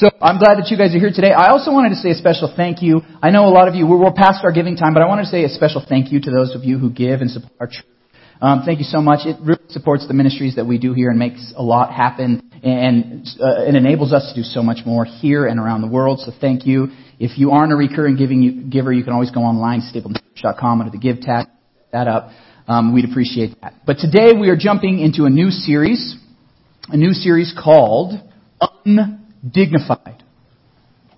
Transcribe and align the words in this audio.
So 0.00 0.08
I'm 0.18 0.38
glad 0.38 0.56
that 0.56 0.70
you 0.70 0.78
guys 0.78 0.94
are 0.94 0.98
here 0.98 1.12
today. 1.12 1.32
I 1.36 1.52
also 1.52 1.72
wanted 1.72 1.90
to 1.90 1.96
say 1.96 2.08
a 2.08 2.14
special 2.14 2.50
thank 2.56 2.80
you. 2.80 3.02
I 3.20 3.28
know 3.28 3.44
a 3.44 3.52
lot 3.52 3.68
of 3.68 3.74
you, 3.74 3.86
we're, 3.86 4.00
we're 4.00 4.16
past 4.16 4.40
our 4.44 4.50
giving 4.50 4.74
time, 4.74 4.94
but 4.94 5.02
I 5.02 5.06
wanted 5.06 5.24
to 5.24 5.28
say 5.28 5.44
a 5.44 5.50
special 5.50 5.84
thank 5.86 6.10
you 6.10 6.22
to 6.22 6.30
those 6.30 6.56
of 6.56 6.64
you 6.64 6.78
who 6.78 6.88
give 6.88 7.20
and 7.20 7.30
support 7.30 7.52
our 7.60 7.66
church. 7.66 7.84
Um, 8.40 8.62
thank 8.64 8.78
you 8.78 8.86
so 8.88 9.02
much. 9.02 9.26
It 9.26 9.36
really 9.44 9.60
supports 9.68 10.08
the 10.08 10.14
ministries 10.14 10.56
that 10.56 10.64
we 10.64 10.78
do 10.78 10.94
here 10.94 11.10
and 11.10 11.18
makes 11.18 11.52
a 11.54 11.62
lot 11.62 11.92
happen 11.92 12.40
and 12.64 13.28
uh, 13.44 13.68
it 13.68 13.74
enables 13.74 14.14
us 14.14 14.32
to 14.32 14.40
do 14.40 14.42
so 14.42 14.62
much 14.62 14.86
more 14.86 15.04
here 15.04 15.46
and 15.46 15.60
around 15.60 15.82
the 15.82 15.88
world. 15.88 16.20
So 16.20 16.32
thank 16.40 16.64
you. 16.64 16.88
If 17.18 17.36
you 17.36 17.50
aren't 17.50 17.74
a 17.74 17.76
recurring 17.76 18.16
giving 18.16 18.70
giver, 18.70 18.94
you 18.94 19.04
can 19.04 19.12
always 19.12 19.30
go 19.30 19.40
online, 19.40 19.82
stapletonchurch.com 19.82 20.80
under 20.80 20.90
the 20.90 20.98
give 20.98 21.20
tab, 21.20 21.46
that 21.92 22.08
up. 22.08 22.30
Um, 22.66 22.94
we'd 22.94 23.04
appreciate 23.04 23.60
that. 23.60 23.74
But 23.84 23.98
today 23.98 24.32
we 24.32 24.48
are 24.48 24.56
jumping 24.56 24.98
into 24.98 25.24
a 25.24 25.30
new 25.30 25.50
series, 25.50 26.16
a 26.88 26.96
new 26.96 27.12
series 27.12 27.54
called 27.62 28.14
Undignified. 29.42 30.22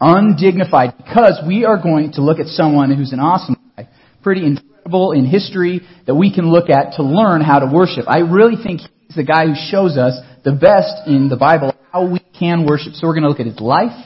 Undignified, 0.00 0.96
because 0.96 1.40
we 1.46 1.64
are 1.64 1.80
going 1.80 2.12
to 2.12 2.22
look 2.22 2.38
at 2.40 2.46
someone 2.46 2.94
who's 2.94 3.12
an 3.12 3.20
awesome 3.20 3.56
guy, 3.76 3.88
pretty 4.22 4.44
incredible 4.44 5.12
in 5.12 5.24
history 5.26 5.80
that 6.06 6.14
we 6.14 6.34
can 6.34 6.50
look 6.50 6.68
at 6.68 6.94
to 6.96 7.02
learn 7.02 7.40
how 7.40 7.60
to 7.60 7.66
worship. 7.66 8.06
I 8.08 8.18
really 8.18 8.60
think 8.62 8.80
he's 8.80 9.16
the 9.16 9.24
guy 9.24 9.46
who 9.46 9.54
shows 9.54 9.96
us 9.96 10.18
the 10.44 10.52
best 10.52 11.06
in 11.06 11.28
the 11.28 11.36
Bible 11.36 11.74
how 11.92 12.10
we 12.10 12.20
can 12.38 12.66
worship. 12.66 12.94
So 12.94 13.06
we're 13.06 13.14
going 13.14 13.24
to 13.24 13.28
look 13.28 13.40
at 13.40 13.46
his 13.46 13.60
life 13.60 13.96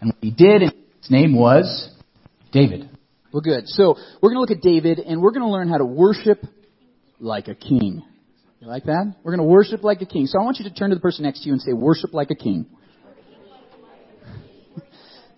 and 0.00 0.10
what 0.10 0.22
he 0.22 0.30
did, 0.30 0.62
and 0.62 0.72
his 1.00 1.10
name 1.10 1.36
was 1.36 1.90
David. 2.52 2.88
Well, 3.32 3.42
good. 3.42 3.68
So 3.68 3.96
we're 4.22 4.30
going 4.30 4.36
to 4.36 4.40
look 4.40 4.50
at 4.52 4.62
David, 4.62 5.00
and 5.00 5.20
we're 5.20 5.32
going 5.32 5.42
to 5.42 5.50
learn 5.50 5.68
how 5.68 5.78
to 5.78 5.84
worship 5.84 6.38
like 7.18 7.48
a 7.48 7.54
king. 7.54 8.02
You 8.60 8.68
like 8.68 8.84
that? 8.84 9.14
We're 9.22 9.36
going 9.36 9.46
to 9.46 9.52
worship 9.52 9.84
like 9.84 10.00
a 10.00 10.06
king. 10.06 10.26
So 10.26 10.40
I 10.40 10.44
want 10.44 10.58
you 10.58 10.64
to 10.64 10.74
turn 10.74 10.90
to 10.90 10.96
the 10.96 11.00
person 11.00 11.24
next 11.24 11.42
to 11.42 11.46
you 11.48 11.52
and 11.52 11.60
say, 11.60 11.72
worship 11.72 12.14
like 12.14 12.30
a 12.30 12.34
king. 12.34 12.66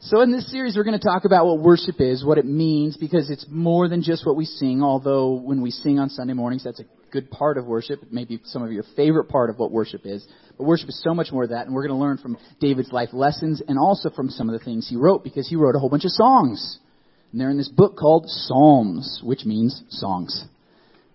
So 0.00 0.20
in 0.20 0.30
this 0.30 0.48
series, 0.48 0.76
we're 0.76 0.84
going 0.84 0.98
to 0.98 1.04
talk 1.04 1.24
about 1.24 1.46
what 1.46 1.58
worship 1.58 2.00
is, 2.00 2.24
what 2.24 2.38
it 2.38 2.46
means, 2.46 2.96
because 2.96 3.30
it's 3.30 3.44
more 3.50 3.88
than 3.88 4.00
just 4.00 4.24
what 4.24 4.36
we 4.36 4.44
sing, 4.44 4.80
although 4.80 5.32
when 5.32 5.60
we 5.60 5.72
sing 5.72 5.98
on 5.98 6.08
Sunday 6.08 6.34
mornings, 6.34 6.62
that's 6.62 6.78
a 6.78 6.84
good 7.10 7.32
part 7.32 7.58
of 7.58 7.66
worship. 7.66 8.04
It 8.04 8.12
may 8.12 8.24
be 8.24 8.40
some 8.44 8.62
of 8.62 8.70
your 8.70 8.84
favorite 8.94 9.24
part 9.24 9.50
of 9.50 9.58
what 9.58 9.72
worship 9.72 10.02
is. 10.04 10.24
But 10.56 10.64
worship 10.68 10.88
is 10.88 11.02
so 11.02 11.14
much 11.14 11.32
more 11.32 11.48
than 11.48 11.56
that, 11.56 11.66
and 11.66 11.74
we're 11.74 11.84
going 11.84 11.98
to 11.98 12.00
learn 12.00 12.18
from 12.18 12.38
David's 12.60 12.92
life 12.92 13.08
lessons 13.12 13.60
and 13.66 13.76
also 13.76 14.08
from 14.10 14.30
some 14.30 14.48
of 14.48 14.56
the 14.56 14.64
things 14.64 14.88
he 14.88 14.94
wrote, 14.94 15.24
because 15.24 15.48
he 15.48 15.56
wrote 15.56 15.74
a 15.74 15.80
whole 15.80 15.90
bunch 15.90 16.04
of 16.04 16.12
songs. 16.12 16.78
And 17.32 17.40
they're 17.40 17.50
in 17.50 17.58
this 17.58 17.68
book 17.68 17.96
called 17.96 18.26
Psalms, 18.28 19.20
which 19.24 19.44
means 19.46 19.82
songs. 19.88 20.44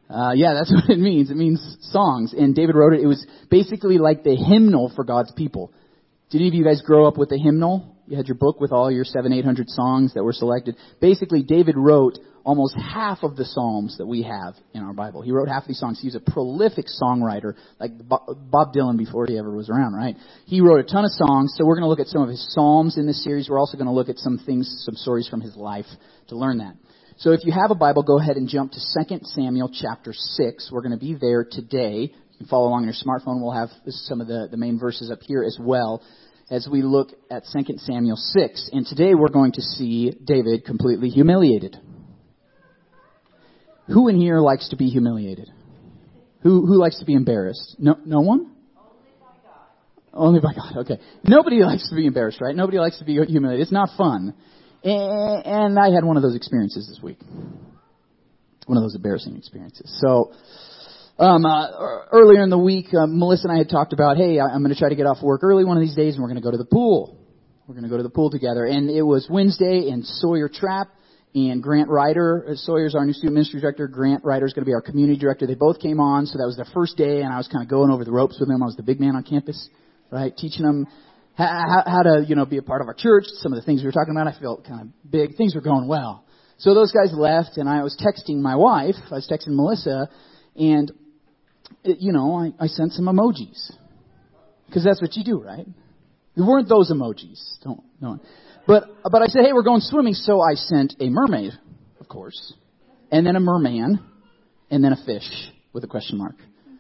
Uh, 0.10 0.34
yeah, 0.36 0.56
that's 0.56 0.74
what 0.76 0.90
it 0.90 1.00
means. 1.00 1.32
It 1.32 1.38
means 1.38 1.78
songs. 1.80 2.34
And 2.34 2.54
David 2.54 2.76
wrote 2.76 2.96
it. 2.96 3.00
It 3.00 3.08
was 3.08 3.26
basically 3.50 3.98
like 3.98 4.26
the 4.26 4.36
hymnal 4.36 4.92
for 4.94 5.06
God's 5.06 5.32
people. 5.32 5.72
Did 6.32 6.42
any 6.42 6.50
of 6.50 6.54
you 6.54 6.66
guys 6.66 6.82
grow 6.82 7.08
up 7.08 7.18
with 7.18 7.32
a 7.32 7.38
hymnal? 7.38 7.93
You 8.08 8.18
had 8.18 8.28
your 8.28 8.36
book 8.36 8.60
with 8.60 8.72
all 8.72 8.92
your 8.92 9.06
seven, 9.06 9.32
eight 9.32 9.46
hundred 9.46 9.70
songs 9.70 10.14
that 10.14 10.24
were 10.24 10.34
selected. 10.34 10.76
Basically, 11.00 11.42
David 11.42 11.76
wrote 11.78 12.20
almost 12.44 12.76
half 12.76 13.20
of 13.24 13.38
the 13.38 13.46
psalms 13.46 13.98
that 13.98 14.06
we 14.06 14.24
have 14.24 14.56
in 14.74 14.84
our 14.84 14.94
Bible. 14.94 15.22
He 15.22 15.32
wrote 15.32 15.48
half 15.48 15.64
of 15.64 15.68
these 15.68 15.80
songs. 15.80 16.00
He 16.02 16.08
was 16.08 16.16
a 16.16 16.20
prolific 16.20 16.86
songwriter, 17.02 17.54
like 17.80 17.92
Bob 18.08 18.74
Dylan 18.74 18.98
before 18.98 19.26
he 19.28 19.38
ever 19.38 19.56
was 19.56 19.70
around, 19.70 19.94
right? 19.94 20.16
He 20.46 20.60
wrote 20.60 20.80
a 20.80 20.84
ton 20.84 21.06
of 21.06 21.12
songs. 21.12 21.54
So 21.58 21.66
we're 21.66 21.76
going 21.76 21.86
to 21.86 21.90
look 21.90 22.02
at 22.02 22.08
some 22.08 22.22
of 22.22 22.30
his 22.30 22.46
psalms 22.54 22.98
in 22.98 23.08
this 23.08 23.24
series. 23.24 23.50
We're 23.50 23.60
also 23.60 23.78
going 23.78 23.88
to 23.88 23.94
look 23.94 24.10
at 24.10 24.18
some 24.18 24.38
things, 24.46 24.84
some 24.86 24.96
stories 24.96 25.28
from 25.30 25.40
his 25.40 25.56
life 25.56 25.86
to 26.28 26.36
learn 26.36 26.58
that. 26.58 26.76
So 27.18 27.32
if 27.32 27.46
you 27.46 27.54
have 27.54 27.72
a 27.72 27.76
Bible, 27.76 28.04
go 28.04 28.20
ahead 28.20 28.36
and 28.38 28.50
jump 28.50 28.74
to 28.74 28.80
2 29.08 29.20
Samuel 29.24 29.72
chapter 29.74 30.14
6. 30.14 30.70
We're 30.72 30.82
going 30.82 30.92
to 30.92 30.98
be 30.98 31.14
there 31.14 31.46
today. 31.50 32.12
You 32.12 32.38
can 32.38 32.48
follow 32.48 32.68
along 32.68 32.86
on 32.86 32.86
your 32.86 32.94
smartphone. 32.94 33.42
We'll 33.42 33.52
have 33.52 33.70
some 33.88 34.20
of 34.20 34.28
the, 34.28 34.48
the 34.50 34.58
main 34.58 34.80
verses 34.80 35.12
up 35.12 35.20
here 35.22 35.44
as 35.44 35.58
well 35.62 36.04
as 36.50 36.68
we 36.72 36.82
look 36.82 37.10
at 37.32 37.44
2 37.52 37.78
Samuel 37.78 38.18
6. 38.18 38.70
And 38.74 38.86
today 38.86 39.16
we're 39.16 39.30
going 39.30 39.54
to 39.54 39.62
see 39.62 40.12
David 40.24 40.66
completely 40.66 41.10
humiliated. 41.10 41.78
Who 43.88 44.08
in 44.08 44.18
here 44.18 44.40
likes 44.40 44.70
to 44.70 44.76
be 44.76 44.88
humiliated? 44.88 45.50
Who, 46.42 46.66
who 46.66 46.80
likes 46.80 47.00
to 47.00 47.06
be 47.06 47.14
embarrassed? 47.14 47.76
No, 47.80 47.98
no 48.06 48.22
one? 48.22 48.52
Only 48.78 49.20
by 49.20 49.36
God. 49.44 50.14
Only 50.14 50.40
by 50.40 50.54
God, 50.54 50.78
okay. 50.82 51.00
Nobody 51.24 51.58
likes 51.64 51.90
to 51.90 51.96
be 51.96 52.06
embarrassed, 52.06 52.42
right? 52.42 52.56
Nobody 52.56 52.80
likes 52.80 53.00
to 53.00 53.06
be 53.06 53.14
humiliated. 53.14 53.62
It's 53.62 53.72
not 53.72 53.90
fun. 53.98 54.34
And 54.84 55.80
I 55.80 55.92
had 55.92 56.04
one 56.04 56.18
of 56.18 56.24
those 56.24 56.36
experiences 56.36 56.88
this 56.88 57.02
week. 57.02 57.20
One 58.66 58.78
of 58.78 58.84
those 58.84 58.96
embarrassing 58.96 59.36
experiences. 59.38 59.98
So, 60.02 60.34
um, 61.20 61.46
uh, 61.46 61.68
earlier 62.12 62.42
in 62.44 62.50
the 62.50 62.58
week, 62.58 62.88
uh, 62.94 63.06
Melissa 63.06 63.48
and 63.48 63.54
I 63.54 63.58
had 63.60 63.70
talked 63.70 63.94
about, 63.94 64.18
hey, 64.18 64.40
I'm 64.40 64.64
going 64.64 64.74
to 64.74 64.80
try 64.80 64.90
to 64.90 64.96
get 64.96 65.06
off 65.06 65.22
work 65.22 65.44
early 65.44 65.64
one 65.64 65.78
of 65.78 65.82
these 65.82 65.96
days, 65.96 66.16
and 66.16 66.24
we're 66.24 66.30
going 66.30 66.42
to 66.42 66.44
go 66.44 66.52
to 66.52 66.58
the 66.58 66.66
pool. 66.66 67.20
We're 67.68 67.76
going 67.76 67.84
to 67.84 67.90
go 67.90 67.98
to 67.98 68.04
the 68.04 68.10
pool 68.10 68.32
together. 68.32 68.66
And 68.66 68.90
it 68.90 69.04
was 69.04 69.28
Wednesday, 69.30 69.90
and 69.90 70.06
Sawyer 70.06 70.50
Trapp 70.50 70.88
and 71.36 71.62
Grant 71.62 71.90
Ryder, 71.90 72.46
uh, 72.50 72.56
Sawyer's 72.56 72.96
our 72.96 73.06
new 73.06 73.14
student 73.14 73.34
ministry 73.34 73.62
director. 73.62 73.88
Grant 73.88 74.24
Ryder's 74.24 74.54
going 74.54 74.66
to 74.66 74.70
be 74.70 74.74
our 74.74 74.82
community 74.82 75.20
director. 75.20 75.48
They 75.48 75.56
both 75.56 75.80
came 75.80 76.00
on, 76.00 76.26
so 76.26 76.38
that 76.40 76.46
was 76.46 76.58
the 76.58 76.70
first 76.74 76.98
day, 76.98 77.22
and 77.22 77.32
I 77.32 77.38
was 77.38 77.48
kind 77.48 77.64
of 77.64 77.70
going 77.70 77.92
over 77.92 78.04
the 78.04 78.12
ropes 78.12 78.40
with 78.40 78.50
them. 78.50 78.62
I 78.62 78.66
was 78.66 78.76
the 78.76 78.84
big 78.84 79.00
man 79.00 79.16
on 79.16 79.24
campus, 79.24 79.70
right, 80.12 80.36
teaching 80.36 80.66
them 80.66 80.88
how, 81.36 81.84
how 81.86 82.02
to, 82.04 82.26
you 82.28 82.36
know, 82.36 82.46
be 82.46 82.58
a 82.58 82.62
part 82.62 82.82
of 82.82 82.88
our 82.88 82.94
church. 82.94 83.26
Some 83.42 83.54
of 83.54 83.60
the 83.60 83.66
things 83.66 83.82
we 83.82 83.86
were 83.86 83.92
talking 83.92 84.16
about, 84.16 84.28
I 84.28 84.40
felt 84.40 84.66
kind 84.66 84.82
of 84.82 85.12
big. 85.12 85.36
Things 85.36 85.56
were 85.56 85.62
going 85.62 85.88
well. 85.88 86.26
So 86.58 86.74
those 86.74 86.92
guys 86.92 87.14
left, 87.14 87.58
and 87.58 87.68
I 87.68 87.82
was 87.82 87.98
texting 87.98 88.38
my 88.42 88.56
wife. 88.56 88.96
I 89.10 89.16
was 89.16 89.28
texting 89.32 89.56
Melissa, 89.56 90.10
and 90.56 90.92
you 91.84 92.12
know, 92.12 92.36
I, 92.36 92.64
I 92.64 92.68
sent 92.68 92.94
some 92.94 93.06
emojis. 93.06 93.72
Because 94.68 94.84
that's 94.84 95.02
what 95.02 95.16
you 95.16 95.24
do, 95.24 95.42
right? 95.42 95.68
It 96.36 96.42
weren't 96.42 96.68
those 96.68 96.92
emojis. 96.92 97.40
Don't, 97.64 97.84
no. 98.02 98.20
But, 98.66 98.86
but 99.04 99.22
I 99.22 99.28
said, 99.28 99.44
hey, 99.46 99.54
we're 99.54 99.64
going 99.64 99.82
swimming, 99.82 100.14
so 100.14 100.42
I 100.42 100.56
sent 100.56 100.96
a 101.00 101.10
mermaid, 101.10 101.52
of 102.00 102.08
course, 102.08 102.54
and 103.12 103.26
then 103.26 103.36
a 103.36 103.40
merman, 103.40 104.00
and 104.72 104.84
then 104.84 104.94
a 104.94 105.06
fish 105.06 105.30
with 105.74 105.84
a 105.84 105.88
question 105.88 106.18
mark. 106.18 106.36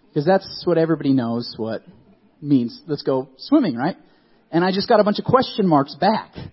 Because 0.07 0.25
that's 0.25 0.63
what 0.65 0.77
everybody 0.77 1.13
knows 1.13 1.53
what 1.57 1.83
means. 2.41 2.81
Let's 2.87 3.03
go 3.03 3.29
swimming, 3.37 3.75
right? 3.75 3.97
And 4.51 4.63
I 4.63 4.71
just 4.71 4.87
got 4.87 4.99
a 4.99 5.03
bunch 5.03 5.19
of 5.19 5.25
question 5.25 5.67
marks 5.67 5.95
back. 5.95 6.31
I 6.35 6.49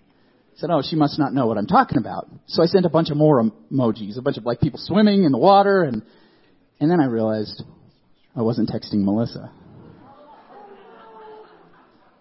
said, 0.56 0.70
oh, 0.70 0.82
she 0.82 0.96
must 0.96 1.18
not 1.18 1.32
know 1.32 1.46
what 1.46 1.56
I'm 1.56 1.66
talking 1.66 1.98
about. 1.98 2.28
So 2.46 2.62
I 2.62 2.66
sent 2.66 2.84
a 2.84 2.90
bunch 2.90 3.10
of 3.10 3.16
more 3.16 3.42
emojis, 3.72 4.18
a 4.18 4.22
bunch 4.22 4.36
of 4.36 4.44
like 4.44 4.60
people 4.60 4.80
swimming 4.82 5.24
in 5.24 5.32
the 5.32 5.38
water, 5.38 5.84
and, 5.84 6.02
and 6.80 6.90
then 6.90 7.00
I 7.00 7.06
realized, 7.06 7.62
I 8.34 8.42
wasn't 8.42 8.70
texting 8.70 9.04
Melissa. 9.04 9.50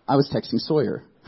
I 0.07 0.15
was 0.15 0.29
texting 0.33 0.59
Sawyer. 0.59 1.03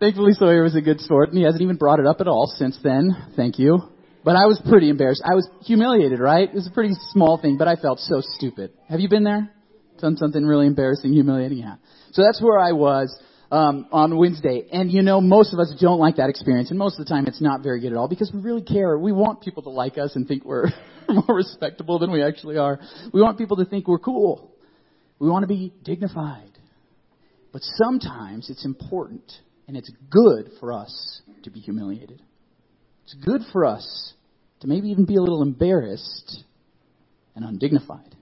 Thankfully, 0.00 0.32
Sawyer 0.32 0.64
was 0.64 0.74
a 0.74 0.80
good 0.80 1.00
sport, 1.00 1.28
and 1.28 1.38
he 1.38 1.44
hasn't 1.44 1.62
even 1.62 1.76
brought 1.76 2.00
it 2.00 2.06
up 2.06 2.20
at 2.20 2.26
all 2.26 2.52
since 2.56 2.76
then. 2.82 3.16
Thank 3.36 3.60
you. 3.60 3.78
But 4.24 4.34
I 4.34 4.46
was 4.46 4.60
pretty 4.68 4.88
embarrassed. 4.88 5.22
I 5.24 5.36
was 5.36 5.48
humiliated, 5.64 6.18
right? 6.18 6.48
It 6.48 6.54
was 6.54 6.66
a 6.66 6.70
pretty 6.72 6.94
small 7.12 7.38
thing, 7.38 7.56
but 7.56 7.68
I 7.68 7.76
felt 7.76 8.00
so 8.00 8.20
stupid. 8.20 8.72
Have 8.88 8.98
you 8.98 9.08
been 9.08 9.22
there? 9.22 9.50
Done 10.00 10.16
something 10.16 10.44
really 10.44 10.66
embarrassing, 10.66 11.12
humiliating? 11.12 11.58
Yeah. 11.58 11.76
So 12.10 12.22
that's 12.22 12.42
where 12.42 12.58
I 12.58 12.72
was 12.72 13.16
um, 13.52 13.86
on 13.92 14.16
Wednesday. 14.16 14.66
And 14.72 14.90
you 14.90 15.02
know, 15.02 15.20
most 15.20 15.52
of 15.52 15.60
us 15.60 15.72
don't 15.78 16.00
like 16.00 16.16
that 16.16 16.30
experience, 16.30 16.70
and 16.70 16.78
most 16.78 16.98
of 16.98 17.06
the 17.06 17.10
time 17.10 17.26
it's 17.26 17.40
not 17.40 17.62
very 17.62 17.80
good 17.80 17.92
at 17.92 17.98
all 17.98 18.08
because 18.08 18.32
we 18.32 18.40
really 18.40 18.62
care. 18.62 18.98
We 18.98 19.12
want 19.12 19.42
people 19.42 19.62
to 19.64 19.70
like 19.70 19.98
us 19.98 20.16
and 20.16 20.26
think 20.26 20.44
we're 20.44 20.68
more 21.08 21.36
respectable 21.36 21.98
than 21.98 22.10
we 22.10 22.22
actually 22.22 22.56
are. 22.56 22.80
We 23.12 23.20
want 23.20 23.38
people 23.38 23.58
to 23.58 23.66
think 23.66 23.86
we're 23.86 23.98
cool. 23.98 24.50
We 25.18 25.28
want 25.28 25.42
to 25.42 25.46
be 25.46 25.72
dignified. 25.84 26.50
But 27.52 27.60
sometimes 27.62 28.48
it's 28.48 28.64
important 28.64 29.30
and 29.68 29.76
it's 29.76 29.90
good 30.10 30.50
for 30.58 30.72
us 30.72 31.20
to 31.42 31.50
be 31.50 31.60
humiliated. 31.60 32.22
It's 33.04 33.14
good 33.14 33.42
for 33.52 33.66
us 33.66 34.14
to 34.60 34.66
maybe 34.66 34.88
even 34.88 35.04
be 35.04 35.16
a 35.16 35.20
little 35.20 35.42
embarrassed 35.42 36.42
and 37.36 37.44
undignified, 37.44 38.16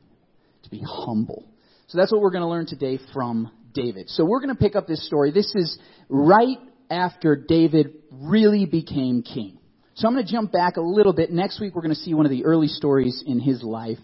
to 0.65 0.71
be 0.71 0.83
humble. 0.85 1.47
So 1.87 1.99
that's 1.99 2.11
what 2.11 2.21
we're 2.21 2.33
going 2.33 2.43
to 2.43 2.49
learn 2.49 2.67
today 2.67 2.99
from 3.13 3.53
David. 3.73 4.09
So 4.09 4.25
we're 4.25 4.41
going 4.41 4.55
to 4.55 4.61
pick 4.61 4.77
up 4.77 4.87
this 4.87 5.05
story. 5.07 5.31
This 5.31 5.55
is 5.55 5.79
right 6.09 6.59
after 6.91 7.37
David 7.37 7.95
really 8.11 8.67
became 8.67 9.23
king. 9.23 9.59
So 9.95 10.09
I'm 10.09 10.15
going 10.15 10.27
to 10.27 10.33
jump 10.33 10.53
back 10.53 10.77
a 10.77 10.81
little 10.81 11.13
bit. 11.13 11.31
Next 11.31 11.61
week 11.61 11.75
we're 11.75 11.83
going 11.83 11.95
to 11.95 12.01
see 12.01 12.15
one 12.15 12.27
of 12.27 12.31
the 12.31 12.45
early 12.45 12.69
stories 12.69 13.23
in 13.27 13.39
his 13.41 13.63
life. 13.63 13.99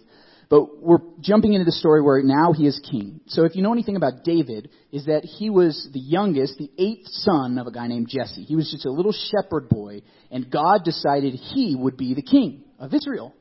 But 0.49 0.81
we're 0.81 0.99
jumping 1.21 1.55
into 1.55 1.65
the 1.65 1.73
story 1.73 2.03
where 2.03 2.23
now 2.23 2.53
he 2.53 2.67
is 2.67 2.81
king. 2.89 3.21
So 3.27 3.45
if 3.45 3.57
you 3.57 3.63
know 3.63 3.73
anything 3.73 3.97
about 3.97 4.23
David, 4.23 4.71
is 4.93 5.07
that 5.07 5.25
he 5.25 5.51
was 5.51 5.89
the 5.93 5.99
youngest, 5.99 6.57
the 6.59 6.71
eighth 6.79 7.09
son 7.09 7.59
of 7.59 7.67
a 7.67 7.73
guy 7.73 7.89
named 7.89 8.09
Jesse. 8.09 8.45
He 8.45 8.55
was 8.55 8.71
just 8.71 8.87
a 8.87 8.93
little 8.93 9.13
shepherd 9.13 9.69
boy, 9.69 10.03
and 10.31 10.49
God 10.49 10.85
decided 10.85 11.35
he 11.35 11.75
would 11.75 11.97
be 11.97 12.15
the 12.15 12.23
king 12.23 12.63
of 12.79 12.95
Israel. 12.95 13.35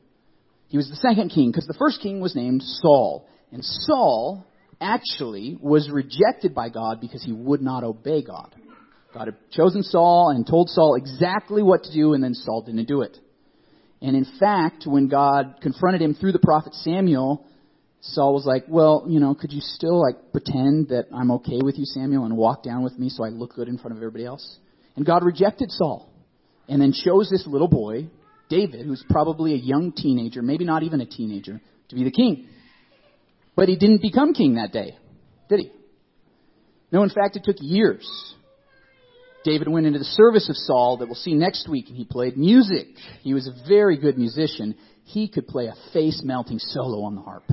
He 0.66 0.76
was 0.76 0.88
the 0.88 0.96
second 0.96 1.30
king, 1.30 1.52
because 1.52 1.68
the 1.68 1.78
first 1.78 2.00
king 2.00 2.20
was 2.20 2.34
named 2.34 2.62
Saul. 2.62 3.28
And 3.52 3.64
Saul 3.64 4.44
actually 4.80 5.58
was 5.60 5.90
rejected 5.90 6.54
by 6.54 6.68
God 6.68 7.00
because 7.00 7.22
he 7.22 7.32
would 7.32 7.62
not 7.62 7.84
obey 7.84 8.22
God. 8.22 8.54
God 9.14 9.28
had 9.28 9.36
chosen 9.50 9.82
Saul 9.82 10.30
and 10.30 10.46
told 10.46 10.68
Saul 10.68 10.94
exactly 10.94 11.62
what 11.62 11.84
to 11.84 11.92
do, 11.92 12.12
and 12.12 12.22
then 12.22 12.34
Saul 12.34 12.62
didn't 12.62 12.86
do 12.86 13.00
it. 13.00 13.16
And 14.02 14.14
in 14.14 14.26
fact, 14.38 14.84
when 14.86 15.08
God 15.08 15.56
confronted 15.62 16.02
him 16.02 16.14
through 16.14 16.32
the 16.32 16.38
prophet 16.38 16.74
Samuel, 16.74 17.46
Saul 18.00 18.34
was 18.34 18.44
like, 18.44 18.64
well, 18.68 19.06
you 19.08 19.18
know, 19.18 19.34
could 19.34 19.52
you 19.52 19.60
still 19.60 20.00
like 20.02 20.32
pretend 20.32 20.88
that 20.88 21.06
I'm 21.14 21.30
okay 21.32 21.60
with 21.62 21.78
you, 21.78 21.84
Samuel, 21.86 22.24
and 22.24 22.36
walk 22.36 22.62
down 22.62 22.84
with 22.84 22.98
me 22.98 23.08
so 23.08 23.24
I 23.24 23.30
look 23.30 23.54
good 23.54 23.68
in 23.68 23.78
front 23.78 23.92
of 23.92 23.98
everybody 23.98 24.26
else? 24.26 24.58
And 24.96 25.06
God 25.06 25.24
rejected 25.24 25.70
Saul 25.70 26.10
and 26.68 26.80
then 26.80 26.92
chose 26.92 27.30
this 27.30 27.46
little 27.46 27.68
boy, 27.68 28.08
David, 28.48 28.84
who's 28.86 29.04
probably 29.08 29.54
a 29.54 29.58
young 29.58 29.92
teenager, 29.92 30.42
maybe 30.42 30.64
not 30.64 30.82
even 30.82 31.00
a 31.00 31.06
teenager, 31.06 31.60
to 31.88 31.94
be 31.94 32.04
the 32.04 32.10
king. 32.10 32.48
But 33.56 33.68
he 33.68 33.76
didn't 33.76 34.02
become 34.02 34.34
king 34.34 34.56
that 34.56 34.72
day, 34.72 34.96
did 35.48 35.60
he? 35.60 35.72
No, 36.92 37.02
in 37.02 37.08
fact, 37.08 37.36
it 37.36 37.42
took 37.44 37.56
years. 37.58 38.06
David 39.44 39.68
went 39.68 39.86
into 39.86 39.98
the 39.98 40.04
service 40.04 40.48
of 40.48 40.56
Saul 40.56 40.98
that 40.98 41.06
we'll 41.06 41.14
see 41.14 41.34
next 41.34 41.68
week, 41.68 41.86
and 41.88 41.96
he 41.96 42.04
played 42.04 42.36
music. 42.36 42.88
He 43.22 43.32
was 43.32 43.48
a 43.48 43.68
very 43.68 43.96
good 43.96 44.18
musician. 44.18 44.76
He 45.04 45.28
could 45.28 45.46
play 45.46 45.66
a 45.66 45.74
face 45.92 46.20
melting 46.24 46.58
solo 46.58 47.04
on 47.04 47.14
the 47.14 47.22
harp. 47.22 47.44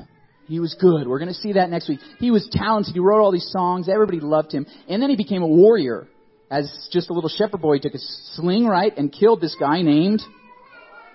He 0.46 0.60
was 0.60 0.76
good. 0.78 1.06
We're 1.06 1.18
going 1.18 1.28
to 1.28 1.34
see 1.34 1.54
that 1.54 1.70
next 1.70 1.88
week. 1.88 2.00
He 2.18 2.30
was 2.30 2.46
talented. 2.52 2.94
He 2.94 3.00
wrote 3.00 3.22
all 3.22 3.32
these 3.32 3.48
songs. 3.50 3.88
Everybody 3.88 4.20
loved 4.20 4.52
him. 4.52 4.66
And 4.88 5.00
then 5.00 5.08
he 5.08 5.16
became 5.16 5.42
a 5.42 5.46
warrior. 5.46 6.06
As 6.50 6.88
just 6.92 7.08
a 7.10 7.12
little 7.14 7.30
shepherd 7.30 7.62
boy, 7.62 7.74
he 7.74 7.80
took 7.80 7.94
a 7.94 7.98
sling, 8.34 8.66
right, 8.66 8.92
and 8.96 9.10
killed 9.10 9.40
this 9.40 9.56
guy 9.58 9.80
named 9.80 10.20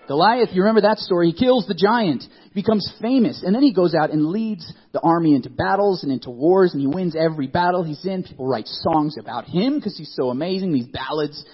Goliath, 0.09 0.49
you 0.53 0.63
remember 0.63 0.81
that 0.81 0.97
story? 0.97 1.29
He 1.29 1.37
kills 1.37 1.67
the 1.67 1.75
giant, 1.75 2.23
becomes 2.55 2.91
famous, 2.99 3.43
and 3.45 3.53
then 3.53 3.61
he 3.61 3.71
goes 3.71 3.93
out 3.93 4.09
and 4.09 4.25
leads 4.25 4.65
the 4.91 4.99
army 5.01 5.35
into 5.35 5.51
battles 5.51 6.01
and 6.01 6.11
into 6.11 6.31
wars, 6.31 6.73
and 6.73 6.81
he 6.81 6.87
wins 6.87 7.15
every 7.15 7.45
battle 7.45 7.83
he's 7.83 8.03
in. 8.03 8.23
People 8.23 8.47
write 8.47 8.65
songs 8.65 9.17
about 9.19 9.45
him 9.45 9.75
because 9.75 9.95
he's 9.95 10.11
so 10.15 10.29
amazing, 10.31 10.73
these 10.73 10.87
ballads. 10.87 11.45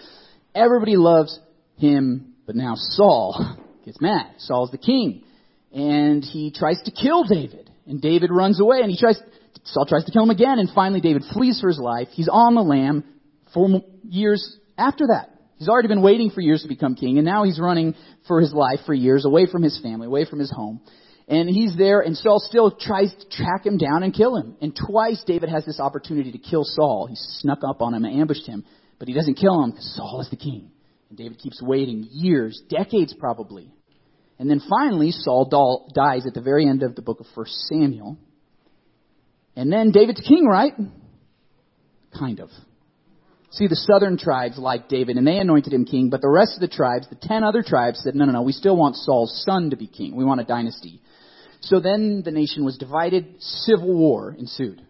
Everybody 0.55 0.95
loves 0.95 1.37
him, 1.75 2.33
but 2.45 2.55
now 2.55 2.75
Saul 2.75 3.57
gets 3.85 3.99
mad. 3.99 4.35
Saul's 4.37 4.71
the 4.71 4.77
king, 4.77 5.25
and 5.73 6.23
he 6.23 6.49
tries 6.49 6.81
to 6.83 6.91
kill 6.91 7.25
David, 7.25 7.69
and 7.85 8.01
David 8.01 8.31
runs 8.31 8.61
away, 8.61 8.79
and 8.81 8.89
he 8.89 8.97
tries, 8.97 9.19
Saul 9.65 9.85
tries 9.85 10.05
to 10.05 10.13
kill 10.13 10.23
him 10.23 10.29
again, 10.29 10.59
and 10.59 10.69
finally 10.73 11.01
David 11.01 11.23
flees 11.33 11.59
for 11.59 11.67
his 11.67 11.77
life. 11.79 12.07
He's 12.13 12.29
on 12.29 12.55
the 12.55 12.61
lam 12.61 13.03
for 13.53 13.81
years 14.07 14.57
after 14.77 15.07
that. 15.07 15.34
He's 15.57 15.69
already 15.69 15.87
been 15.87 16.01
waiting 16.01 16.31
for 16.31 16.41
years 16.41 16.63
to 16.63 16.67
become 16.67 16.95
king, 16.95 17.17
and 17.17 17.25
now 17.25 17.43
he's 17.43 17.59
running 17.59 17.95
for 18.27 18.41
his 18.41 18.53
life 18.53 18.79
for 18.85 18.93
years, 18.93 19.25
away 19.25 19.45
from 19.49 19.63
his 19.63 19.79
family, 19.81 20.07
away 20.07 20.25
from 20.25 20.39
his 20.39 20.51
home. 20.51 20.81
And 21.27 21.49
he's 21.49 21.75
there, 21.77 22.01
and 22.01 22.15
Saul 22.15 22.39
still 22.39 22.71
tries 22.71 23.13
to 23.13 23.29
track 23.29 23.65
him 23.65 23.77
down 23.77 24.03
and 24.03 24.13
kill 24.13 24.35
him. 24.35 24.55
And 24.61 24.75
twice 24.75 25.23
David 25.25 25.49
has 25.49 25.65
this 25.65 25.79
opportunity 25.79 26.31
to 26.31 26.37
kill 26.37 26.63
Saul. 26.63 27.07
He 27.09 27.15
snuck 27.15 27.59
up 27.67 27.81
on 27.81 27.93
him 27.93 28.05
and 28.05 28.19
ambushed 28.19 28.45
him, 28.45 28.63
but 28.99 29.07
he 29.07 29.13
doesn't 29.13 29.35
kill 29.35 29.63
him 29.63 29.71
because 29.71 29.95
Saul 29.95 30.21
is 30.21 30.29
the 30.29 30.35
king. 30.35 30.71
And 31.09 31.17
David 31.17 31.39
keeps 31.39 31.61
waiting 31.61 32.07
years, 32.11 32.61
decades 32.69 33.15
probably. 33.17 33.71
And 34.37 34.49
then 34.49 34.61
finally, 34.69 35.11
Saul 35.11 35.89
dies 35.95 36.27
at 36.27 36.33
the 36.33 36.41
very 36.41 36.67
end 36.67 36.83
of 36.83 36.95
the 36.95 37.01
book 37.01 37.21
of 37.21 37.27
1 37.33 37.45
Samuel. 37.69 38.17
And 39.55 39.71
then 39.71 39.91
David's 39.91 40.21
king, 40.21 40.45
right? 40.45 40.73
Kind 42.17 42.41
of. 42.41 42.49
See, 43.55 43.67
the 43.67 43.75
southern 43.77 44.17
tribes 44.17 44.57
liked 44.57 44.89
David 44.89 45.15
and 45.15 45.25
they 45.25 45.37
anointed 45.37 45.71
him 45.71 45.85
king, 45.85 46.09
but 46.09 46.19
the 46.19 46.27
rest 46.27 46.55
of 46.55 46.59
the 46.59 46.67
tribes, 46.67 47.07
the 47.07 47.15
ten 47.15 47.41
other 47.41 47.63
tribes, 47.63 48.01
said, 48.03 48.13
no, 48.13 48.25
no, 48.25 48.33
no, 48.33 48.41
we 48.41 48.51
still 48.51 48.75
want 48.75 48.97
Saul's 48.97 49.45
son 49.45 49.69
to 49.69 49.77
be 49.77 49.87
king. 49.87 50.17
We 50.17 50.25
want 50.25 50.41
a 50.41 50.43
dynasty. 50.43 51.01
So 51.61 51.79
then 51.79 52.21
the 52.25 52.31
nation 52.31 52.65
was 52.65 52.77
divided, 52.77 53.35
civil 53.39 53.93
war 53.95 54.35
ensued. 54.37 54.81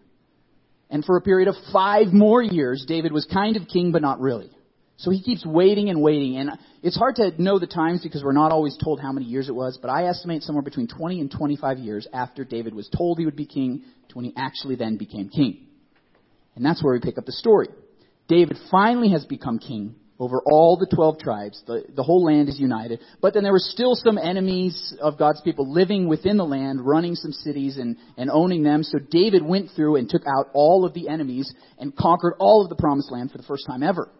And 0.90 1.04
for 1.04 1.16
a 1.16 1.20
period 1.20 1.46
of 1.46 1.54
five 1.72 2.08
more 2.08 2.42
years, 2.42 2.84
David 2.88 3.12
was 3.12 3.24
kind 3.32 3.56
of 3.56 3.68
king, 3.68 3.92
but 3.92 4.02
not 4.02 4.18
really. 4.18 4.50
So 4.96 5.12
he 5.12 5.22
keeps 5.22 5.46
waiting 5.46 5.88
and 5.88 6.02
waiting, 6.02 6.36
and 6.36 6.50
it's 6.82 6.96
hard 6.96 7.16
to 7.16 7.40
know 7.40 7.60
the 7.60 7.68
times 7.68 8.02
because 8.02 8.24
we're 8.24 8.32
not 8.32 8.50
always 8.50 8.76
told 8.82 9.00
how 9.00 9.12
many 9.12 9.26
years 9.26 9.48
it 9.48 9.54
was, 9.54 9.78
but 9.80 9.90
I 9.90 10.06
estimate 10.06 10.42
somewhere 10.42 10.62
between 10.62 10.88
20 10.88 11.20
and 11.20 11.30
25 11.30 11.78
years 11.78 12.08
after 12.12 12.44
David 12.44 12.74
was 12.74 12.88
told 12.88 13.18
he 13.18 13.26
would 13.26 13.36
be 13.36 13.46
king 13.46 13.84
to 14.08 14.14
when 14.16 14.24
he 14.24 14.32
actually 14.36 14.74
then 14.74 14.96
became 14.96 15.28
king. 15.28 15.68
And 16.56 16.64
that's 16.64 16.82
where 16.82 16.94
we 16.94 17.00
pick 17.00 17.16
up 17.16 17.26
the 17.26 17.32
story. 17.32 17.68
David 18.28 18.58
finally 18.70 19.10
has 19.10 19.24
become 19.24 19.58
king 19.58 19.94
over 20.18 20.40
all 20.46 20.76
the 20.78 20.86
12 20.94 21.18
tribes. 21.18 21.62
The, 21.66 21.84
the 21.94 22.02
whole 22.02 22.24
land 22.24 22.48
is 22.48 22.58
united. 22.58 23.00
But 23.20 23.34
then 23.34 23.42
there 23.42 23.52
were 23.52 23.58
still 23.58 23.94
some 23.94 24.18
enemies 24.18 24.94
of 25.00 25.18
God's 25.18 25.40
people 25.42 25.70
living 25.70 26.08
within 26.08 26.36
the 26.36 26.44
land, 26.44 26.80
running 26.80 27.14
some 27.14 27.32
cities 27.32 27.76
and, 27.76 27.96
and 28.16 28.30
owning 28.30 28.62
them. 28.62 28.82
So 28.82 28.98
David 28.98 29.44
went 29.44 29.70
through 29.76 29.96
and 29.96 30.08
took 30.08 30.22
out 30.26 30.48
all 30.54 30.84
of 30.84 30.94
the 30.94 31.08
enemies 31.08 31.52
and 31.78 31.94
conquered 31.94 32.34
all 32.38 32.62
of 32.62 32.70
the 32.70 32.76
promised 32.76 33.12
land 33.12 33.30
for 33.30 33.38
the 33.38 33.44
first 33.44 33.66
time 33.66 33.82
ever. 33.82 34.10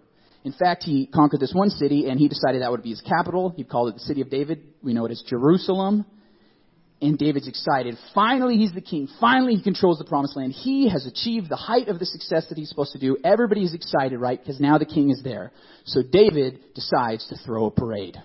In 0.44 0.52
fact, 0.52 0.84
he 0.84 1.06
conquered 1.06 1.40
this 1.40 1.54
one 1.54 1.70
city 1.70 2.08
and 2.08 2.20
he 2.20 2.28
decided 2.28 2.62
that 2.62 2.70
would 2.70 2.82
be 2.82 2.90
his 2.90 3.00
capital. 3.00 3.52
He 3.56 3.64
called 3.64 3.88
it 3.88 3.94
the 3.94 4.04
city 4.04 4.20
of 4.20 4.30
David. 4.30 4.62
We 4.82 4.92
know 4.92 5.06
it 5.06 5.10
as 5.10 5.22
Jerusalem. 5.26 6.04
And 7.00 7.18
David's 7.18 7.46
excited. 7.46 7.96
Finally, 8.14 8.56
he's 8.56 8.72
the 8.72 8.80
king. 8.80 9.06
Finally, 9.20 9.56
he 9.56 9.62
controls 9.62 9.98
the 9.98 10.04
promised 10.04 10.34
land. 10.34 10.52
He 10.52 10.88
has 10.88 11.04
achieved 11.04 11.50
the 11.50 11.56
height 11.56 11.88
of 11.88 11.98
the 11.98 12.06
success 12.06 12.46
that 12.48 12.56
he's 12.56 12.70
supposed 12.70 12.92
to 12.92 12.98
do. 12.98 13.18
Everybody's 13.22 13.74
excited, 13.74 14.18
right? 14.18 14.38
Because 14.38 14.60
now 14.60 14.78
the 14.78 14.86
king 14.86 15.10
is 15.10 15.22
there. 15.22 15.52
So 15.84 16.02
David 16.02 16.58
decides 16.74 17.28
to 17.28 17.36
throw 17.44 17.66
a 17.66 17.70
parade. 17.70 18.16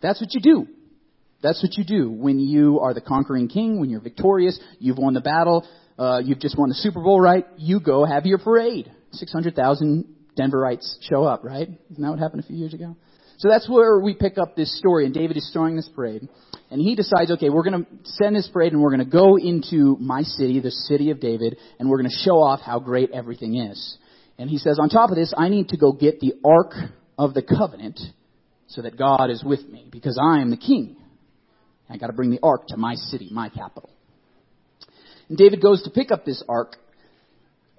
That's 0.00 0.20
what 0.20 0.32
you 0.32 0.40
do. 0.40 0.66
That's 1.42 1.62
what 1.62 1.76
you 1.76 1.84
do 1.84 2.10
when 2.10 2.38
you 2.38 2.80
are 2.80 2.94
the 2.94 3.02
conquering 3.02 3.48
king, 3.48 3.78
when 3.78 3.90
you're 3.90 4.00
victorious, 4.00 4.58
you've 4.78 4.96
won 4.96 5.12
the 5.12 5.20
battle, 5.20 5.68
uh, 5.98 6.20
you've 6.24 6.40
just 6.40 6.58
won 6.58 6.70
the 6.70 6.74
Super 6.74 7.02
Bowl, 7.02 7.20
right? 7.20 7.44
You 7.58 7.80
go 7.80 8.06
have 8.06 8.24
your 8.24 8.38
parade. 8.38 8.90
600,000 9.12 10.06
Denverites 10.38 10.96
show 11.02 11.24
up, 11.24 11.44
right? 11.44 11.68
Isn't 11.90 12.02
that 12.02 12.10
what 12.10 12.18
happened 12.18 12.42
a 12.42 12.46
few 12.46 12.56
years 12.56 12.72
ago? 12.72 12.96
So 13.44 13.50
that's 13.50 13.68
where 13.68 13.98
we 13.98 14.14
pick 14.14 14.38
up 14.38 14.56
this 14.56 14.74
story, 14.78 15.04
and 15.04 15.12
David 15.12 15.36
is 15.36 15.50
throwing 15.52 15.76
this 15.76 15.90
parade. 15.94 16.26
And 16.70 16.80
he 16.80 16.94
decides, 16.94 17.30
okay, 17.30 17.50
we're 17.50 17.62
going 17.62 17.84
to 17.84 17.90
send 18.04 18.34
this 18.34 18.48
parade 18.50 18.72
and 18.72 18.80
we're 18.80 18.88
going 18.96 19.04
to 19.04 19.12
go 19.12 19.36
into 19.36 19.98
my 20.00 20.22
city, 20.22 20.60
the 20.60 20.70
city 20.70 21.10
of 21.10 21.20
David, 21.20 21.58
and 21.78 21.90
we're 21.90 21.98
going 21.98 22.08
to 22.08 22.24
show 22.24 22.42
off 22.42 22.62
how 22.62 22.78
great 22.78 23.10
everything 23.10 23.56
is. 23.56 23.98
And 24.38 24.48
he 24.48 24.56
says, 24.56 24.78
on 24.80 24.88
top 24.88 25.10
of 25.10 25.16
this, 25.16 25.34
I 25.36 25.50
need 25.50 25.68
to 25.68 25.76
go 25.76 25.92
get 25.92 26.20
the 26.20 26.32
Ark 26.42 26.72
of 27.18 27.34
the 27.34 27.42
Covenant 27.42 28.00
so 28.68 28.80
that 28.80 28.96
God 28.96 29.28
is 29.28 29.44
with 29.44 29.68
me 29.68 29.88
because 29.92 30.18
I 30.18 30.40
am 30.40 30.48
the 30.48 30.56
king. 30.56 30.96
I 31.90 31.98
got 31.98 32.06
to 32.06 32.14
bring 32.14 32.30
the 32.30 32.40
Ark 32.42 32.68
to 32.68 32.78
my 32.78 32.94
city, 32.94 33.28
my 33.30 33.50
capital. 33.50 33.90
And 35.28 35.36
David 35.36 35.60
goes 35.60 35.82
to 35.82 35.90
pick 35.90 36.10
up 36.10 36.24
this 36.24 36.42
Ark, 36.48 36.76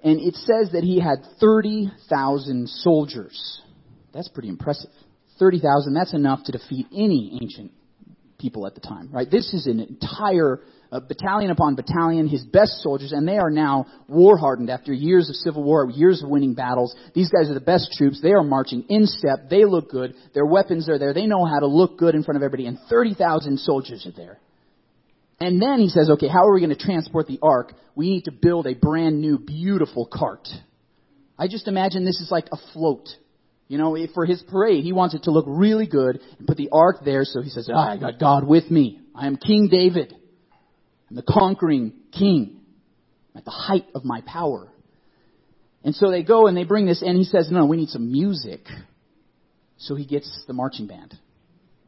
and 0.04 0.20
it 0.20 0.36
says 0.36 0.70
that 0.74 0.84
he 0.84 1.00
had 1.00 1.26
30,000 1.40 2.68
soldiers. 2.68 3.62
That's 4.14 4.28
pretty 4.28 4.48
impressive. 4.48 4.92
30,000, 5.38 5.94
that's 5.94 6.14
enough 6.14 6.44
to 6.44 6.52
defeat 6.52 6.86
any 6.92 7.38
ancient 7.42 7.72
people 8.38 8.66
at 8.66 8.74
the 8.74 8.80
time, 8.80 9.08
right? 9.12 9.30
This 9.30 9.52
is 9.54 9.66
an 9.66 9.80
entire 9.80 10.60
uh, 10.92 11.00
battalion 11.00 11.50
upon 11.50 11.74
battalion, 11.74 12.28
his 12.28 12.44
best 12.44 12.82
soldiers, 12.82 13.12
and 13.12 13.26
they 13.26 13.38
are 13.38 13.50
now 13.50 13.86
war 14.08 14.36
hardened 14.36 14.70
after 14.70 14.92
years 14.92 15.28
of 15.28 15.36
civil 15.36 15.62
war, 15.62 15.88
years 15.90 16.22
of 16.22 16.28
winning 16.28 16.54
battles. 16.54 16.94
These 17.14 17.30
guys 17.30 17.50
are 17.50 17.54
the 17.54 17.60
best 17.60 17.92
troops. 17.92 18.20
They 18.22 18.32
are 18.32 18.42
marching 18.42 18.84
in 18.88 19.06
step. 19.06 19.48
They 19.50 19.64
look 19.64 19.90
good. 19.90 20.14
Their 20.34 20.46
weapons 20.46 20.88
are 20.88 20.98
there. 20.98 21.14
They 21.14 21.26
know 21.26 21.44
how 21.44 21.60
to 21.60 21.66
look 21.66 21.98
good 21.98 22.14
in 22.14 22.22
front 22.22 22.36
of 22.36 22.42
everybody, 22.42 22.66
and 22.66 22.78
30,000 22.88 23.58
soldiers 23.58 24.06
are 24.06 24.16
there. 24.16 24.38
And 25.38 25.60
then 25.60 25.80
he 25.80 25.88
says, 25.88 26.08
okay, 26.10 26.28
how 26.28 26.46
are 26.46 26.54
we 26.54 26.60
going 26.60 26.74
to 26.74 26.82
transport 26.82 27.26
the 27.26 27.38
ark? 27.42 27.74
We 27.94 28.08
need 28.08 28.24
to 28.24 28.32
build 28.32 28.66
a 28.66 28.74
brand 28.74 29.20
new, 29.20 29.38
beautiful 29.38 30.08
cart. 30.10 30.48
I 31.38 31.48
just 31.48 31.68
imagine 31.68 32.04
this 32.04 32.20
is 32.20 32.30
like 32.30 32.46
a 32.52 32.56
float 32.72 33.08
you 33.68 33.78
know, 33.78 33.96
for 34.14 34.24
his 34.24 34.42
parade, 34.42 34.84
he 34.84 34.92
wants 34.92 35.14
it 35.14 35.24
to 35.24 35.30
look 35.30 35.46
really 35.48 35.86
good 35.86 36.20
and 36.38 36.46
put 36.46 36.56
the 36.56 36.68
ark 36.70 36.98
there 37.04 37.24
so 37.24 37.42
he 37.42 37.50
says, 37.50 37.68
ah, 37.72 37.92
I 37.92 37.96
got 37.96 38.20
God 38.20 38.46
with 38.46 38.70
me. 38.70 39.00
I 39.14 39.26
am 39.26 39.36
King 39.36 39.68
David. 39.70 40.14
I'm 41.10 41.16
the 41.16 41.22
conquering 41.22 41.92
king 42.12 42.60
at 43.34 43.44
the 43.44 43.50
height 43.50 43.86
of 43.94 44.04
my 44.04 44.22
power. 44.22 44.68
And 45.84 45.94
so 45.94 46.10
they 46.10 46.22
go 46.22 46.46
and 46.46 46.56
they 46.56 46.64
bring 46.64 46.86
this 46.86 47.02
and 47.02 47.16
he 47.16 47.24
says, 47.24 47.48
no, 47.50 47.66
we 47.66 47.76
need 47.76 47.88
some 47.88 48.10
music. 48.10 48.60
So 49.78 49.94
he 49.94 50.06
gets 50.06 50.44
the 50.46 50.52
marching 50.52 50.86
band. 50.86 51.14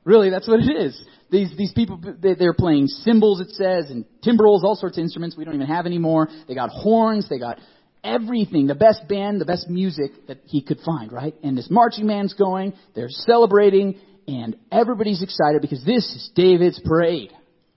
Really, 0.04 0.30
that's 0.30 0.48
what 0.48 0.60
it 0.60 0.70
is. 0.70 1.00
These, 1.30 1.56
these 1.56 1.72
people, 1.74 2.00
they're 2.20 2.54
playing 2.54 2.86
cymbals, 2.86 3.40
it 3.40 3.50
says, 3.50 3.90
and 3.90 4.04
timbrels, 4.22 4.64
all 4.64 4.74
sorts 4.74 4.96
of 4.96 5.02
instruments 5.02 5.36
we 5.36 5.44
don't 5.44 5.54
even 5.54 5.66
have 5.66 5.84
anymore. 5.84 6.28
They 6.46 6.54
got 6.54 6.70
horns, 6.70 7.28
they 7.28 7.38
got 7.38 7.58
everything, 8.04 8.66
the 8.66 8.74
best 8.74 9.08
band, 9.08 9.40
the 9.40 9.46
best 9.46 9.68
music 9.68 10.12
that 10.26 10.38
he 10.44 10.62
could 10.62 10.78
find, 10.80 11.12
right? 11.12 11.34
And 11.42 11.56
this 11.56 11.68
marching 11.70 12.06
band's 12.06 12.34
going, 12.34 12.74
they're 12.94 13.08
celebrating, 13.08 13.98
and 14.26 14.56
everybody's 14.70 15.22
excited 15.22 15.62
because 15.62 15.84
this 15.84 16.04
is 16.04 16.30
David's 16.34 16.80
parade. 16.84 17.32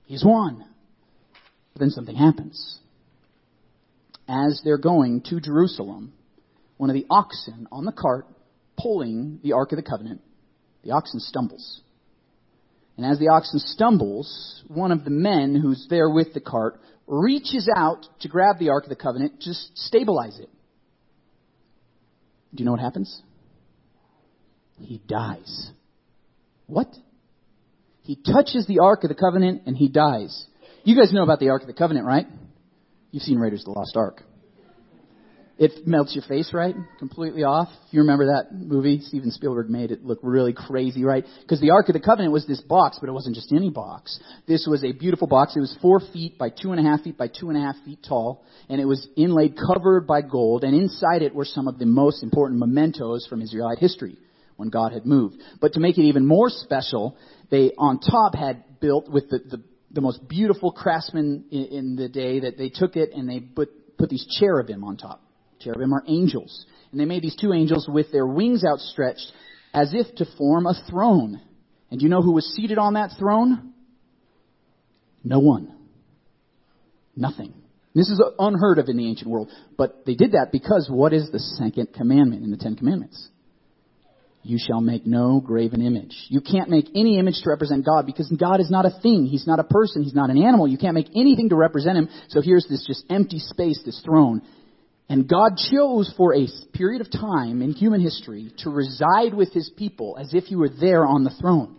He's 0.06 0.24
won. 0.26 0.66
But 1.74 1.80
then 1.80 1.90
something 1.90 2.16
happens. 2.16 2.80
As 4.28 4.62
they're 4.64 4.78
going 4.78 5.22
to 5.30 5.40
Jerusalem, 5.40 6.14
one 6.78 6.90
of 6.90 6.94
the 6.94 7.06
oxen 7.10 7.68
on 7.72 7.86
the 7.86 7.92
cart 7.92 8.28
pulling 8.78 9.40
the 9.44 9.54
Ark 9.54 9.72
of 9.72 9.78
the 9.78 9.84
Covenant, 9.84 10.22
the 10.84 10.92
oxen 10.92 11.20
stumbles. 11.20 11.82
And 12.98 13.06
as 13.06 13.20
the 13.20 13.30
oxen 13.30 13.60
stumbles, 13.60 14.64
one 14.68 14.92
of 14.92 15.04
the 15.04 15.10
men 15.12 15.56
who's 15.56 15.88
there 15.90 16.10
with 16.10 16.34
the 16.34 16.42
cart 16.42 16.80
reaches 17.12 17.70
out 17.76 18.08
to 18.22 18.30
grab 18.30 18.58
the 18.58 18.70
Ark 18.70 18.86
of 18.86 18.90
the 18.90 18.96
Covenant, 18.96 19.42
just 19.42 19.78
stabilize 19.78 20.40
it. 20.40 20.50
Do 22.56 22.64
you 22.64 22.66
know 22.66 22.72
what 22.72 22.80
happens? 22.80 23.22
He 24.80 25.02
dies. 25.08 25.72
What? 26.68 26.88
He 28.04 28.16
touches 28.16 28.66
the 28.66 28.80
Ark 28.80 29.04
of 29.04 29.10
the 29.10 29.16
Covenant 29.16 29.64
and 29.66 29.76
he 29.76 29.90
dies. 29.90 30.46
You 30.86 30.96
guys 30.96 31.12
know 31.12 31.24
about 31.24 31.40
the 31.40 31.50
Ark 31.50 31.62
of 31.62 31.68
the 31.68 31.74
Covenant, 31.74 32.06
right? 32.06 32.28
You've 33.12 33.24
seen 33.24 33.38
Raiders 33.38 33.62
of 33.62 33.66
the 33.74 33.80
Lost 33.80 33.96
Ark. 33.98 34.24
It 35.58 35.86
melts 35.86 36.16
your 36.16 36.24
face, 36.24 36.52
right? 36.54 36.76
Completely 36.98 37.44
off. 37.44 37.68
You 37.92 38.02
remember 38.02 38.26
that 38.28 38.48
movie, 38.52 39.00
Steven 39.02 39.30
Spielberg 39.32 39.70
made 39.70 39.92
it 39.92 40.04
look 40.04 40.20
really 40.24 40.54
crazy, 40.54 41.04
right? 41.04 41.24
Because 41.42 41.62
the 41.62 41.70
Ark 41.70 41.88
of 41.90 41.94
the 41.94 42.00
Covenant 42.00 42.34
was 42.34 42.48
this 42.48 42.62
box, 42.62 42.98
but 43.00 43.10
it 43.10 43.12
wasn't 43.12 43.36
just 43.36 43.52
any 43.52 43.70
box. 43.70 44.20
This 44.48 44.68
was 44.70 44.84
a 44.84 44.92
beautiful 44.92 45.28
box. 45.28 45.56
It 45.56 45.60
was 45.60 45.78
four 45.82 46.00
feet 46.00 46.38
by 46.40 46.50
two 46.50 46.72
and 46.72 46.80
a 46.80 46.90
half 46.90 47.02
feet 47.02 47.18
by 47.18 47.28
two 47.28 47.50
and 47.50 47.58
a 47.58 47.62
half 47.62 47.76
feet 47.86 48.00
tall, 48.08 48.44
and 48.70 48.82
it 48.82 48.86
was 48.86 49.08
inlaid, 49.16 49.56
covered 49.56 50.08
by 50.08 50.22
gold, 50.22 50.64
and 50.64 50.76
inside 50.76 51.22
it 51.22 51.36
were 51.36 51.46
some 51.46 51.68
of 51.68 51.78
the 51.78 51.86
most 51.86 52.24
important 52.24 52.60
mementos 52.60 53.28
from 53.28 53.42
Israelite 53.42 53.78
history 53.78 54.18
when 54.56 54.70
God 54.70 54.94
had 54.94 55.06
moved. 55.06 55.38
But 55.60 55.74
to 55.74 55.80
make 55.80 55.98
it 55.98 56.04
even 56.04 56.26
more 56.26 56.50
special, 56.50 57.18
they 57.50 57.72
on 57.78 58.00
top 58.00 58.36
had 58.36 58.80
built 58.80 59.10
with 59.10 59.30
the, 59.30 59.40
the, 59.40 59.64
the 59.92 60.02
most 60.02 60.28
beautiful 60.28 60.72
craftsmen 60.72 61.46
in, 61.52 61.66
in 61.66 61.96
the 61.96 62.10
day 62.10 62.42
that 62.42 62.58
they 62.58 62.70
took 62.70 62.96
it 62.96 63.12
and 63.14 63.30
they 63.30 63.40
put, 63.40 63.98
put 63.98 64.10
these 64.10 64.26
cherubim 64.40 64.84
on 64.84 64.98
top. 64.98 65.22
Cherubim 65.64 65.94
are 65.94 66.04
angels. 66.08 66.66
And 66.92 67.00
they 67.00 67.06
made 67.06 67.24
these 67.24 67.36
two 67.36 67.54
angels 67.54 67.88
with 67.88 68.12
their 68.12 68.28
wings 68.28 68.64
outstretched 68.66 69.32
as 69.74 69.94
if 69.94 70.14
to 70.16 70.26
form 70.38 70.66
a 70.66 70.74
throne. 70.90 71.42
And 71.90 72.00
do 72.00 72.04
you 72.04 72.10
know 72.10 72.22
who 72.22 72.34
was 72.34 72.46
seated 72.56 72.78
on 72.78 72.96
that 72.96 73.12
throne? 73.18 73.74
No 75.24 75.40
one. 75.40 75.74
Nothing. 77.16 77.54
This 77.94 78.10
is 78.10 78.22
unheard 78.40 78.80
of 78.80 78.88
in 78.88 78.98
the 78.98 79.08
ancient 79.08 79.30
world. 79.30 79.50
But 79.78 80.06
they 80.06 80.16
did 80.16 80.32
that 80.32 80.52
because 80.52 80.90
what 80.90 81.14
is 81.14 81.30
the 81.32 81.40
second 81.40 81.94
commandment 81.94 82.44
in 82.44 82.52
the 82.52 82.58
Ten 82.58 82.76
Commandments? 82.76 83.30
You 84.44 84.58
shall 84.58 84.82
make 84.82 85.06
no 85.06 85.40
graven 85.40 85.86
image. 85.86 86.16
You 86.30 86.42
can't 86.42 86.70
make 86.70 86.88
any 86.96 87.20
image 87.20 87.42
to 87.44 87.50
represent 87.50 87.86
God 87.86 88.08
because 88.08 88.32
God 88.40 88.60
is 88.60 88.72
not 88.72 88.86
a 88.86 89.00
thing. 89.02 89.26
He's 89.26 89.46
not 89.46 89.60
a 89.60 89.64
person. 89.64 90.04
He's 90.04 90.16
not 90.16 90.32
an 90.32 90.38
animal. 90.42 90.68
You 90.68 90.80
can't 90.80 90.96
make 90.96 91.10
anything 91.16 91.50
to 91.50 91.56
represent 91.56 91.98
Him. 91.98 92.10
So 92.30 92.42
here's 92.42 92.66
this 92.68 92.84
just 92.88 93.06
empty 93.10 93.38
space, 93.38 93.82
this 93.86 94.02
throne. 94.04 94.42
And 95.12 95.28
God 95.28 95.58
chose 95.58 96.14
for 96.16 96.34
a 96.34 96.48
period 96.72 97.02
of 97.02 97.12
time 97.12 97.62
in 97.62 97.74
human 97.74 98.00
history 98.00 98.54
to 98.60 98.70
reside 98.70 99.34
with 99.34 99.52
his 99.52 99.70
people 99.76 100.16
as 100.18 100.34
if 100.34 100.46
he 100.46 100.56
were 100.56 100.70
there 100.70 101.06
on 101.06 101.26
the 101.26 101.36
throne. 101.42 101.76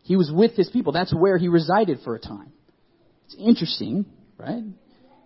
He 0.00 0.16
was 0.16 0.32
with 0.34 0.52
his 0.52 0.70
people. 0.70 0.94
That's 0.94 1.14
where 1.14 1.36
he 1.36 1.48
resided 1.48 1.98
for 2.02 2.14
a 2.14 2.18
time. 2.18 2.50
It's 3.26 3.36
interesting, 3.38 4.06
right? 4.38 4.62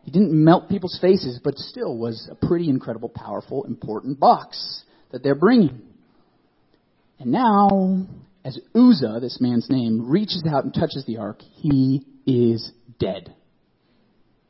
He 0.02 0.10
didn't 0.10 0.32
melt 0.32 0.68
people's 0.68 0.98
faces, 1.00 1.38
but 1.44 1.56
still 1.58 1.96
was 1.96 2.28
a 2.28 2.44
pretty 2.44 2.68
incredible, 2.68 3.08
powerful, 3.08 3.62
important 3.66 4.18
box 4.18 4.82
that 5.12 5.22
they're 5.22 5.36
bringing. 5.36 5.82
And 7.20 7.30
now, 7.30 8.04
as 8.44 8.58
Uzzah, 8.74 9.20
this 9.20 9.38
man's 9.40 9.70
name, 9.70 10.10
reaches 10.10 10.42
out 10.52 10.64
and 10.64 10.74
touches 10.74 11.04
the 11.06 11.18
ark, 11.18 11.40
he 11.52 12.04
is 12.26 12.72
dead. 12.98 13.32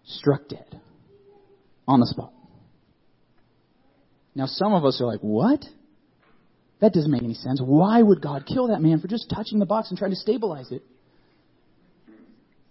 Struck 0.07 0.49
dead. 0.49 0.81
On 1.87 2.01
the 2.01 2.07
spot. 2.07 2.33
Now, 4.37 4.45
some 4.45 4.75
of 4.75 4.85
us 4.85 5.01
are 5.01 5.07
like, 5.07 5.21
what? 5.21 5.65
That 6.81 6.93
doesn't 6.93 7.11
make 7.11 7.23
any 7.23 7.35
sense. 7.35 7.59
Why 7.65 8.03
would 8.03 8.21
God 8.21 8.45
kill 8.47 8.69
that 8.69 8.83
man 8.83 9.01
for 9.01 9.09
just 9.09 9.31
touching 9.35 9.59
the 9.59 9.65
box 9.65 9.89
and 9.89 9.99
trying 9.99 10.11
to 10.11 10.17
stabilize 10.17 10.71
it? 10.71 10.83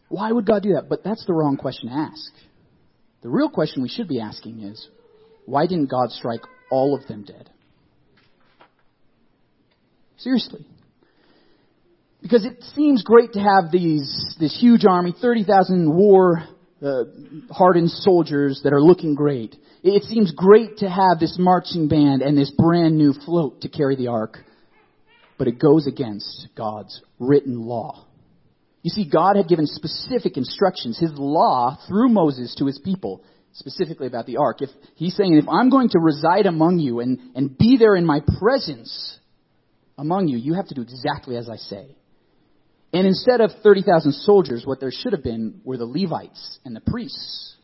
Why 0.08 0.32
would 0.32 0.46
God 0.46 0.62
do 0.62 0.74
that? 0.74 0.88
But 0.88 1.04
that's 1.04 1.26
the 1.26 1.34
wrong 1.34 1.58
question 1.58 1.90
to 1.90 1.96
ask. 1.96 2.32
The 3.24 3.30
real 3.30 3.50
question 3.50 3.82
we 3.82 3.90
should 3.90 4.08
be 4.08 4.22
asking 4.22 4.62
is, 4.62 4.88
why 5.46 5.66
didn't 5.66 5.90
God 5.90 6.12
strike 6.12 6.42
all 6.70 6.96
of 6.96 7.08
them 7.08 7.24
dead? 7.24 7.50
Seriously. 10.18 10.68
Because 12.22 12.46
it 12.46 12.62
seems 12.76 13.02
great 13.02 13.34
to 13.34 13.40
have 13.40 13.72
these, 13.72 14.36
this 14.40 14.56
huge 14.60 14.86
army, 14.86 15.16
30,000 15.20 15.92
war 15.92 16.44
uh, 16.84 17.06
hardened 17.50 17.90
soldiers 17.90 18.62
that 18.64 18.74
are 18.74 18.82
looking 18.82 19.16
great. 19.16 19.56
It 19.88 20.02
seems 20.06 20.32
great 20.32 20.78
to 20.80 20.90
have 20.90 21.20
this 21.20 21.38
marching 21.38 21.88
band 21.88 22.24
and 22.24 22.36
this 22.36 22.50
brand 22.50 22.98
new 22.98 23.14
float 23.14 23.62
to 23.62 23.70
carry 23.70 23.96
the 23.96 24.08
ark, 24.08 24.40
but 25.38 25.48
it 25.48 25.60
goes 25.60 25.86
against 25.86 26.48
God's 26.58 27.04
written 27.20 27.68
law. 27.68 28.08
You 28.82 28.90
see, 28.90 29.08
God 29.08 29.36
had 29.36 29.48
given 29.48 29.68
specific 29.68 30.38
instructions, 30.38 30.98
His 30.98 31.12
law 31.16 31.78
through 31.88 32.10
Moses 32.10 32.56
to 32.58 32.66
His 32.66 32.80
people, 32.80 33.22
specifically 33.54 34.08
about 34.08 34.26
the 34.26 34.38
ark. 34.38 34.64
If 34.64 34.72
He's 34.96 35.16
saying, 35.16 35.36
if 35.36 35.48
I'm 35.48 35.70
going 35.70 35.90
to 35.90 36.00
reside 36.00 36.48
among 36.48 36.80
you 36.80 37.00
and, 37.00 37.20
and 37.36 37.56
be 37.56 37.78
there 37.78 37.96
in 37.96 38.08
my 38.08 38.22
presence 38.40 39.20
among 40.00 40.30
you, 40.30 40.40
you 40.40 40.56
have 40.56 40.68
to 40.70 40.74
do 40.74 40.82
exactly 40.82 41.38
as 41.38 41.48
I 41.48 41.58
say. 41.58 41.96
And 42.92 43.06
instead 43.06 43.40
of 43.40 43.52
30,000 43.62 44.14
soldiers, 44.14 44.66
what 44.66 44.80
there 44.80 44.92
should 44.92 45.14
have 45.14 45.24
been 45.24 45.62
were 45.64 45.78
the 45.78 45.86
Levites 45.86 46.58
and 46.66 46.76
the 46.76 46.82
priests 46.82 47.55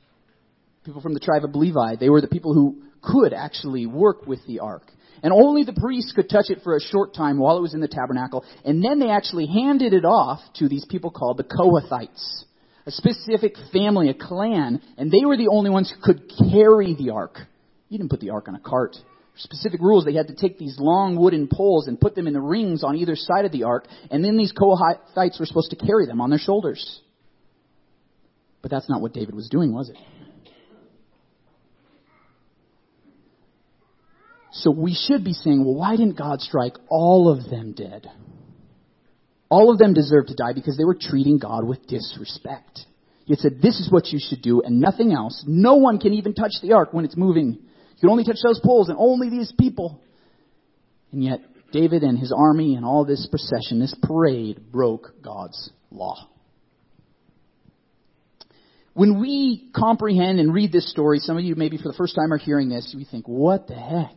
people 0.83 1.01
from 1.01 1.13
the 1.13 1.19
tribe 1.19 1.43
of 1.43 1.55
Levi. 1.55 1.95
They 2.00 2.09
were 2.09 2.21
the 2.21 2.27
people 2.27 2.53
who 2.53 2.81
could 3.01 3.33
actually 3.33 3.85
work 3.85 4.25
with 4.25 4.45
the 4.47 4.59
ark. 4.59 4.83
And 5.23 5.31
only 5.31 5.63
the 5.63 5.73
priests 5.73 6.13
could 6.13 6.29
touch 6.29 6.50
it 6.50 6.59
for 6.63 6.75
a 6.75 6.81
short 6.81 7.13
time 7.13 7.38
while 7.38 7.57
it 7.57 7.61
was 7.61 7.73
in 7.73 7.79
the 7.79 7.88
tabernacle. 7.88 8.43
And 8.65 8.83
then 8.83 9.00
they 9.00 9.09
actually 9.09 9.45
handed 9.45 9.93
it 9.93 10.05
off 10.05 10.39
to 10.55 10.67
these 10.67 10.85
people 10.85 11.11
called 11.11 11.38
the 11.38 11.43
Kohathites, 11.43 12.43
a 12.88 12.91
specific 12.91 13.53
family, 13.71 14.09
a 14.09 14.15
clan. 14.15 14.81
And 14.97 15.11
they 15.11 15.23
were 15.25 15.38
the 15.38 15.50
only 15.51 15.69
ones 15.69 15.93
who 15.93 16.01
could 16.01 16.31
carry 16.51 16.95
the 16.95 17.11
ark. 17.11 17.38
You 17.89 18.00
didn't 18.00 18.09
put 18.09 18.21
the 18.21 18.31
ark 18.31 18.47
on 18.47 18.55
a 18.55 18.59
cart. 18.59 18.95
Specific 19.35 19.79
rules. 19.79 20.05
They 20.05 20.13
had 20.13 20.27
to 20.27 20.35
take 20.35 20.57
these 20.57 20.77
long 20.79 21.15
wooden 21.15 21.47
poles 21.51 21.88
and 21.88 22.00
put 22.00 22.15
them 22.15 22.25
in 22.25 22.33
the 22.33 22.41
rings 22.41 22.83
on 22.83 22.95
either 22.95 23.15
side 23.15 23.45
of 23.45 23.51
the 23.51 23.63
ark. 23.63 23.88
And 24.09 24.25
then 24.25 24.38
these 24.38 24.53
Kohathites 24.53 25.39
were 25.39 25.45
supposed 25.45 25.69
to 25.69 25.75
carry 25.75 26.07
them 26.07 26.19
on 26.19 26.31
their 26.31 26.39
shoulders. 26.39 27.01
But 28.61 28.71
that's 28.71 28.89
not 28.89 29.01
what 29.01 29.13
David 29.13 29.35
was 29.35 29.50
doing, 29.50 29.73
was 29.73 29.89
it? 29.89 29.97
So 34.53 34.72
we 34.72 34.93
should 34.93 35.24
be 35.24 35.34
saying, 35.34 35.63
well, 35.63 35.75
why 35.75 35.96
didn't 35.96 36.17
God 36.17 36.41
strike 36.41 36.75
all 36.89 37.29
of 37.29 37.50
them 37.50 37.74
dead? 37.74 38.08
All 39.50 39.72
of 39.72 39.77
them 39.77 39.93
deserve 39.93 40.27
to 40.27 40.36
die 40.36 40.53
because 40.53 40.77
they 40.77 40.86
were 40.86 40.98
treating 41.00 41.38
God 41.38 41.67
with 41.67 41.88
disrespect. 41.88 42.81
He 43.25 43.36
said, 43.36 43.62
this 43.62 43.79
is 43.79 43.91
what 43.91 44.08
you 44.08 44.20
should 44.20 44.41
do 44.41 44.62
and 44.62 44.81
nothing 44.81 45.13
else. 45.13 45.43
No 45.48 45.75
one 45.75 46.00
can 46.00 46.13
even 46.13 46.34
touch 46.34 46.53
the 46.62 46.74
ark 46.74 46.93
when 46.93 47.05
it's 47.05 47.17
moving. 47.17 47.53
You 47.53 48.00
can 48.00 48.10
only 48.10 48.24
touch 48.24 48.39
those 48.43 48.60
poles 48.63 48.89
and 48.89 48.98
only 49.00 49.29
these 49.29 49.53
people. 49.58 50.01
And 51.12 51.24
yet, 51.24 51.39
David 51.72 52.03
and 52.03 52.20
his 52.20 52.34
army 52.36 52.75
and 52.75 52.86
all 52.86 53.05
this 53.05 53.27
procession, 53.27 53.79
this 53.79 53.96
parade 54.01 54.72
broke 54.72 55.22
God's 55.22 55.70
law. 55.91 56.27
When 58.93 59.21
we 59.21 59.69
comprehend 59.75 60.39
and 60.39 60.53
read 60.53 60.71
this 60.71 60.89
story, 60.91 61.19
some 61.19 61.38
of 61.38 61.43
you 61.43 61.55
maybe 61.55 61.77
for 61.77 61.88
the 61.88 61.93
first 61.93 62.15
time 62.15 62.33
are 62.33 62.38
hearing 62.38 62.69
this, 62.69 62.93
we 62.95 63.05
think, 63.05 63.25
what 63.27 63.67
the 63.67 63.75
heck? 63.75 64.15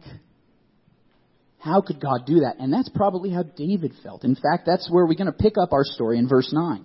How 1.59 1.81
could 1.81 2.00
God 2.00 2.26
do 2.26 2.40
that? 2.40 2.57
And 2.59 2.73
that's 2.73 2.88
probably 2.88 3.31
how 3.31 3.43
David 3.43 3.93
felt. 4.02 4.25
In 4.25 4.35
fact, 4.35 4.64
that's 4.66 4.90
where 4.90 5.07
we're 5.07 5.14
going 5.14 5.26
to 5.26 5.33
pick 5.33 5.54
up 5.61 5.73
our 5.73 5.85
story 5.85 6.19
in 6.19 6.28
verse 6.28 6.52
9. 6.52 6.85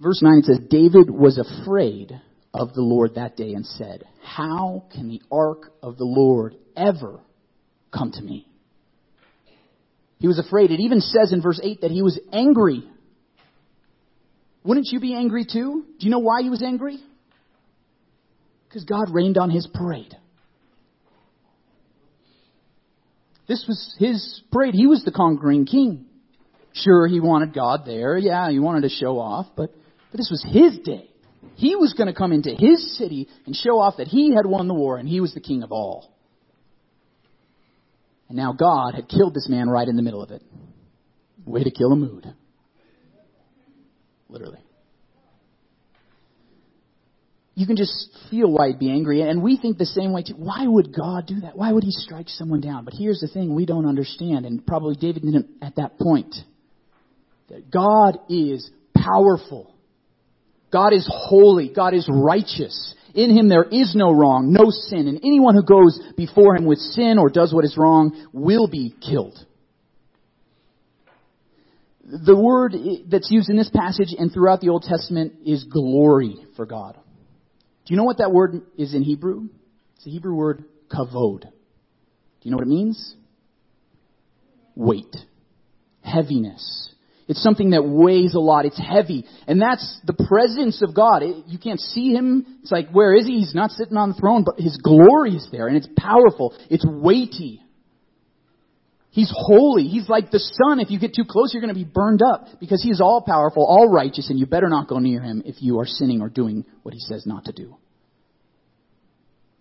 Verse 0.00 0.20
9 0.20 0.38
it 0.38 0.44
says, 0.46 0.58
David 0.68 1.10
was 1.10 1.38
afraid 1.38 2.20
of 2.52 2.74
the 2.74 2.82
Lord 2.82 3.14
that 3.14 3.36
day 3.36 3.52
and 3.52 3.64
said, 3.64 4.04
How 4.22 4.84
can 4.92 5.08
the 5.08 5.22
ark 5.30 5.72
of 5.82 5.96
the 5.96 6.04
Lord 6.04 6.56
ever 6.76 7.20
come 7.92 8.10
to 8.12 8.20
me? 8.20 8.48
He 10.18 10.26
was 10.26 10.38
afraid. 10.38 10.70
It 10.70 10.80
even 10.80 11.00
says 11.00 11.32
in 11.32 11.42
verse 11.42 11.60
8 11.62 11.82
that 11.82 11.90
he 11.90 12.02
was 12.02 12.18
angry 12.32 12.82
wouldn't 14.64 14.88
you 14.90 14.98
be 14.98 15.14
angry 15.14 15.44
too? 15.44 15.84
Do 15.98 16.06
you 16.06 16.10
know 16.10 16.18
why 16.18 16.42
he 16.42 16.48
was 16.48 16.62
angry? 16.62 16.98
Because 18.66 18.84
God 18.84 19.10
rained 19.12 19.36
on 19.36 19.50
his 19.50 19.68
parade. 19.72 20.16
This 23.46 23.64
was 23.68 23.94
his 23.98 24.40
parade. 24.50 24.72
He 24.74 24.86
was 24.86 25.04
the 25.04 25.12
conquering 25.12 25.66
king. 25.66 26.06
Sure, 26.72 27.06
he 27.06 27.20
wanted 27.20 27.54
God 27.54 27.82
there. 27.84 28.16
Yeah, 28.16 28.50
he 28.50 28.58
wanted 28.58 28.82
to 28.82 28.88
show 28.88 29.18
off, 29.20 29.46
but, 29.54 29.70
but 30.10 30.16
this 30.16 30.30
was 30.30 30.44
his 30.50 30.78
day. 30.78 31.10
He 31.56 31.76
was 31.76 31.92
going 31.92 32.08
to 32.08 32.14
come 32.14 32.32
into 32.32 32.50
his 32.50 32.96
city 32.96 33.28
and 33.46 33.54
show 33.54 33.78
off 33.78 33.98
that 33.98 34.08
he 34.08 34.34
had 34.34 34.46
won 34.46 34.66
the 34.66 34.74
war 34.74 34.96
and 34.96 35.06
he 35.06 35.20
was 35.20 35.34
the 35.34 35.40
king 35.40 35.62
of 35.62 35.70
all. 35.70 36.10
And 38.28 38.36
now 38.36 38.54
God 38.54 38.94
had 38.94 39.08
killed 39.08 39.34
this 39.34 39.48
man 39.48 39.68
right 39.68 39.86
in 39.86 39.94
the 39.94 40.02
middle 40.02 40.22
of 40.22 40.30
it. 40.30 40.42
Way 41.44 41.62
to 41.62 41.70
kill 41.70 41.92
a 41.92 41.96
mood 41.96 42.34
literally. 44.28 44.60
You 47.56 47.66
can 47.66 47.76
just 47.76 48.10
feel 48.30 48.50
why 48.50 48.68
he'd 48.68 48.80
be 48.80 48.90
angry, 48.90 49.20
and 49.22 49.40
we 49.40 49.56
think 49.56 49.78
the 49.78 49.86
same 49.86 50.12
way 50.12 50.24
too. 50.24 50.34
Why 50.34 50.66
would 50.66 50.94
God 50.94 51.26
do 51.26 51.40
that? 51.40 51.56
Why 51.56 51.72
would 51.72 51.84
he 51.84 51.92
strike 51.92 52.28
someone 52.28 52.60
down? 52.60 52.84
But 52.84 52.94
here's 52.98 53.20
the 53.20 53.28
thing 53.28 53.54
we 53.54 53.64
don't 53.64 53.86
understand, 53.86 54.44
and 54.44 54.66
probably 54.66 54.96
David 54.96 55.22
didn't 55.22 55.46
at 55.62 55.76
that 55.76 55.98
point. 55.98 56.34
That 57.48 57.70
God 57.70 58.18
is 58.28 58.68
powerful. 58.96 59.72
God 60.72 60.92
is 60.92 61.08
holy. 61.08 61.72
God 61.72 61.94
is 61.94 62.08
righteous. 62.10 62.94
In 63.14 63.30
him 63.36 63.48
there 63.48 63.62
is 63.62 63.94
no 63.94 64.10
wrong, 64.10 64.52
no 64.52 64.70
sin, 64.70 65.06
and 65.06 65.20
anyone 65.22 65.54
who 65.54 65.62
goes 65.62 66.00
before 66.16 66.56
him 66.56 66.64
with 66.64 66.78
sin 66.78 67.18
or 67.18 67.30
does 67.30 67.54
what 67.54 67.64
is 67.64 67.76
wrong 67.78 68.28
will 68.32 68.66
be 68.66 68.92
killed. 69.00 69.38
The 72.04 72.36
word 72.36 72.74
that's 73.08 73.30
used 73.30 73.48
in 73.48 73.56
this 73.56 73.70
passage 73.70 74.14
and 74.18 74.30
throughout 74.30 74.60
the 74.60 74.68
Old 74.68 74.82
Testament 74.82 75.34
is 75.46 75.64
glory 75.64 76.36
for 76.54 76.66
God. 76.66 76.98
Do 77.86 77.92
you 77.92 77.96
know 77.96 78.04
what 78.04 78.18
that 78.18 78.32
word 78.32 78.62
is 78.76 78.94
in 78.94 79.02
Hebrew? 79.02 79.48
It's 79.96 80.04
the 80.04 80.10
Hebrew 80.10 80.34
word 80.34 80.64
kavod. 80.90 81.42
Do 81.42 81.48
you 82.42 82.50
know 82.50 82.58
what 82.58 82.66
it 82.66 82.70
means? 82.70 83.16
Weight. 84.74 85.16
Heaviness. 86.02 86.94
It's 87.26 87.42
something 87.42 87.70
that 87.70 87.82
weighs 87.82 88.34
a 88.34 88.38
lot. 88.38 88.66
It's 88.66 88.78
heavy. 88.78 89.24
And 89.46 89.60
that's 89.60 90.00
the 90.04 90.12
presence 90.28 90.82
of 90.82 90.94
God. 90.94 91.22
It, 91.22 91.46
you 91.46 91.58
can't 91.58 91.80
see 91.80 92.12
Him. 92.12 92.58
It's 92.62 92.70
like, 92.70 92.90
where 92.90 93.14
is 93.14 93.26
He? 93.26 93.38
He's 93.38 93.54
not 93.54 93.70
sitting 93.70 93.96
on 93.96 94.10
the 94.10 94.16
throne, 94.16 94.44
but 94.44 94.60
His 94.60 94.76
glory 94.76 95.34
is 95.34 95.48
there 95.50 95.68
and 95.68 95.76
it's 95.76 95.88
powerful. 95.96 96.54
It's 96.68 96.84
weighty. 96.86 97.62
He's 99.14 99.32
holy. 99.32 99.84
He's 99.84 100.08
like 100.08 100.32
the 100.32 100.40
sun. 100.40 100.80
If 100.80 100.90
you 100.90 100.98
get 100.98 101.14
too 101.14 101.22
close, 101.24 101.54
you're 101.54 101.60
going 101.60 101.72
to 101.72 101.78
be 101.78 101.88
burned 101.88 102.20
up 102.20 102.58
because 102.58 102.82
He 102.82 102.90
is 102.90 103.00
all 103.00 103.22
powerful, 103.22 103.64
all 103.64 103.88
righteous, 103.88 104.28
and 104.28 104.40
you 104.40 104.44
better 104.44 104.68
not 104.68 104.88
go 104.88 104.98
near 104.98 105.22
Him 105.22 105.44
if 105.46 105.62
you 105.62 105.78
are 105.78 105.86
sinning 105.86 106.20
or 106.20 106.28
doing 106.28 106.64
what 106.82 106.94
He 106.94 106.98
says 106.98 107.24
not 107.24 107.44
to 107.44 107.52
do. 107.52 107.76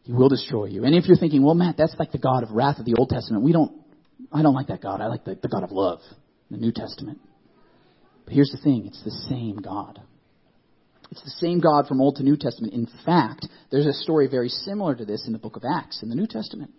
He 0.02 0.12
will 0.12 0.28
destroy 0.28 0.66
you. 0.66 0.86
And 0.86 0.96
if 0.96 1.06
you're 1.06 1.18
thinking, 1.18 1.44
well, 1.44 1.54
Matt, 1.54 1.78
that's 1.78 1.96
like 2.00 2.12
the 2.12 2.18
God 2.18 2.42
of 2.42 2.50
wrath 2.50 2.80
of 2.80 2.86
the 2.86 2.96
Old 2.98 3.10
Testament. 3.10 3.44
We 3.44 3.52
don't, 3.52 3.72
I 4.32 4.42
don't 4.42 4.56
like 4.56 4.68
that 4.70 4.82
God. 4.82 5.02
I 5.02 5.06
like 5.06 5.24
the, 5.24 5.38
the 5.40 5.48
God 5.48 5.64
of 5.64 5.72
love, 5.72 6.00
in 6.50 6.60
the 6.60 6.66
New 6.66 6.72
Testament. 6.72 7.20
But 8.26 8.34
here's 8.34 8.50
the 8.50 8.58
thing 8.58 8.88
it's 8.88 9.04
the 9.04 9.12
same 9.30 9.58
God. 9.58 10.02
It's 11.12 11.24
the 11.24 11.30
same 11.30 11.60
God 11.60 11.86
from 11.88 12.02
Old 12.02 12.16
to 12.16 12.24
New 12.24 12.38
Testament. 12.38 12.74
In 12.74 12.88
fact, 13.06 13.48
there's 13.70 13.86
a 13.86 13.94
story 13.94 14.28
very 14.28 14.50
similar 14.50 14.96
to 14.96 15.06
this 15.06 15.26
in 15.28 15.34
the 15.34 15.38
book 15.38 15.58
of 15.58 15.64
Acts 15.64 16.02
in 16.02 16.10
the 16.10 16.16
New 16.16 16.26
Testament. 16.26 16.72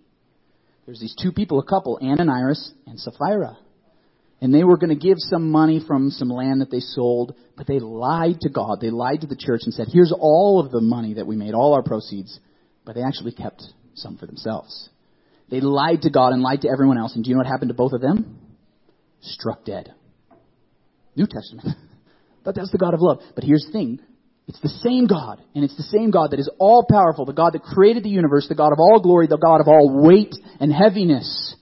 There's 0.86 1.00
these 1.00 1.16
two 1.20 1.32
people, 1.32 1.58
a 1.58 1.64
couple, 1.64 1.98
Ananias 2.02 2.72
and 2.86 2.98
Sapphira. 3.00 3.58
And 4.40 4.52
they 4.52 4.64
were 4.64 4.76
going 4.76 4.90
to 4.90 4.96
give 4.96 5.16
some 5.18 5.50
money 5.50 5.80
from 5.86 6.10
some 6.10 6.28
land 6.28 6.60
that 6.60 6.70
they 6.70 6.80
sold, 6.80 7.34
but 7.56 7.66
they 7.66 7.78
lied 7.78 8.40
to 8.42 8.50
God. 8.50 8.80
They 8.80 8.90
lied 8.90 9.22
to 9.22 9.26
the 9.26 9.36
church 9.36 9.62
and 9.64 9.72
said, 9.72 9.88
here's 9.90 10.12
all 10.12 10.60
of 10.60 10.70
the 10.70 10.82
money 10.82 11.14
that 11.14 11.26
we 11.26 11.36
made, 11.36 11.54
all 11.54 11.72
our 11.72 11.82
proceeds. 11.82 12.38
But 12.84 12.94
they 12.94 13.02
actually 13.02 13.32
kept 13.32 13.62
some 13.94 14.18
for 14.18 14.26
themselves. 14.26 14.90
They 15.50 15.60
lied 15.60 16.02
to 16.02 16.10
God 16.10 16.32
and 16.32 16.42
lied 16.42 16.62
to 16.62 16.68
everyone 16.68 16.98
else. 16.98 17.14
And 17.14 17.24
do 17.24 17.30
you 17.30 17.36
know 17.36 17.40
what 17.40 17.46
happened 17.46 17.70
to 17.70 17.74
both 17.74 17.92
of 17.92 18.00
them? 18.00 18.38
Struck 19.22 19.64
dead. 19.64 19.94
New 21.16 21.26
Testament. 21.26 21.68
but 22.44 22.54
that's 22.54 22.70
the 22.70 22.78
God 22.78 22.92
of 22.92 23.00
love. 23.00 23.20
But 23.34 23.44
here's 23.44 23.64
the 23.64 23.72
thing. 23.72 24.00
It's 24.46 24.60
the 24.60 24.68
same 24.68 25.06
God, 25.06 25.42
and 25.54 25.64
it's 25.64 25.76
the 25.76 25.82
same 25.82 26.10
God 26.10 26.32
that 26.32 26.40
is 26.40 26.50
all 26.58 26.86
powerful, 26.90 27.24
the 27.24 27.32
God 27.32 27.54
that 27.54 27.62
created 27.62 28.02
the 28.02 28.10
universe, 28.10 28.46
the 28.48 28.54
God 28.54 28.72
of 28.72 28.78
all 28.78 29.00
glory, 29.00 29.26
the 29.26 29.38
God 29.38 29.60
of 29.60 29.68
all 29.68 30.02
weight 30.02 30.34
and 30.60 30.72
heaviness. 30.72 31.56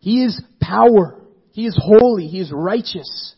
He 0.00 0.24
is 0.24 0.40
power. 0.60 1.20
He 1.52 1.66
is 1.66 1.78
holy. 1.80 2.26
He 2.26 2.40
is 2.40 2.50
righteous. 2.52 3.34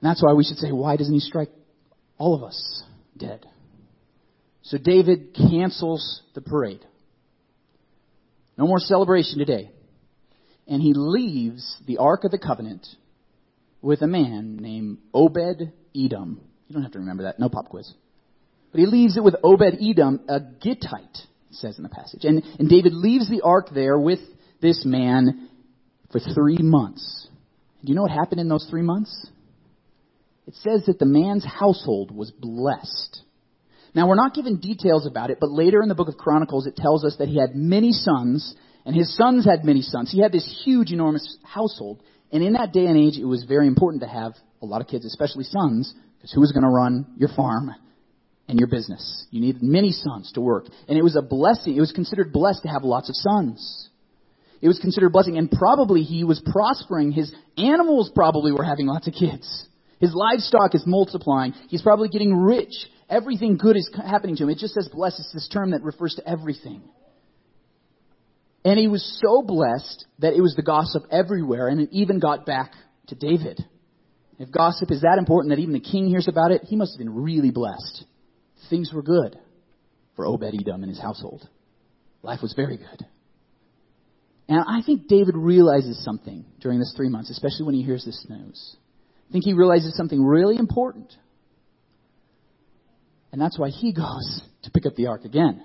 And 0.00 0.10
that's 0.10 0.22
why 0.22 0.34
we 0.34 0.44
should 0.44 0.58
say, 0.58 0.70
why 0.70 0.96
doesn't 0.96 1.14
he 1.14 1.20
strike 1.20 1.50
all 2.18 2.34
of 2.34 2.42
us 2.42 2.82
dead? 3.16 3.46
So 4.62 4.76
David 4.76 5.34
cancels 5.34 6.22
the 6.34 6.42
parade. 6.42 6.84
No 8.58 8.66
more 8.66 8.78
celebration 8.78 9.38
today 9.38 9.70
and 10.66 10.80
he 10.80 10.92
leaves 10.94 11.76
the 11.86 11.98
Ark 11.98 12.24
of 12.24 12.30
the 12.30 12.38
Covenant 12.38 12.86
with 13.84 14.00
a 14.00 14.06
man 14.06 14.56
named 14.56 14.98
Obed 15.12 15.70
Edom. 15.94 16.40
You 16.68 16.72
don't 16.72 16.82
have 16.82 16.92
to 16.92 17.00
remember 17.00 17.24
that. 17.24 17.38
No 17.38 17.50
pop 17.50 17.68
quiz. 17.68 17.92
But 18.72 18.80
he 18.80 18.86
leaves 18.86 19.16
it 19.18 19.22
with 19.22 19.36
Obed 19.44 19.76
Edom, 19.80 20.20
a 20.26 20.40
Gittite, 20.40 21.18
it 21.50 21.54
says 21.54 21.76
in 21.76 21.82
the 21.82 21.90
passage. 21.90 22.24
And, 22.24 22.42
and 22.58 22.68
David 22.68 22.94
leaves 22.94 23.28
the 23.28 23.42
ark 23.42 23.68
there 23.72 23.98
with 23.98 24.20
this 24.62 24.84
man 24.86 25.50
for 26.10 26.18
three 26.18 26.58
months. 26.58 27.28
Do 27.84 27.90
you 27.90 27.94
know 27.94 28.02
what 28.02 28.10
happened 28.10 28.40
in 28.40 28.48
those 28.48 28.66
three 28.70 28.82
months? 28.82 29.28
It 30.46 30.54
says 30.54 30.84
that 30.86 30.98
the 30.98 31.06
man's 31.06 31.44
household 31.44 32.10
was 32.10 32.30
blessed. 32.30 33.20
Now, 33.94 34.08
we're 34.08 34.16
not 34.16 34.34
given 34.34 34.60
details 34.60 35.06
about 35.06 35.30
it, 35.30 35.38
but 35.40 35.50
later 35.50 35.82
in 35.82 35.88
the 35.88 35.94
book 35.94 36.08
of 36.08 36.16
Chronicles, 36.16 36.66
it 36.66 36.74
tells 36.74 37.04
us 37.04 37.16
that 37.18 37.28
he 37.28 37.38
had 37.38 37.54
many 37.54 37.92
sons 37.92 38.56
and 38.84 38.94
his 38.94 39.14
sons 39.16 39.44
had 39.44 39.64
many 39.64 39.82
sons. 39.82 40.10
He 40.10 40.20
had 40.20 40.32
this 40.32 40.62
huge, 40.64 40.90
enormous 40.90 41.38
household. 41.42 42.02
And 42.34 42.42
in 42.42 42.54
that 42.54 42.72
day 42.72 42.86
and 42.86 42.98
age, 42.98 43.16
it 43.16 43.24
was 43.24 43.44
very 43.44 43.68
important 43.68 44.02
to 44.02 44.08
have 44.08 44.32
a 44.60 44.66
lot 44.66 44.80
of 44.80 44.88
kids, 44.88 45.04
especially 45.04 45.44
sons, 45.44 45.94
because 46.16 46.32
who 46.32 46.40
was 46.40 46.50
going 46.50 46.64
to 46.64 46.68
run 46.68 47.06
your 47.16 47.28
farm 47.28 47.70
and 48.48 48.58
your 48.58 48.68
business? 48.68 49.26
You 49.30 49.40
needed 49.40 49.62
many 49.62 49.92
sons 49.92 50.32
to 50.32 50.40
work. 50.40 50.64
And 50.88 50.98
it 50.98 51.02
was 51.02 51.14
a 51.14 51.22
blessing. 51.22 51.76
It 51.76 51.80
was 51.80 51.92
considered 51.92 52.32
blessed 52.32 52.62
to 52.64 52.68
have 52.68 52.82
lots 52.82 53.08
of 53.08 53.14
sons. 53.14 53.88
It 54.60 54.66
was 54.66 54.80
considered 54.80 55.06
a 55.06 55.10
blessing. 55.10 55.38
And 55.38 55.48
probably 55.48 56.02
he 56.02 56.24
was 56.24 56.42
prospering. 56.44 57.12
His 57.12 57.32
animals 57.56 58.10
probably 58.12 58.50
were 58.50 58.64
having 58.64 58.86
lots 58.86 59.06
of 59.06 59.14
kids. 59.14 59.68
His 60.00 60.12
livestock 60.12 60.74
is 60.74 60.82
multiplying. 60.86 61.52
He's 61.68 61.82
probably 61.82 62.08
getting 62.08 62.34
rich. 62.34 62.74
Everything 63.08 63.58
good 63.58 63.76
is 63.76 63.88
happening 63.94 64.34
to 64.36 64.42
him. 64.42 64.50
It 64.50 64.58
just 64.58 64.74
says 64.74 64.88
blessed. 64.92 65.20
It's 65.20 65.32
this 65.32 65.48
term 65.48 65.70
that 65.70 65.84
refers 65.84 66.16
to 66.16 66.28
everything. 66.28 66.82
And 68.64 68.78
he 68.78 68.88
was 68.88 69.20
so 69.22 69.42
blessed 69.42 70.06
that 70.20 70.32
it 70.32 70.40
was 70.40 70.54
the 70.54 70.62
gossip 70.62 71.04
everywhere, 71.10 71.68
and 71.68 71.80
it 71.80 71.90
even 71.92 72.18
got 72.18 72.46
back 72.46 72.72
to 73.08 73.14
David. 73.14 73.60
If 74.38 74.50
gossip 74.50 74.90
is 74.90 75.02
that 75.02 75.18
important 75.18 75.50
that 75.50 75.60
even 75.60 75.74
the 75.74 75.80
king 75.80 76.08
hears 76.08 76.28
about 76.28 76.50
it, 76.50 76.62
he 76.64 76.76
must 76.76 76.94
have 76.94 76.98
been 76.98 77.14
really 77.14 77.50
blessed. 77.50 78.04
Things 78.70 78.92
were 78.92 79.02
good 79.02 79.36
for 80.16 80.26
Obed 80.26 80.54
Edom 80.58 80.82
and 80.82 80.88
his 80.88 81.00
household. 81.00 81.46
Life 82.22 82.40
was 82.40 82.54
very 82.54 82.78
good. 82.78 83.06
And 84.48 84.60
I 84.66 84.82
think 84.84 85.08
David 85.08 85.36
realizes 85.36 86.02
something 86.04 86.44
during 86.60 86.78
this 86.78 86.92
three 86.96 87.08
months, 87.08 87.30
especially 87.30 87.66
when 87.66 87.74
he 87.74 87.82
hears 87.82 88.04
this 88.04 88.26
news. 88.28 88.76
I 89.28 89.32
think 89.32 89.44
he 89.44 89.52
realizes 89.52 89.96
something 89.96 90.22
really 90.22 90.56
important. 90.56 91.12
And 93.32 93.40
that's 93.40 93.58
why 93.58 93.68
he 93.68 93.92
goes 93.92 94.42
to 94.62 94.70
pick 94.70 94.86
up 94.86 94.94
the 94.96 95.08
ark 95.08 95.24
again. 95.24 95.62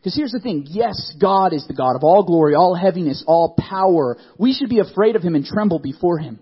Because 0.00 0.16
here's 0.16 0.32
the 0.32 0.40
thing. 0.40 0.64
Yes, 0.66 1.14
God 1.20 1.52
is 1.52 1.66
the 1.66 1.74
God 1.74 1.94
of 1.94 2.02
all 2.02 2.24
glory, 2.24 2.54
all 2.54 2.74
heaviness, 2.74 3.22
all 3.26 3.54
power. 3.58 4.16
We 4.38 4.54
should 4.54 4.70
be 4.70 4.78
afraid 4.78 5.14
of 5.14 5.22
Him 5.22 5.34
and 5.34 5.44
tremble 5.44 5.78
before 5.78 6.18
Him. 6.18 6.38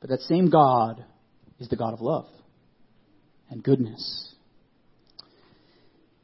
But 0.00 0.10
that 0.10 0.20
same 0.20 0.48
God 0.48 1.04
is 1.58 1.68
the 1.68 1.76
God 1.76 1.94
of 1.94 2.00
love 2.00 2.28
and 3.50 3.62
goodness. 3.62 4.24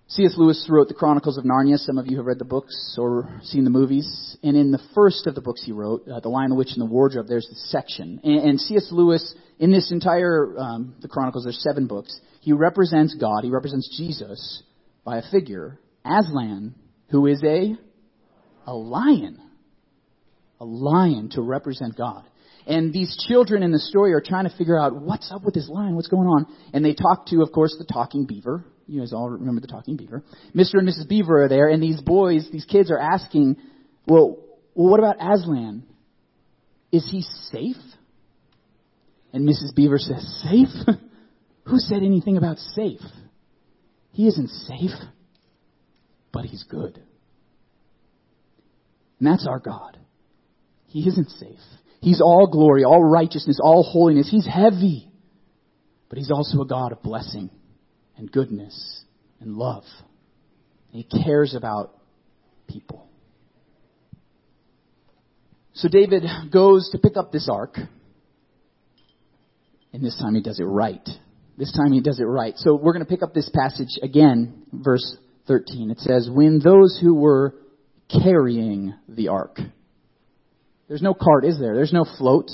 C.S. 0.07 0.35
Lewis 0.37 0.65
wrote 0.71 0.87
the 0.87 0.95
Chronicles 0.95 1.37
of 1.37 1.45
Narnia. 1.45 1.77
Some 1.79 1.99
of 1.99 2.07
you 2.07 2.19
have 2.19 2.27
read 2.27 2.39
the 2.39 2.45
books 2.45 2.97
or 2.97 3.41
seen 3.43 3.65
the 3.65 3.71
movies. 3.71 4.37
And 4.45 4.57
in 4.57 4.71
the 4.71 4.83
first 4.95 5.27
of 5.27 5.35
the 5.35 5.41
books 5.41 5.65
he 5.65 5.73
wrote, 5.73 6.07
uh, 6.07 6.21
The 6.21 6.29
Lion, 6.29 6.51
the 6.51 6.57
Witch, 6.57 6.71
and 6.75 6.81
the 6.81 6.93
Wardrobe, 6.93 7.27
there's 7.27 7.49
this 7.49 7.71
section. 7.73 8.21
And, 8.23 8.51
and 8.51 8.61
C.S. 8.61 8.89
Lewis, 8.93 9.35
in 9.59 9.73
this 9.73 9.91
entire, 9.91 10.57
um, 10.57 10.95
the 11.03 11.09
Chronicles, 11.09 11.45
there's 11.45 11.61
seven 11.61 11.89
books. 11.89 12.21
He 12.43 12.53
represents 12.53 13.17
God, 13.19 13.43
he 13.43 13.51
represents 13.51 13.97
Jesus 13.97 14.63
by 15.05 15.19
a 15.19 15.23
figure 15.33 15.81
Aslan, 16.05 16.75
who 17.11 17.27
is 17.27 17.43
a, 17.45 17.77
a 18.67 18.75
lion. 18.75 19.41
A 20.61 20.65
lion 20.65 21.31
to 21.31 21.43
represent 21.43 21.97
God. 21.97 22.25
And 22.67 22.93
these 22.93 23.17
children 23.29 23.63
in 23.63 23.73
the 23.73 23.79
story 23.79 24.13
are 24.15 24.23
trying 24.23 24.49
to 24.49 24.57
figure 24.57 24.79
out 24.79 24.95
what's 24.95 25.31
up 25.31 25.43
with 25.45 25.55
this 25.55 25.69
lion, 25.69 25.95
what's 25.97 26.09
going 26.09 26.29
on. 26.29 26.47
And 26.73 26.85
they 26.85 26.95
talk 26.95 27.27
to, 27.27 27.43
of 27.43 27.53
course, 27.53 27.77
the 27.79 27.85
talking 27.85 28.27
beaver. 28.27 28.65
You 28.87 29.01
guys 29.01 29.13
all 29.13 29.29
remember 29.29 29.61
the 29.61 29.67
talking 29.67 29.97
beaver. 29.97 30.23
Mr. 30.55 30.75
and 30.75 30.89
Mrs. 30.89 31.09
Beaver 31.09 31.45
are 31.45 31.49
there, 31.49 31.69
and 31.69 31.83
these 31.83 32.01
boys, 32.01 32.49
these 32.51 32.65
kids 32.65 32.91
are 32.91 32.99
asking, 32.99 33.57
well, 34.07 34.39
well 34.75 34.91
what 34.91 35.01
about 35.01 35.17
Aslan? 35.17 35.85
Is 36.93 37.09
he 37.11 37.23
safe? 37.51 37.83
And 39.33 39.49
Mrs. 39.49 39.75
Beaver 39.75 39.99
says, 39.99 40.43
safe? 40.43 40.69
Who 41.65 41.79
said 41.79 42.03
anything 42.03 42.37
about 42.37 42.59
safe? 42.59 43.01
He 44.13 44.29
isn't 44.29 44.49
safe 44.49 44.93
but 46.35 46.45
He's 46.45 46.65
good. 46.65 47.01
And 49.19 49.29
that's 49.29 49.47
our 49.49 49.61
God. 49.61 49.97
He 50.89 51.09
isn't 51.09 51.31
safe. 51.31 51.61
He's 52.01 52.21
all 52.21 52.49
glory, 52.49 52.85
all 52.85 53.03
righteousness, 53.03 53.59
all 53.63 53.83
holiness. 53.83 54.29
He's 54.31 54.47
heavy. 54.47 55.09
But 56.11 56.19
He's 56.19 56.31
also 56.31 56.61
a 56.61 56.67
God 56.67 56.93
of 56.93 57.03
blessing 57.03 57.49
and 58.19 58.31
goodness 58.31 59.05
and 59.41 59.57
love. 59.57 59.85
He 60.91 61.05
cares 61.05 61.55
about 61.55 61.97
people. 62.69 63.09
So 65.73 65.89
David 65.89 66.25
goes 66.53 66.91
to 66.93 66.99
pick 66.99 67.17
up 67.17 67.33
this 67.33 67.49
ark. 67.51 67.77
And 69.93 70.05
this 70.05 70.19
time 70.21 70.35
he 70.35 70.43
does 70.43 70.61
it 70.61 70.65
right. 70.65 71.09
This 71.57 71.73
time 71.73 71.93
he 71.93 72.01
does 72.01 72.21
it 72.21 72.25
right. 72.25 72.55
So 72.57 72.75
we're 72.75 72.93
going 72.93 73.05
to 73.05 73.11
pick 73.11 73.23
up 73.23 73.35
this 73.35 73.49
passage 73.53 73.99
again, 74.03 74.65
verse 74.73 75.17
13. 75.47 75.91
It 75.91 76.01
says, 76.01 76.29
When 76.33 76.59
those 76.59 76.99
who 77.01 77.15
were 77.15 77.55
carrying 78.11 78.95
the 79.09 79.29
ark. 79.29 79.59
There's 80.89 81.03
no 81.03 81.15
cart, 81.15 81.45
is 81.45 81.59
there? 81.59 81.75
There's 81.75 81.93
no 81.93 82.05
float. 82.19 82.51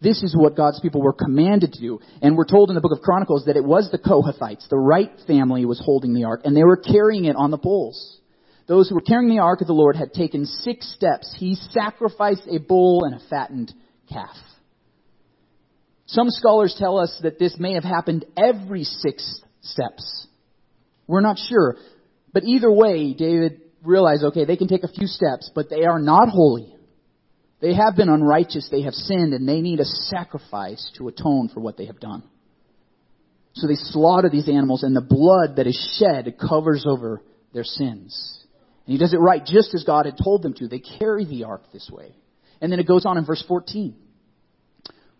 This 0.00 0.22
is 0.22 0.36
what 0.36 0.56
God's 0.56 0.80
people 0.80 1.02
were 1.02 1.12
commanded 1.12 1.72
to 1.72 1.80
do. 1.80 2.00
And 2.22 2.36
we're 2.36 2.46
told 2.46 2.70
in 2.70 2.74
the 2.74 2.80
book 2.80 2.92
of 2.92 3.02
Chronicles 3.02 3.44
that 3.46 3.56
it 3.56 3.64
was 3.64 3.90
the 3.90 3.98
Kohathites, 3.98 4.68
the 4.68 4.78
right 4.78 5.10
family 5.26 5.64
was 5.64 5.80
holding 5.82 6.14
the 6.14 6.24
ark, 6.24 6.42
and 6.44 6.56
they 6.56 6.64
were 6.64 6.76
carrying 6.76 7.24
it 7.24 7.36
on 7.36 7.50
the 7.50 7.58
poles. 7.58 8.20
those 8.66 8.88
who 8.88 8.96
were 8.96 9.00
carrying 9.00 9.30
the 9.30 9.42
ark 9.42 9.60
of 9.60 9.68
the 9.68 9.72
Lord 9.72 9.96
had 9.96 10.12
taken 10.12 10.44
six 10.44 10.92
steps. 10.94 11.34
He 11.38 11.54
sacrificed 11.54 12.46
a 12.50 12.58
bull 12.58 13.04
and 13.04 13.14
a 13.14 13.28
fattened 13.28 13.72
calf. 14.12 14.36
Some 16.06 16.30
scholars 16.30 16.74
tell 16.78 16.98
us 16.98 17.16
that 17.22 17.38
this 17.38 17.56
may 17.58 17.74
have 17.74 17.84
happened 17.84 18.24
every 18.36 18.84
six 18.84 19.40
steps. 19.60 20.26
We're 21.06 21.20
not 21.20 21.38
sure. 21.38 21.76
But 22.36 22.44
either 22.44 22.70
way, 22.70 23.14
David 23.14 23.62
realized, 23.82 24.22
okay, 24.22 24.44
they 24.44 24.58
can 24.58 24.68
take 24.68 24.84
a 24.84 24.88
few 24.88 25.06
steps, 25.06 25.50
but 25.54 25.70
they 25.70 25.84
are 25.84 25.98
not 25.98 26.28
holy. 26.28 26.76
They 27.62 27.72
have 27.72 27.96
been 27.96 28.10
unrighteous, 28.10 28.68
they 28.70 28.82
have 28.82 28.92
sinned, 28.92 29.32
and 29.32 29.48
they 29.48 29.62
need 29.62 29.80
a 29.80 29.86
sacrifice 29.86 30.92
to 30.98 31.08
atone 31.08 31.48
for 31.48 31.60
what 31.60 31.78
they 31.78 31.86
have 31.86 31.98
done. 31.98 32.22
So 33.54 33.66
they 33.66 33.76
slaughter 33.76 34.28
these 34.28 34.50
animals, 34.50 34.82
and 34.82 34.94
the 34.94 35.00
blood 35.00 35.56
that 35.56 35.66
is 35.66 35.98
shed 35.98 36.36
covers 36.38 36.84
over 36.86 37.22
their 37.54 37.64
sins. 37.64 38.44
And 38.86 38.92
he 38.92 38.98
does 38.98 39.14
it 39.14 39.18
right 39.18 39.42
just 39.42 39.74
as 39.74 39.84
God 39.84 40.04
had 40.04 40.18
told 40.22 40.42
them 40.42 40.52
to. 40.58 40.68
They 40.68 40.82
carry 40.98 41.24
the 41.24 41.44
ark 41.44 41.62
this 41.72 41.88
way. 41.90 42.14
And 42.60 42.70
then 42.70 42.80
it 42.80 42.86
goes 42.86 43.06
on 43.06 43.16
in 43.16 43.24
verse 43.24 43.42
14. 43.48 43.96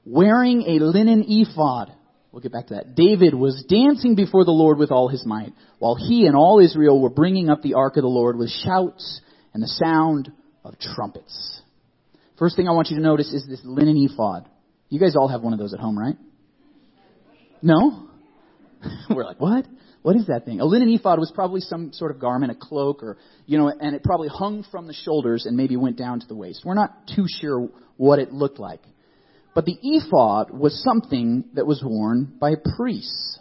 Wearing 0.05 0.65
a 0.65 0.85
linen 0.85 1.25
ephod. 1.27 1.95
We'll 2.37 2.43
get 2.43 2.53
back 2.53 2.67
to 2.67 2.75
that. 2.75 2.95
David 2.95 3.33
was 3.33 3.65
dancing 3.67 4.15
before 4.15 4.45
the 4.45 4.51
Lord 4.51 4.77
with 4.77 4.91
all 4.91 5.09
his 5.09 5.25
might, 5.25 5.55
while 5.79 5.95
he 5.95 6.27
and 6.27 6.37
all 6.37 6.61
Israel 6.61 7.01
were 7.01 7.09
bringing 7.09 7.49
up 7.49 7.63
the 7.63 7.73
ark 7.73 7.97
of 7.97 8.03
the 8.03 8.09
Lord 8.09 8.37
with 8.37 8.51
shouts 8.51 9.23
and 9.55 9.63
the 9.63 9.67
sound 9.67 10.31
of 10.63 10.79
trumpets. 10.79 11.63
First 12.39 12.55
thing 12.55 12.69
I 12.69 12.73
want 12.73 12.91
you 12.91 12.97
to 12.97 13.03
notice 13.03 13.33
is 13.33 13.47
this 13.49 13.63
linen 13.65 13.97
ephod. 13.97 14.47
You 14.91 15.01
guys 15.01 15.17
all 15.17 15.29
have 15.29 15.41
one 15.41 15.55
of 15.55 15.59
those 15.59 15.73
at 15.73 15.81
home, 15.81 15.99
right? 15.99 16.17
No? 17.63 18.07
We're 19.09 19.25
like, 19.25 19.41
what? 19.41 19.65
What 20.03 20.17
is 20.17 20.27
that 20.27 20.45
thing? 20.45 20.61
A 20.61 20.67
linen 20.67 20.91
ephod 20.91 21.19
was 21.19 21.33
probably 21.35 21.63
some 21.63 21.95
sort 21.95 22.11
of 22.11 22.21
garment, 22.21 22.53
a 22.53 22.55
cloak, 22.55 23.03
or, 23.03 23.17
you 23.47 23.57
know, 23.57 23.71
and 23.71 23.97
it 23.97 24.05
probably 24.05 24.29
hung 24.29 24.63
from 24.71 24.89
the 24.89 24.93
shoulders 24.93 25.47
and 25.47 25.57
maybe 25.57 25.79
went 25.79 25.97
down 25.97 26.21
to 26.21 26.27
the 26.27 26.37
waist. 26.37 26.67
We're 26.67 26.75
not 26.75 27.09
too 27.17 27.25
sure 27.41 27.71
what 27.97 28.19
it 28.19 28.31
looked 28.31 28.59
like. 28.59 28.83
But 29.57 29.65
the 29.65 29.79
ephod 29.83 30.51
was 30.51 30.83
something 30.85 31.45
that 31.55 31.67
was 31.67 31.83
worn 31.83 32.37
by 32.39 32.57
priests. 32.77 33.39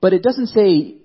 But 0.00 0.12
it 0.12 0.24
doesn't 0.24 0.48
say 0.48 0.96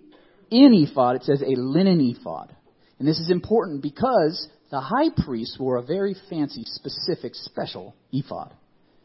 in 0.50 0.74
ephod, 0.74 1.18
it 1.18 1.24
says 1.24 1.44
a 1.44 1.54
linen 1.56 2.02
ephod. 2.02 2.56
And 2.98 3.08
this 3.08 3.20
is 3.20 3.30
important 3.30 3.84
because 3.84 4.50
the 4.72 4.82
high 4.82 5.12
priest 5.24 5.58
wore 5.60 5.78
a 5.78 5.84
very 5.84 6.16
fancy, 6.32 6.64
specific, 6.66 7.36
special 7.36 7.96
ephod. 8.12 8.56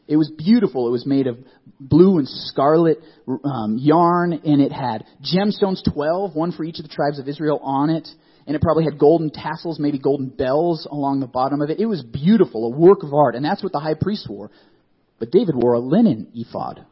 It 0.07 0.17
was 0.17 0.31
beautiful. 0.35 0.87
It 0.87 0.91
was 0.91 1.05
made 1.05 1.27
of 1.27 1.37
blue 1.79 2.17
and 2.17 2.27
scarlet 2.27 2.97
um, 3.27 3.77
yarn, 3.79 4.33
and 4.33 4.61
it 4.61 4.71
had 4.71 5.05
gemstones, 5.21 5.83
12, 5.93 6.35
one 6.35 6.53
for 6.53 6.63
each 6.63 6.79
of 6.79 6.87
the 6.87 6.93
tribes 6.93 7.19
of 7.19 7.27
Israel 7.27 7.59
on 7.61 7.91
it. 7.91 8.07
And 8.47 8.55
it 8.55 8.61
probably 8.61 8.85
had 8.85 8.97
golden 8.97 9.29
tassels, 9.29 9.77
maybe 9.77 9.99
golden 9.99 10.29
bells 10.29 10.87
along 10.89 11.19
the 11.19 11.27
bottom 11.27 11.61
of 11.61 11.69
it. 11.69 11.79
It 11.79 11.85
was 11.85 12.01
beautiful, 12.01 12.65
a 12.65 12.75
work 12.75 13.03
of 13.03 13.13
art, 13.13 13.35
and 13.35 13.43
that's 13.43 13.61
what 13.61 13.73
the 13.73 13.79
high 13.79 13.93
priest 13.93 14.27
wore. 14.29 14.49
But 15.19 15.31
David 15.31 15.53
wore 15.55 15.73
a 15.73 15.79
linen 15.79 16.31
ephod. 16.33 16.85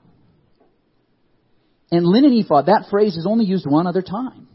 And 1.92 2.06
linen 2.06 2.34
ephod, 2.34 2.66
that 2.66 2.88
phrase 2.92 3.16
is 3.16 3.26
only 3.26 3.46
used 3.46 3.66
one 3.66 3.88
other 3.88 4.02
time. 4.02 4.48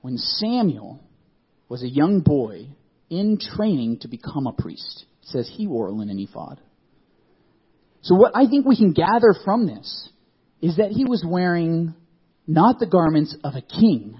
When 0.00 0.16
Samuel 0.16 1.00
was 1.68 1.82
a 1.82 1.88
young 1.88 2.20
boy 2.20 2.68
in 3.10 3.38
training 3.38 3.98
to 4.00 4.08
become 4.08 4.46
a 4.46 4.52
priest. 4.52 5.04
It 5.22 5.28
says 5.28 5.52
he 5.54 5.66
wore 5.66 5.88
a 5.88 5.92
linen 5.92 6.18
ephod. 6.18 6.60
So 8.00 8.14
what 8.14 8.32
I 8.34 8.46
think 8.46 8.66
we 8.66 8.76
can 8.76 8.92
gather 8.92 9.34
from 9.44 9.66
this 9.66 10.08
is 10.60 10.78
that 10.78 10.90
he 10.90 11.04
was 11.04 11.24
wearing 11.26 11.94
not 12.46 12.78
the 12.78 12.86
garments 12.86 13.36
of 13.44 13.54
a 13.54 13.60
king, 13.60 14.18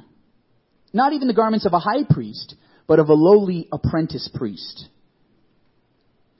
not 0.93 1.13
even 1.13 1.29
the 1.29 1.35
garments 1.35 1.67
of 1.67 1.73
a 1.73 1.79
high 1.79 2.05
priest, 2.09 2.55
but 2.87 2.99
of 2.99 3.09
a 3.09 3.15
lowly 3.15 3.69
apprentice 3.73 4.29
priest. 4.35 4.89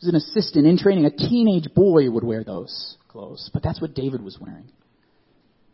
Was 0.01 0.09
an 0.09 0.17
assistant 0.17 0.67
in 0.67 0.77
training. 0.77 1.05
A 1.05 1.11
teenage 1.11 1.73
boy 1.75 2.11
would 2.11 2.25
wear 2.25 2.45
those 2.45 2.97
clothes, 3.09 3.51
but 3.53 3.63
that's 3.63 3.81
what 3.81 3.95
David 3.95 4.23
was 4.23 4.39
wearing. 4.41 4.69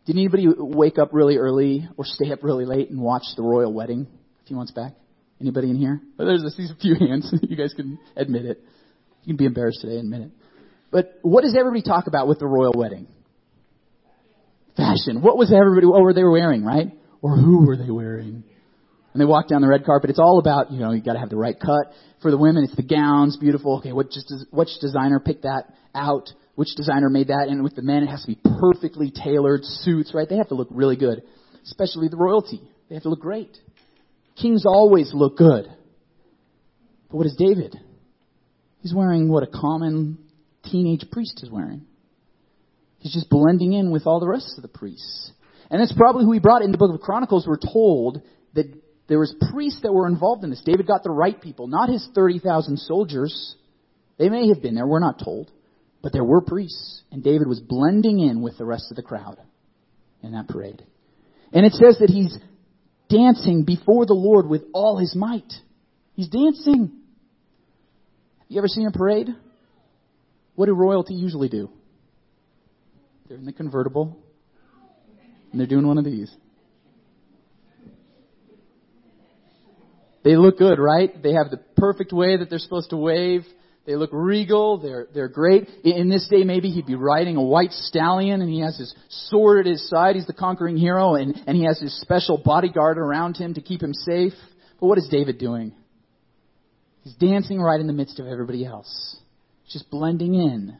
Did 0.05 0.15
anybody 0.15 0.47
wake 0.57 0.97
up 0.97 1.09
really 1.13 1.37
early 1.37 1.87
or 1.97 2.05
stay 2.05 2.31
up 2.31 2.43
really 2.43 2.65
late 2.65 2.89
and 2.89 3.01
watch 3.01 3.23
the 3.35 3.43
royal 3.43 3.73
wedding 3.73 4.07
a 4.43 4.47
few 4.47 4.55
months 4.55 4.71
back? 4.71 4.93
Anybody 5.41 5.69
in 5.69 5.75
here? 5.75 6.01
Well, 6.17 6.27
there's 6.27 6.43
a 6.43 6.75
few 6.75 6.95
hands. 6.95 7.33
you 7.41 7.55
guys 7.55 7.73
can 7.73 7.99
admit 8.15 8.45
it. 8.45 8.59
You 9.23 9.33
can 9.33 9.37
be 9.37 9.45
embarrassed 9.45 9.81
today 9.81 9.97
admit 9.97 10.21
it. 10.21 10.31
But 10.91 11.19
what 11.21 11.43
does 11.43 11.55
everybody 11.57 11.81
talk 11.81 12.07
about 12.07 12.27
with 12.27 12.39
the 12.39 12.47
royal 12.47 12.73
wedding? 12.75 13.07
Fashion. 14.75 15.21
What 15.21 15.37
was 15.37 15.53
everybody, 15.53 15.85
what 15.85 16.01
were 16.01 16.13
they 16.13 16.23
wearing, 16.23 16.63
right? 16.63 16.91
Or 17.21 17.35
who 17.35 17.65
were 17.65 17.77
they 17.77 17.91
wearing? 17.91 18.43
And 19.19 19.27
they 19.27 19.29
walk 19.29 19.49
down 19.49 19.59
the 19.59 19.67
red 19.67 19.83
carpet. 19.83 20.09
It's 20.09 20.17
all 20.17 20.39
about, 20.39 20.71
you 20.71 20.79
know, 20.79 20.93
you 20.93 21.01
gotta 21.01 21.19
have 21.19 21.29
the 21.29 21.35
right 21.35 21.59
cut. 21.59 21.91
For 22.21 22.31
the 22.31 22.37
women, 22.37 22.63
it's 22.63 22.75
the 22.77 22.83
gowns, 22.83 23.35
beautiful. 23.35 23.79
Okay, 23.79 23.91
what 23.91 24.11
just, 24.11 24.33
which 24.49 24.69
designer 24.79 25.19
picked 25.19 25.43
that 25.43 25.65
out? 25.93 26.29
Which 26.55 26.69
designer 26.77 27.09
made 27.09 27.27
that? 27.27 27.47
And 27.49 27.61
with 27.61 27.75
the 27.75 27.81
men, 27.81 28.03
it 28.03 28.07
has 28.07 28.21
to 28.21 28.27
be 28.27 28.39
perfectly 28.61 29.11
tailored 29.11 29.65
suits, 29.65 30.13
right? 30.13 30.25
They 30.29 30.37
have 30.37 30.47
to 30.47 30.55
look 30.55 30.69
really 30.71 30.95
good. 30.95 31.21
Especially 31.65 32.07
the 32.07 32.15
royalty. 32.15 32.61
They 32.87 32.95
have 32.95 33.03
to 33.03 33.09
look 33.09 33.19
great. 33.19 33.57
Kings 34.41 34.63
always 34.65 35.11
look 35.13 35.35
good. 35.35 35.65
But 37.09 37.17
what 37.17 37.25
is 37.25 37.35
David? 37.37 37.75
He's 38.79 38.93
wearing 38.93 39.27
what 39.27 39.43
a 39.43 39.47
common 39.47 40.17
teenage 40.63 41.03
priest 41.11 41.41
is 41.43 41.49
wearing. 41.49 41.85
He's 42.99 43.13
just 43.13 43.29
blending 43.29 43.73
in 43.73 43.91
with 43.91 44.07
all 44.07 44.21
the 44.21 44.29
rest 44.29 44.53
of 44.55 44.61
the 44.61 44.69
priests. 44.69 45.33
And 45.69 45.81
that's 45.81 45.91
probably 45.91 46.23
who 46.23 46.31
he 46.31 46.39
brought 46.39 46.61
in 46.61 46.71
the 46.71 46.77
book 46.77 46.93
of 46.93 47.01
Chronicles. 47.01 47.45
We're 47.45 47.57
told 47.57 48.21
that 48.53 48.73
there 49.09 49.19
was 49.19 49.35
priests 49.51 49.81
that 49.81 49.91
were 49.91 50.07
involved 50.07 50.43
in 50.43 50.51
this. 50.51 50.61
David 50.63 50.87
got 50.87 51.03
the 51.03 51.09
right 51.09 51.39
people, 51.41 51.67
not 51.67 51.89
his 51.89 52.07
30,000 52.13 52.77
soldiers. 52.77 53.55
They 54.17 54.29
may 54.29 54.47
have 54.49 54.61
been 54.61 54.75
there, 54.75 54.87
we're 54.87 54.99
not 54.99 55.19
told. 55.21 55.51
But 56.01 56.13
there 56.13 56.23
were 56.23 56.41
priests. 56.41 57.01
And 57.11 57.23
David 57.23 57.47
was 57.47 57.59
blending 57.59 58.19
in 58.19 58.41
with 58.41 58.57
the 58.57 58.65
rest 58.65 58.85
of 58.91 58.95
the 58.95 59.01
crowd 59.01 59.37
in 60.21 60.33
that 60.33 60.47
parade. 60.47 60.83
And 61.51 61.65
it 61.65 61.73
says 61.73 61.97
that 61.99 62.09
he's 62.09 62.37
dancing 63.09 63.63
before 63.65 64.05
the 64.05 64.13
Lord 64.13 64.47
with 64.47 64.61
all 64.73 64.97
his 64.97 65.15
might. 65.15 65.51
He's 66.13 66.29
dancing. 66.29 66.91
You 68.47 68.59
ever 68.59 68.67
seen 68.67 68.87
a 68.87 68.91
parade? 68.91 69.29
What 70.55 70.67
do 70.67 70.73
royalty 70.73 71.15
usually 71.15 71.49
do? 71.49 71.69
They're 73.27 73.37
in 73.37 73.45
the 73.45 73.53
convertible, 73.53 74.17
and 75.51 75.59
they're 75.59 75.67
doing 75.67 75.87
one 75.87 75.97
of 75.97 76.05
these. 76.05 76.31
They 80.23 80.35
look 80.35 80.57
good, 80.57 80.79
right? 80.79 81.21
They 81.21 81.33
have 81.33 81.49
the 81.49 81.61
perfect 81.77 82.11
way 82.11 82.37
that 82.37 82.49
they're 82.49 82.59
supposed 82.59 82.89
to 82.89 82.97
wave. 82.97 83.45
They 83.85 83.95
look 83.95 84.09
regal. 84.11 84.77
They're, 84.77 85.07
they're 85.13 85.29
great. 85.29 85.67
In 85.83 86.09
this 86.09 86.27
day, 86.27 86.43
maybe 86.43 86.69
he'd 86.69 86.85
be 86.85 86.95
riding 86.95 87.37
a 87.37 87.43
white 87.43 87.71
stallion 87.71 88.41
and 88.41 88.49
he 88.49 88.59
has 88.59 88.77
his 88.77 88.93
sword 89.09 89.65
at 89.65 89.71
his 89.71 89.87
side. 89.89 90.15
He's 90.15 90.27
the 90.27 90.33
conquering 90.33 90.77
hero 90.77 91.15
and, 91.15 91.35
and 91.47 91.55
he 91.55 91.63
has 91.65 91.79
his 91.79 91.99
special 92.01 92.37
bodyguard 92.37 92.97
around 92.97 93.37
him 93.37 93.53
to 93.53 93.61
keep 93.61 93.81
him 93.81 93.93
safe. 93.93 94.33
But 94.79 94.87
what 94.87 94.97
is 94.97 95.07
David 95.09 95.39
doing? 95.39 95.73
He's 97.03 97.15
dancing 97.15 97.59
right 97.59 97.79
in 97.79 97.87
the 97.87 97.93
midst 97.93 98.19
of 98.19 98.27
everybody 98.27 98.65
else 98.65 99.19
just 99.69 99.89
blending 99.89 100.33
in. 100.35 100.77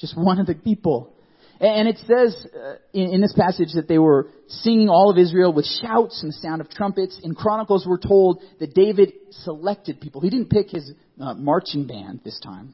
Just 0.00 0.16
one 0.16 0.38
of 0.38 0.46
the 0.46 0.54
people. 0.54 1.14
And 1.60 1.88
it 1.88 1.98
says 1.98 2.46
uh, 2.54 2.76
in, 2.94 3.20
this 3.20 3.34
passage 3.34 3.74
that 3.74 3.86
they 3.86 3.98
were 3.98 4.28
singing 4.48 4.88
all 4.88 5.10
of 5.10 5.18
Israel 5.18 5.52
with 5.52 5.66
shouts 5.66 6.22
and 6.22 6.32
the 6.32 6.36
sound 6.36 6.62
of 6.62 6.70
trumpets. 6.70 7.20
In 7.22 7.34
Chronicles, 7.34 7.86
we're 7.86 7.98
told 7.98 8.42
that 8.60 8.74
David 8.74 9.12
selected 9.30 10.00
people. 10.00 10.22
He 10.22 10.30
didn't 10.30 10.48
pick 10.48 10.70
his 10.70 10.90
uh, 11.20 11.34
marching 11.34 11.86
band 11.86 12.20
this 12.24 12.40
time. 12.40 12.72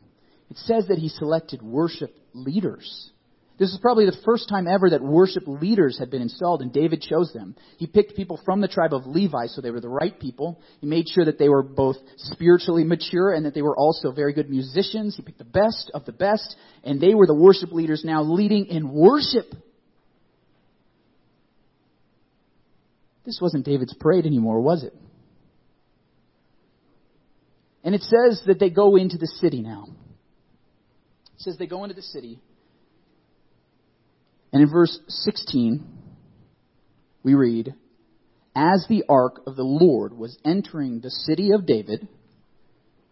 It 0.50 0.58
says 0.58 0.86
that 0.86 0.98
he 0.98 1.08
selected 1.08 1.62
worship 1.62 2.14
leaders. 2.32 3.10
This 3.58 3.70
is 3.70 3.78
probably 3.80 4.04
the 4.04 4.16
first 4.24 4.50
time 4.50 4.66
ever 4.66 4.90
that 4.90 5.02
worship 5.02 5.44
leaders 5.46 5.98
had 5.98 6.10
been 6.10 6.20
installed, 6.20 6.60
and 6.60 6.70
David 6.70 7.00
chose 7.00 7.32
them. 7.32 7.56
He 7.78 7.86
picked 7.86 8.14
people 8.14 8.38
from 8.44 8.60
the 8.60 8.68
tribe 8.68 8.92
of 8.92 9.06
Levi, 9.06 9.46
so 9.46 9.62
they 9.62 9.70
were 9.70 9.80
the 9.80 9.88
right 9.88 10.18
people. 10.20 10.60
He 10.80 10.86
made 10.86 11.08
sure 11.08 11.24
that 11.24 11.38
they 11.38 11.48
were 11.48 11.62
both 11.62 11.96
spiritually 12.18 12.84
mature 12.84 13.32
and 13.32 13.46
that 13.46 13.54
they 13.54 13.62
were 13.62 13.76
also 13.76 14.12
very 14.12 14.34
good 14.34 14.50
musicians. 14.50 15.16
He 15.16 15.22
picked 15.22 15.38
the 15.38 15.44
best 15.44 15.90
of 15.94 16.04
the 16.04 16.12
best, 16.12 16.54
and 16.84 17.00
they 17.00 17.14
were 17.14 17.26
the 17.26 17.34
worship 17.34 17.72
leaders 17.72 18.02
now 18.04 18.22
leading 18.22 18.66
in 18.66 18.92
worship. 18.92 19.46
This 23.24 23.38
wasn't 23.40 23.64
David's 23.64 23.94
parade 23.94 24.26
anymore, 24.26 24.60
was 24.60 24.84
it? 24.84 24.94
And 27.82 27.94
it 27.94 28.02
says 28.02 28.42
that 28.46 28.58
they 28.60 28.68
go 28.68 28.96
into 28.96 29.16
the 29.16 29.26
city 29.26 29.62
now. 29.62 29.86
It 31.36 31.40
says 31.40 31.56
they 31.56 31.66
go 31.66 31.84
into 31.84 31.94
the 31.94 32.02
city. 32.02 32.38
And 34.52 34.62
in 34.62 34.70
verse 34.70 34.98
16, 35.08 35.84
we 37.22 37.34
read, 37.34 37.74
As 38.54 38.86
the 38.88 39.04
ark 39.08 39.42
of 39.46 39.56
the 39.56 39.64
Lord 39.64 40.16
was 40.16 40.38
entering 40.44 41.00
the 41.00 41.10
city 41.10 41.50
of 41.52 41.66
David, 41.66 42.08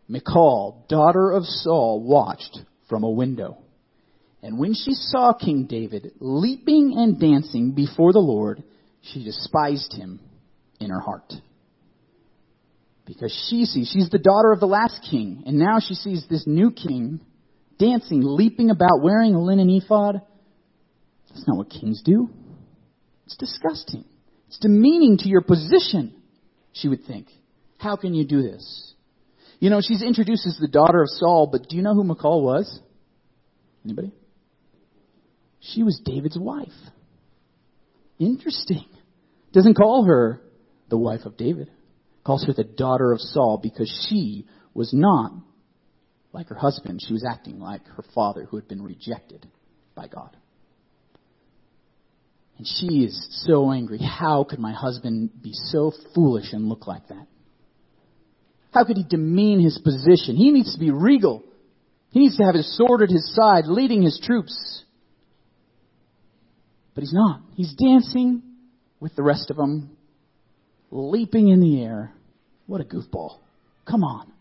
Michal, 0.08 0.84
daughter 0.88 1.32
of 1.32 1.44
Saul, 1.44 2.02
watched 2.02 2.58
from 2.88 3.04
a 3.04 3.10
window. 3.10 3.58
And 4.42 4.58
when 4.58 4.74
she 4.74 4.92
saw 4.92 5.32
King 5.32 5.66
David 5.66 6.12
leaping 6.20 6.94
and 6.96 7.18
dancing 7.18 7.72
before 7.72 8.12
the 8.12 8.18
Lord, 8.18 8.62
she 9.00 9.24
despised 9.24 9.94
him 9.94 10.20
in 10.80 10.90
her 10.90 11.00
heart. 11.00 11.32
Because 13.06 13.32
she 13.48 13.64
sees, 13.64 13.90
she's 13.90 14.10
the 14.10 14.18
daughter 14.18 14.52
of 14.52 14.60
the 14.60 14.66
last 14.66 15.06
king, 15.10 15.44
and 15.46 15.58
now 15.58 15.78
she 15.80 15.94
sees 15.94 16.26
this 16.28 16.46
new 16.46 16.70
king 16.70 17.20
dancing, 17.78 18.22
leaping 18.22 18.70
about, 18.70 19.02
wearing 19.02 19.34
a 19.34 19.42
linen 19.42 19.68
ephod. 19.70 20.22
That's 21.34 21.48
not 21.48 21.56
what 21.56 21.68
kings 21.68 22.00
do. 22.04 22.30
It's 23.26 23.36
disgusting. 23.36 24.04
It's 24.46 24.58
demeaning 24.58 25.18
to 25.18 25.28
your 25.28 25.40
position, 25.40 26.14
she 26.72 26.88
would 26.88 27.04
think. 27.06 27.26
How 27.78 27.96
can 27.96 28.14
you 28.14 28.24
do 28.24 28.42
this? 28.42 28.94
You 29.58 29.70
know, 29.70 29.80
she's 29.80 30.02
introduced 30.02 30.46
as 30.46 30.58
the 30.60 30.68
daughter 30.68 31.02
of 31.02 31.08
Saul, 31.08 31.48
but 31.50 31.68
do 31.68 31.76
you 31.76 31.82
know 31.82 31.94
who 31.94 32.04
Michal 32.04 32.42
was? 32.42 32.80
Anybody? 33.84 34.12
She 35.60 35.82
was 35.82 36.00
David's 36.04 36.38
wife. 36.38 36.68
Interesting. 38.18 38.86
Doesn't 39.52 39.74
call 39.74 40.04
her 40.04 40.40
the 40.88 40.98
wife 40.98 41.24
of 41.24 41.36
David. 41.36 41.70
Calls 42.24 42.44
her 42.46 42.52
the 42.52 42.64
daughter 42.64 43.12
of 43.12 43.20
Saul 43.20 43.58
because 43.62 44.06
she 44.08 44.46
was 44.72 44.92
not 44.92 45.32
like 46.32 46.48
her 46.48 46.54
husband. 46.54 47.00
She 47.06 47.12
was 47.12 47.24
acting 47.28 47.58
like 47.58 47.86
her 47.86 48.04
father 48.14 48.44
who 48.44 48.56
had 48.56 48.68
been 48.68 48.82
rejected 48.82 49.46
by 49.94 50.08
God. 50.08 50.36
And 52.58 52.66
she 52.66 53.04
is 53.04 53.44
so 53.46 53.72
angry. 53.72 53.98
How 53.98 54.44
could 54.44 54.58
my 54.58 54.72
husband 54.72 55.30
be 55.42 55.52
so 55.52 55.92
foolish 56.14 56.52
and 56.52 56.68
look 56.68 56.86
like 56.86 57.08
that? 57.08 57.26
How 58.72 58.84
could 58.84 58.96
he 58.96 59.04
demean 59.04 59.60
his 59.60 59.78
position? 59.78 60.36
He 60.36 60.50
needs 60.50 60.74
to 60.74 60.80
be 60.80 60.90
regal. 60.90 61.44
He 62.10 62.20
needs 62.20 62.36
to 62.36 62.44
have 62.44 62.54
his 62.54 62.76
sword 62.76 63.02
at 63.02 63.10
his 63.10 63.34
side, 63.34 63.66
leading 63.66 64.02
his 64.02 64.20
troops. 64.22 64.84
But 66.94 67.02
he's 67.02 67.12
not. 67.12 67.40
He's 67.54 67.74
dancing 67.74 68.42
with 69.00 69.16
the 69.16 69.22
rest 69.22 69.50
of 69.50 69.56
them, 69.56 69.96
leaping 70.90 71.48
in 71.48 71.60
the 71.60 71.82
air. 71.82 72.12
What 72.66 72.80
a 72.80 72.84
goofball. 72.84 73.38
Come 73.84 74.04
on. 74.04 74.32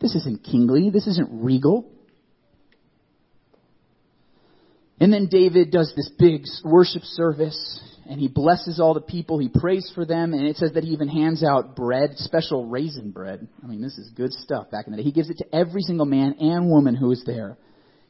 This 0.00 0.16
isn't 0.16 0.42
kingly. 0.42 0.90
This 0.90 1.06
isn't 1.06 1.28
regal. 1.30 1.91
And 5.02 5.12
then 5.12 5.26
David 5.26 5.72
does 5.72 5.92
this 5.96 6.08
big 6.16 6.44
worship 6.64 7.02
service 7.02 7.80
and 8.08 8.20
he 8.20 8.28
blesses 8.28 8.78
all 8.78 8.94
the 8.94 9.00
people. 9.00 9.40
He 9.40 9.48
prays 9.48 9.90
for 9.96 10.06
them 10.06 10.32
and 10.32 10.46
it 10.46 10.54
says 10.54 10.74
that 10.74 10.84
he 10.84 10.90
even 10.90 11.08
hands 11.08 11.42
out 11.42 11.74
bread, 11.74 12.10
special 12.18 12.66
raisin 12.66 13.10
bread. 13.10 13.48
I 13.64 13.66
mean, 13.66 13.82
this 13.82 13.98
is 13.98 14.12
good 14.14 14.32
stuff 14.32 14.70
back 14.70 14.86
in 14.86 14.92
the 14.92 14.98
day. 14.98 15.02
He 15.02 15.10
gives 15.10 15.28
it 15.28 15.38
to 15.38 15.52
every 15.52 15.82
single 15.82 16.06
man 16.06 16.36
and 16.38 16.70
woman 16.70 16.94
who 16.94 17.10
is 17.10 17.24
there. 17.26 17.58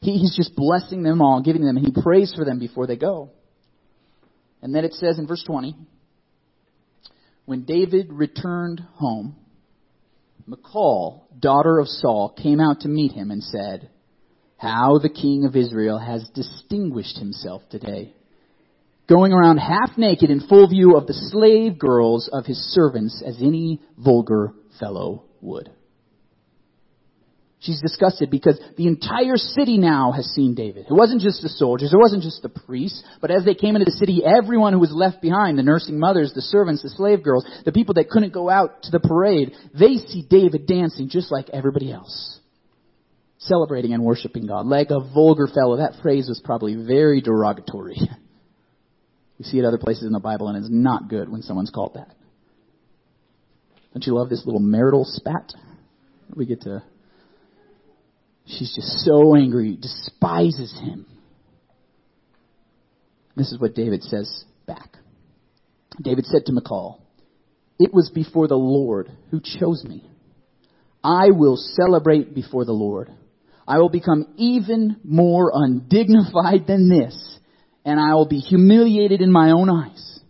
He, 0.03 0.19
he's 0.19 0.37
just 0.37 0.55
blessing 0.55 1.03
them 1.03 1.23
all, 1.23 1.41
giving 1.41 1.65
them, 1.65 1.79
and 1.79 1.87
he 1.87 2.03
prays 2.03 2.35
for 2.37 2.45
them 2.45 2.59
before 2.59 2.87
they 2.87 2.97
go. 2.97 3.31
And 4.61 4.75
then 4.75 4.85
it 4.85 4.93
says 4.93 5.19
in 5.19 5.27
verse 5.27 5.43
20, 5.47 5.75
when 7.47 7.65
David 7.65 8.13
returned 8.13 8.83
home, 8.97 9.37
Michal, 10.47 11.27
daughter 11.41 11.79
of 11.79 11.89
Saul, 11.89 12.35
came 12.37 12.61
out 12.61 12.81
to 12.81 12.89
meet 12.89 13.13
him 13.13 13.31
and 13.31 13.43
said, 13.43 13.89
How 14.63 14.99
the 14.99 15.09
king 15.09 15.45
of 15.45 15.57
Israel 15.57 15.99
has 15.99 16.23
distinguished 16.37 17.19
himself 17.19 17.63
today, 17.69 18.15
going 19.09 19.33
around 19.33 19.57
half 19.57 19.99
naked 19.99 20.31
in 20.31 20.39
full 20.39 20.69
view 20.69 20.97
of 20.97 21.09
the 21.09 21.15
slave 21.15 21.81
girls 21.81 22.31
of 22.33 22.47
his 22.47 22.59
servants 22.73 23.25
as 23.27 23.39
any 23.43 23.81
vulgar 23.99 24.53
fellow 24.79 25.25
would. 25.41 25.69
She's 27.59 27.81
disgusted 27.81 28.31
because 28.31 28.57
the 28.77 28.87
entire 28.87 29.37
city 29.37 29.79
now 29.79 30.13
has 30.13 30.27
seen 30.27 30.55
David. 30.55 30.87
It 30.89 30.95
wasn't 30.95 31.23
just 31.23 31.43
the 31.43 31.49
soldiers, 31.49 31.93
it 31.93 31.99
wasn't 31.99 32.23
just 32.23 32.43
the 32.43 32.49
priests, 32.49 33.03
but 33.21 33.33
as 33.33 33.45
they 33.45 33.55
came 33.55 33.75
into 33.75 33.87
the 33.87 33.99
city, 33.99 34.23
everyone 34.25 34.75
who 34.75 34.79
was 34.79 34.93
left 34.93 35.21
behind, 35.21 35.59
the 35.59 35.65
nursing 35.65 35.99
mothers, 35.99 36.35
the 36.35 36.41
servants, 36.41 36.83
the 36.83 36.91
slave 36.91 37.25
girls, 37.25 37.45
the 37.65 37.73
people 37.73 37.95
that 37.95 38.11
couldn't 38.11 38.33
go 38.33 38.49
out 38.49 38.85
to 38.85 38.93
the 38.93 39.01
parade, 39.01 39.55
they 39.75 39.97
see 39.97 40.23
David 40.23 40.69
dancing 40.69 41.09
just 41.09 41.33
like 41.33 41.51
everybody 41.51 41.91
else. 41.91 42.39
Celebrating 43.47 43.93
and 43.93 44.05
worshiping 44.05 44.47
God. 44.47 44.67
Like 44.67 44.89
a 44.91 45.01
vulgar 45.01 45.47
fellow. 45.47 45.77
That 45.77 46.01
phrase 46.03 46.29
was 46.29 46.41
probably 46.45 46.75
very 46.75 47.21
derogatory. 47.21 47.97
We 49.39 49.47
see 49.47 49.59
it 49.59 49.65
other 49.65 49.79
places 49.79 50.05
in 50.05 50.13
the 50.13 50.21
Bible 50.21 50.47
and 50.47 50.57
it's 50.57 50.69
not 50.71 51.09
good 51.09 51.29
when 51.29 51.43
someone's 51.43 51.71
called 51.71 51.95
that. 51.95 52.15
Don't 53.93 54.07
you 54.07 54.15
love 54.15 54.29
this 54.29 54.47
little 54.47 54.61
marital 54.61 55.05
spat? 55.05 55.53
We 56.37 56.47
get 56.47 56.61
to 56.61 56.85
She's 58.47 58.75
just 58.75 59.05
so 59.05 59.35
angry, 59.37 59.77
despises 59.77 60.73
him. 60.81 61.07
This 63.37 63.53
is 63.53 63.59
what 63.59 63.75
David 63.75 64.03
says 64.03 64.45
back. 64.67 64.97
David 66.03 66.27
said 66.27 66.47
to 66.47 66.53
Michal, 66.53 67.03
It 67.79 67.95
was 67.95 68.11
before 68.15 68.49
the 68.49 68.57
Lord 68.57 69.11
who 69.31 69.41
chose 69.41 69.85
me. 69.85 70.09
I 71.05 71.31
will 71.31 71.57
celebrate 71.57 72.35
before 72.35 72.65
the 72.65 72.73
Lord. 72.73 73.11
I 73.67 73.79
will 73.79 73.89
become 73.89 74.35
even 74.37 74.97
more 75.05 75.53
undignified 75.55 76.67
than 76.67 76.89
this, 76.89 77.39
and 77.85 78.01
I 78.01 78.15
will 78.15 78.27
be 78.27 78.39
humiliated 78.39 79.21
in 79.21 79.31
my 79.31 79.51
own 79.51 79.71
eyes. 79.71 80.21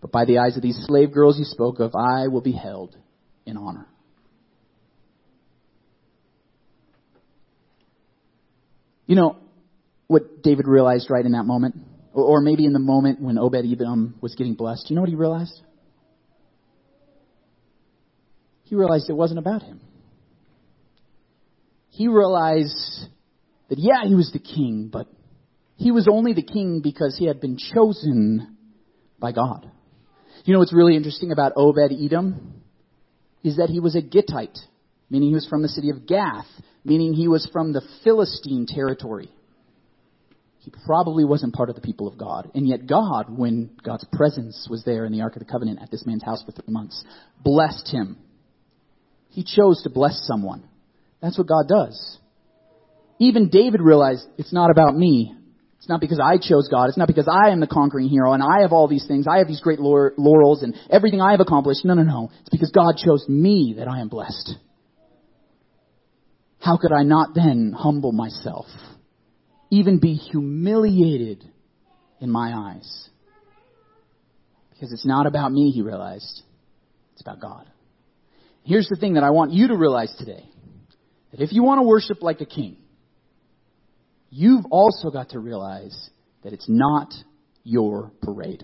But 0.00 0.12
by 0.12 0.24
the 0.24 0.38
eyes 0.38 0.56
of 0.56 0.62
these 0.62 0.78
slave 0.86 1.12
girls 1.12 1.38
you 1.38 1.44
spoke 1.44 1.80
of, 1.80 1.94
I 1.94 2.28
will 2.28 2.40
be 2.40 2.52
held 2.52 2.96
in 3.46 3.56
honor. 3.56 3.86
You 9.06 9.16
know 9.16 9.36
what 10.06 10.42
David 10.42 10.66
realized 10.66 11.10
right 11.10 11.24
in 11.24 11.32
that 11.32 11.44
moment? 11.44 11.76
Or, 12.12 12.40
maybe 12.40 12.64
in 12.64 12.72
the 12.72 12.78
moment 12.78 13.20
when 13.20 13.38
Obed 13.38 13.56
Edom 13.56 14.14
was 14.20 14.36
getting 14.36 14.54
blessed. 14.54 14.88
You 14.88 14.94
know 14.94 15.02
what 15.02 15.10
he 15.10 15.16
realized? 15.16 15.60
He 18.62 18.76
realized 18.76 19.10
it 19.10 19.14
wasn't 19.14 19.40
about 19.40 19.62
him. 19.62 19.80
He 21.94 22.08
realized 22.08 23.06
that, 23.68 23.78
yeah, 23.78 24.04
he 24.04 24.16
was 24.16 24.30
the 24.32 24.40
king, 24.40 24.90
but 24.92 25.06
he 25.76 25.92
was 25.92 26.08
only 26.10 26.32
the 26.32 26.42
king 26.42 26.80
because 26.82 27.16
he 27.16 27.26
had 27.26 27.40
been 27.40 27.56
chosen 27.56 28.56
by 29.20 29.30
God. 29.30 29.70
You 30.44 30.52
know 30.52 30.58
what's 30.58 30.72
really 30.72 30.96
interesting 30.96 31.30
about 31.30 31.52
Obed 31.54 31.92
Edom? 31.92 32.62
Is 33.44 33.58
that 33.58 33.70
he 33.70 33.78
was 33.78 33.94
a 33.94 34.02
Gittite, 34.02 34.58
meaning 35.08 35.28
he 35.28 35.34
was 35.34 35.46
from 35.46 35.62
the 35.62 35.68
city 35.68 35.90
of 35.90 36.04
Gath, 36.04 36.48
meaning 36.84 37.12
he 37.14 37.28
was 37.28 37.48
from 37.52 37.72
the 37.72 37.82
Philistine 38.02 38.66
territory. 38.66 39.30
He 40.58 40.72
probably 40.86 41.24
wasn't 41.24 41.54
part 41.54 41.68
of 41.68 41.76
the 41.76 41.80
people 41.80 42.08
of 42.08 42.18
God. 42.18 42.50
And 42.54 42.66
yet 42.66 42.88
God, 42.88 43.26
when 43.28 43.70
God's 43.84 44.06
presence 44.12 44.66
was 44.68 44.82
there 44.84 45.04
in 45.04 45.12
the 45.12 45.20
Ark 45.20 45.36
of 45.36 45.40
the 45.40 45.50
Covenant 45.50 45.78
at 45.80 45.92
this 45.92 46.04
man's 46.06 46.24
house 46.24 46.42
for 46.42 46.50
three 46.50 46.72
months, 46.72 47.04
blessed 47.44 47.86
him. 47.88 48.16
He 49.28 49.44
chose 49.44 49.82
to 49.84 49.90
bless 49.90 50.26
someone. 50.26 50.64
That's 51.24 51.38
what 51.38 51.46
God 51.46 51.66
does. 51.66 52.18
Even 53.18 53.48
David 53.48 53.80
realized 53.80 54.26
it's 54.36 54.52
not 54.52 54.70
about 54.70 54.94
me. 54.94 55.34
It's 55.78 55.88
not 55.88 56.02
because 56.02 56.20
I 56.22 56.36
chose 56.36 56.68
God. 56.70 56.90
It's 56.90 56.98
not 56.98 57.08
because 57.08 57.26
I 57.26 57.48
am 57.48 57.60
the 57.60 57.66
conquering 57.66 58.08
hero 58.08 58.34
and 58.34 58.42
I 58.42 58.60
have 58.60 58.74
all 58.74 58.88
these 58.88 59.06
things. 59.08 59.26
I 59.26 59.38
have 59.38 59.48
these 59.48 59.62
great 59.62 59.80
laurels 59.80 60.62
and 60.62 60.74
everything 60.90 61.22
I 61.22 61.30
have 61.30 61.40
accomplished. 61.40 61.82
No, 61.82 61.94
no, 61.94 62.02
no. 62.02 62.30
It's 62.40 62.50
because 62.50 62.70
God 62.72 62.96
chose 63.02 63.26
me 63.26 63.76
that 63.78 63.88
I 63.88 64.00
am 64.00 64.08
blessed. 64.08 64.54
How 66.58 66.76
could 66.76 66.92
I 66.92 67.04
not 67.04 67.34
then 67.34 67.74
humble 67.74 68.12
myself? 68.12 68.66
Even 69.70 70.00
be 70.00 70.14
humiliated 70.16 71.42
in 72.20 72.28
my 72.28 72.52
eyes? 72.54 73.08
Because 74.72 74.92
it's 74.92 75.06
not 75.06 75.26
about 75.26 75.52
me, 75.52 75.70
he 75.70 75.80
realized. 75.80 76.42
It's 77.14 77.22
about 77.22 77.40
God. 77.40 77.66
Here's 78.64 78.88
the 78.88 78.96
thing 78.96 79.14
that 79.14 79.24
I 79.24 79.30
want 79.30 79.52
you 79.52 79.68
to 79.68 79.76
realize 79.76 80.14
today. 80.18 80.44
That 81.34 81.42
if 81.42 81.52
you 81.52 81.64
want 81.64 81.80
to 81.80 81.82
worship 81.82 82.22
like 82.22 82.40
a 82.40 82.46
king, 82.46 82.76
you've 84.30 84.66
also 84.70 85.10
got 85.10 85.30
to 85.30 85.40
realize 85.40 86.10
that 86.44 86.52
it's 86.52 86.68
not 86.68 87.12
your 87.64 88.12
parade. 88.22 88.62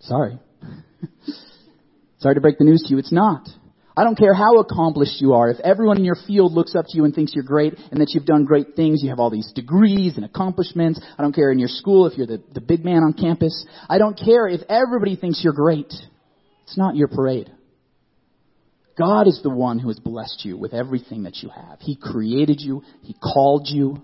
Sorry. 0.00 0.40
Sorry 2.18 2.34
to 2.34 2.40
break 2.40 2.58
the 2.58 2.64
news 2.64 2.82
to 2.86 2.94
you, 2.94 2.98
it's 2.98 3.12
not. 3.12 3.48
I 3.96 4.02
don't 4.02 4.18
care 4.18 4.34
how 4.34 4.58
accomplished 4.58 5.20
you 5.20 5.34
are. 5.34 5.48
If 5.48 5.60
everyone 5.60 5.98
in 5.98 6.04
your 6.04 6.16
field 6.26 6.52
looks 6.52 6.74
up 6.74 6.86
to 6.88 6.96
you 6.96 7.04
and 7.04 7.14
thinks 7.14 7.32
you're 7.36 7.44
great 7.44 7.74
and 7.92 8.00
that 8.00 8.10
you've 8.12 8.26
done 8.26 8.44
great 8.44 8.74
things, 8.74 9.04
you 9.04 9.10
have 9.10 9.20
all 9.20 9.30
these 9.30 9.52
degrees 9.54 10.16
and 10.16 10.24
accomplishments. 10.24 11.00
I 11.16 11.22
don't 11.22 11.34
care 11.34 11.52
in 11.52 11.60
your 11.60 11.68
school 11.68 12.08
if 12.08 12.18
you're 12.18 12.26
the, 12.26 12.42
the 12.54 12.60
big 12.60 12.84
man 12.84 13.04
on 13.04 13.12
campus. 13.12 13.64
I 13.88 13.98
don't 13.98 14.18
care 14.18 14.48
if 14.48 14.62
everybody 14.68 15.14
thinks 15.14 15.44
you're 15.44 15.52
great. 15.52 15.92
It's 16.64 16.76
not 16.76 16.96
your 16.96 17.06
parade. 17.06 17.52
God 18.98 19.26
is 19.26 19.40
the 19.42 19.50
one 19.50 19.78
who 19.78 19.88
has 19.88 19.98
blessed 19.98 20.44
you 20.44 20.56
with 20.56 20.74
everything 20.74 21.22
that 21.22 21.36
you 21.42 21.48
have. 21.48 21.78
He 21.80 21.96
created 21.96 22.60
you. 22.60 22.82
He 23.02 23.14
called 23.14 23.66
you. 23.70 24.02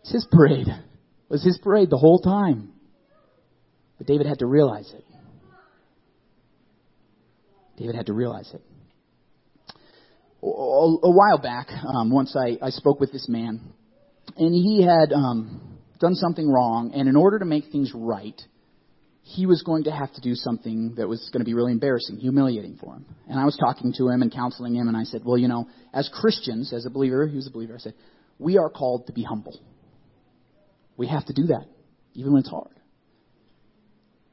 It's 0.00 0.12
His 0.12 0.26
parade. 0.30 0.68
It 0.68 1.30
was 1.30 1.44
His 1.44 1.58
parade 1.62 1.90
the 1.90 1.98
whole 1.98 2.20
time. 2.20 2.72
But 3.98 4.06
David 4.06 4.26
had 4.26 4.38
to 4.38 4.46
realize 4.46 4.90
it. 4.94 5.04
David 7.76 7.94
had 7.94 8.06
to 8.06 8.12
realize 8.12 8.50
it. 8.54 8.62
A, 10.40 10.46
while 10.46 11.38
back, 11.42 11.68
um, 11.70 12.10
once 12.10 12.36
I, 12.36 12.58
I 12.64 12.70
spoke 12.70 13.00
with 13.00 13.12
this 13.12 13.28
man, 13.28 13.60
and 14.36 14.54
he 14.54 14.82
had 14.82 15.12
um, 15.12 15.78
done 15.98 16.14
something 16.14 16.48
wrong, 16.48 16.92
and 16.94 17.08
in 17.08 17.16
order 17.16 17.40
to 17.40 17.44
make 17.44 17.70
things 17.72 17.92
right, 17.94 18.40
he 19.28 19.44
was 19.44 19.62
going 19.62 19.84
to 19.84 19.90
have 19.90 20.10
to 20.14 20.22
do 20.22 20.34
something 20.34 20.94
that 20.96 21.06
was 21.06 21.28
going 21.30 21.40
to 21.40 21.44
be 21.44 21.52
really 21.52 21.72
embarrassing, 21.72 22.16
humiliating 22.16 22.78
for 22.80 22.94
him. 22.94 23.04
And 23.28 23.38
I 23.38 23.44
was 23.44 23.58
talking 23.58 23.92
to 23.98 24.08
him 24.08 24.22
and 24.22 24.32
counseling 24.32 24.74
him, 24.74 24.88
and 24.88 24.96
I 24.96 25.04
said, 25.04 25.20
Well, 25.22 25.36
you 25.36 25.48
know, 25.48 25.68
as 25.92 26.08
Christians, 26.08 26.72
as 26.72 26.86
a 26.86 26.90
believer, 26.90 27.26
he 27.26 27.36
was 27.36 27.46
a 27.46 27.50
believer, 27.50 27.74
I 27.74 27.78
said, 27.78 27.92
We 28.38 28.56
are 28.56 28.70
called 28.70 29.06
to 29.08 29.12
be 29.12 29.22
humble. 29.22 29.60
We 30.96 31.08
have 31.08 31.26
to 31.26 31.34
do 31.34 31.48
that, 31.48 31.66
even 32.14 32.32
when 32.32 32.40
it's 32.40 32.48
hard. 32.48 32.70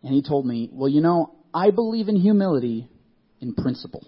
And 0.02 0.14
he 0.14 0.22
told 0.22 0.46
me, 0.46 0.70
Well, 0.72 0.88
you 0.88 1.02
know, 1.02 1.36
I 1.54 1.72
believe 1.72 2.08
in 2.08 2.16
humility 2.16 2.88
in 3.42 3.54
principle. 3.54 4.08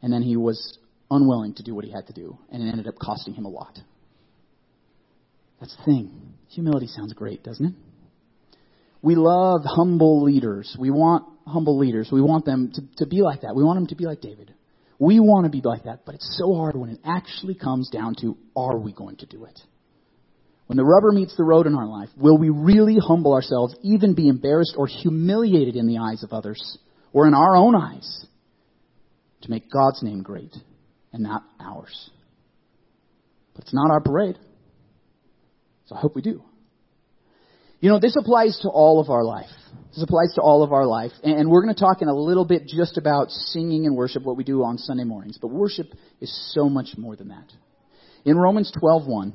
And 0.00 0.10
then 0.10 0.22
he 0.22 0.36
was 0.36 0.78
unwilling 1.10 1.52
to 1.56 1.62
do 1.62 1.74
what 1.74 1.84
he 1.84 1.92
had 1.92 2.06
to 2.06 2.14
do, 2.14 2.38
and 2.50 2.62
it 2.62 2.70
ended 2.70 2.86
up 2.86 2.94
costing 2.98 3.34
him 3.34 3.44
a 3.44 3.50
lot. 3.50 3.78
That's 5.60 5.76
the 5.76 5.84
thing. 5.84 6.32
Humility 6.48 6.86
sounds 6.86 7.12
great, 7.12 7.42
doesn't 7.42 7.66
it? 7.66 7.74
We 9.02 9.14
love 9.14 9.62
humble 9.64 10.22
leaders. 10.22 10.76
We 10.78 10.90
want 10.90 11.24
humble 11.46 11.78
leaders. 11.78 12.08
We 12.10 12.20
want 12.20 12.44
them 12.44 12.72
to, 12.74 12.82
to 13.04 13.06
be 13.06 13.22
like 13.22 13.42
that. 13.42 13.54
We 13.54 13.64
want 13.64 13.76
them 13.76 13.86
to 13.88 13.94
be 13.94 14.04
like 14.04 14.20
David. 14.20 14.54
We 14.98 15.20
want 15.20 15.44
to 15.44 15.50
be 15.50 15.62
like 15.64 15.84
that, 15.84 16.00
but 16.04 16.16
it's 16.16 16.36
so 16.38 16.54
hard 16.54 16.74
when 16.74 16.90
it 16.90 16.98
actually 17.04 17.54
comes 17.54 17.88
down 17.88 18.16
to 18.20 18.36
are 18.56 18.76
we 18.76 18.92
going 18.92 19.16
to 19.18 19.26
do 19.26 19.44
it? 19.44 19.58
When 20.66 20.76
the 20.76 20.84
rubber 20.84 21.12
meets 21.12 21.36
the 21.36 21.44
road 21.44 21.66
in 21.66 21.74
our 21.74 21.86
life, 21.86 22.10
will 22.16 22.36
we 22.36 22.50
really 22.50 22.96
humble 23.00 23.32
ourselves, 23.32 23.74
even 23.82 24.14
be 24.14 24.28
embarrassed 24.28 24.74
or 24.76 24.86
humiliated 24.86 25.76
in 25.76 25.86
the 25.86 25.98
eyes 25.98 26.22
of 26.22 26.32
others 26.32 26.78
or 27.12 27.26
in 27.26 27.32
our 27.32 27.56
own 27.56 27.74
eyes 27.74 28.26
to 29.42 29.50
make 29.50 29.70
God's 29.70 30.02
name 30.02 30.22
great 30.22 30.54
and 31.12 31.22
not 31.22 31.44
ours? 31.60 32.10
But 33.54 33.64
it's 33.64 33.74
not 33.74 33.90
our 33.90 34.00
parade. 34.00 34.36
So 35.86 35.94
I 35.94 36.00
hope 36.00 36.16
we 36.16 36.22
do. 36.22 36.42
You 37.80 37.90
know, 37.90 38.00
this 38.00 38.16
applies 38.18 38.58
to 38.62 38.68
all 38.68 39.00
of 39.00 39.08
our 39.08 39.22
life. 39.22 39.50
This 39.90 40.02
applies 40.02 40.32
to 40.34 40.40
all 40.40 40.64
of 40.64 40.72
our 40.72 40.86
life. 40.86 41.12
And 41.22 41.48
we're 41.48 41.62
going 41.62 41.74
to 41.74 41.80
talk 41.80 42.02
in 42.02 42.08
a 42.08 42.14
little 42.14 42.44
bit 42.44 42.66
just 42.66 42.98
about 42.98 43.30
singing 43.30 43.86
and 43.86 43.96
worship, 43.96 44.24
what 44.24 44.36
we 44.36 44.42
do 44.42 44.64
on 44.64 44.78
Sunday 44.78 45.04
mornings. 45.04 45.38
But 45.40 45.48
worship 45.48 45.86
is 46.20 46.52
so 46.54 46.68
much 46.68 46.96
more 46.96 47.14
than 47.14 47.28
that. 47.28 47.52
In 48.24 48.36
Romans 48.36 48.72
12:1, 48.72 49.32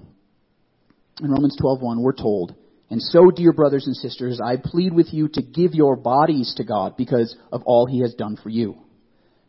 in 1.22 1.32
Romans 1.32 1.56
12:1, 1.56 2.02
we're 2.02 2.12
told, 2.12 2.54
"And 2.90 3.02
so, 3.02 3.32
dear 3.32 3.54
brothers 3.54 3.88
and 3.88 3.96
sisters, 3.96 4.42
I 4.42 4.58
plead 4.58 4.94
with 4.94 5.14
you 5.14 5.30
to 5.30 5.42
give 5.42 5.74
your 5.74 5.96
bodies 5.96 6.54
to 6.56 6.66
God 6.66 6.98
because 6.98 7.36
of 7.52 7.64
all 7.66 7.86
he 7.86 8.00
has 8.02 8.14
done 8.14 8.36
for 8.36 8.50
you. 8.50 8.76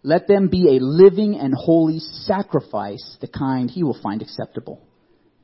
Let 0.04 0.28
them 0.28 0.48
be 0.48 0.76
a 0.76 0.80
living 0.80 1.36
and 1.36 1.52
holy 1.52 1.98
sacrifice, 1.98 3.18
the 3.20 3.26
kind 3.26 3.70
he 3.70 3.82
will 3.82 3.98
find 4.02 4.22
acceptable. 4.22 4.80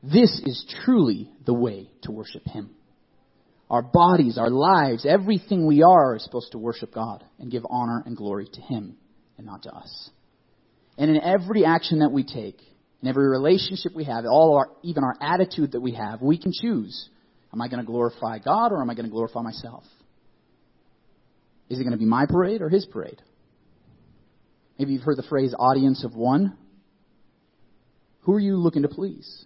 This 0.01 0.39
is 0.45 0.63
truly 0.83 1.31
the 1.45 1.53
way 1.53 1.89
to 2.03 2.11
worship 2.11 2.47
him." 2.47 2.69
Our 3.71 3.81
bodies, 3.81 4.37
our 4.37 4.49
lives, 4.49 5.05
everything 5.05 5.65
we 5.65 5.81
are 5.81 6.17
is 6.17 6.23
supposed 6.25 6.51
to 6.51 6.57
worship 6.57 6.93
God 6.93 7.23
and 7.39 7.49
give 7.49 7.63
honor 7.69 8.03
and 8.05 8.17
glory 8.17 8.45
to 8.51 8.61
Him 8.61 8.97
and 9.37 9.47
not 9.47 9.63
to 9.63 9.71
us. 9.71 10.09
And 10.97 11.09
in 11.09 11.23
every 11.23 11.63
action 11.63 11.99
that 11.99 12.11
we 12.11 12.23
take, 12.23 12.59
in 13.01 13.07
every 13.07 13.29
relationship 13.29 13.95
we 13.95 14.03
have, 14.03 14.25
all 14.25 14.57
our, 14.57 14.67
even 14.83 15.05
our 15.05 15.15
attitude 15.21 15.71
that 15.71 15.79
we 15.79 15.93
have, 15.93 16.21
we 16.21 16.37
can 16.37 16.51
choose. 16.51 17.07
Am 17.53 17.61
I 17.61 17.69
going 17.69 17.79
to 17.79 17.85
glorify 17.85 18.39
God 18.39 18.73
or 18.73 18.81
am 18.81 18.89
I 18.89 18.93
going 18.93 19.05
to 19.05 19.11
glorify 19.11 19.41
myself? 19.41 19.85
Is 21.69 21.79
it 21.79 21.83
going 21.83 21.93
to 21.93 21.97
be 21.97 22.03
my 22.03 22.25
parade 22.25 22.61
or 22.61 22.67
His 22.67 22.85
parade? 22.85 23.21
Maybe 24.77 24.91
you've 24.91 25.03
heard 25.03 25.17
the 25.17 25.23
phrase 25.23 25.55
audience 25.57 26.03
of 26.03 26.13
one. 26.13 26.57
Who 28.23 28.33
are 28.33 28.39
you 28.39 28.57
looking 28.57 28.81
to 28.81 28.89
please? 28.89 29.45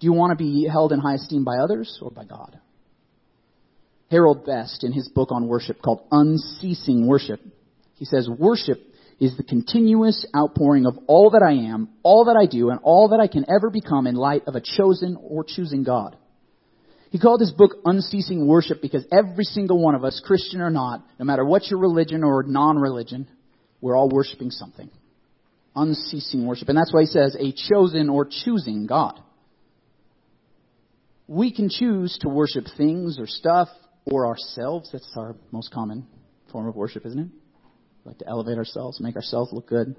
Do 0.00 0.06
you 0.06 0.14
want 0.14 0.30
to 0.30 0.42
be 0.42 0.66
held 0.66 0.92
in 0.92 1.00
high 1.00 1.16
esteem 1.16 1.44
by 1.44 1.58
others 1.58 1.98
or 2.00 2.10
by 2.10 2.24
God? 2.24 2.58
Harold 4.10 4.46
Best, 4.46 4.84
in 4.84 4.92
his 4.92 5.08
book 5.08 5.32
on 5.32 5.48
worship 5.48 5.82
called 5.82 6.06
Unceasing 6.10 7.06
Worship, 7.06 7.40
he 7.94 8.04
says, 8.04 8.28
Worship 8.28 8.80
is 9.18 9.36
the 9.36 9.42
continuous 9.42 10.26
outpouring 10.36 10.86
of 10.86 10.98
all 11.06 11.30
that 11.30 11.42
I 11.42 11.72
am, 11.72 11.88
all 12.02 12.26
that 12.26 12.38
I 12.40 12.46
do, 12.46 12.70
and 12.70 12.80
all 12.82 13.08
that 13.08 13.20
I 13.20 13.26
can 13.26 13.46
ever 13.50 13.70
become 13.70 14.06
in 14.06 14.14
light 14.14 14.42
of 14.46 14.54
a 14.54 14.60
chosen 14.60 15.16
or 15.20 15.44
choosing 15.44 15.82
God. 15.82 16.16
He 17.10 17.18
called 17.18 17.40
his 17.40 17.52
book 17.52 17.76
Unceasing 17.84 18.46
Worship 18.46 18.82
because 18.82 19.06
every 19.10 19.44
single 19.44 19.82
one 19.82 19.94
of 19.94 20.04
us, 20.04 20.20
Christian 20.24 20.60
or 20.60 20.70
not, 20.70 21.02
no 21.18 21.24
matter 21.24 21.44
what 21.44 21.66
your 21.66 21.78
religion 21.80 22.22
or 22.22 22.42
non-religion, 22.42 23.28
we're 23.80 23.96
all 23.96 24.08
worshiping 24.08 24.50
something. 24.50 24.90
Unceasing 25.74 26.46
worship. 26.46 26.68
And 26.68 26.76
that's 26.76 26.92
why 26.92 27.02
he 27.02 27.06
says 27.06 27.36
a 27.38 27.52
chosen 27.68 28.08
or 28.08 28.28
choosing 28.28 28.86
God. 28.86 29.20
We 31.28 31.54
can 31.54 31.68
choose 31.68 32.18
to 32.20 32.28
worship 32.28 32.64
things 32.76 33.18
or 33.18 33.26
stuff 33.26 33.68
or 34.10 34.26
ourselves. 34.26 34.90
That's 34.92 35.12
our 35.16 35.36
most 35.50 35.72
common 35.72 36.06
form 36.52 36.68
of 36.68 36.76
worship, 36.76 37.04
isn't 37.06 37.18
it? 37.18 37.28
We 38.04 38.10
like 38.10 38.18
to 38.18 38.28
elevate 38.28 38.56
ourselves, 38.56 39.00
make 39.00 39.16
ourselves 39.16 39.52
look 39.52 39.68
good. 39.68 39.96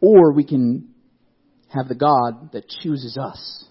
Or 0.00 0.32
we 0.32 0.44
can 0.44 0.94
have 1.68 1.88
the 1.88 1.94
God 1.94 2.52
that 2.52 2.68
chooses 2.68 3.18
us 3.18 3.64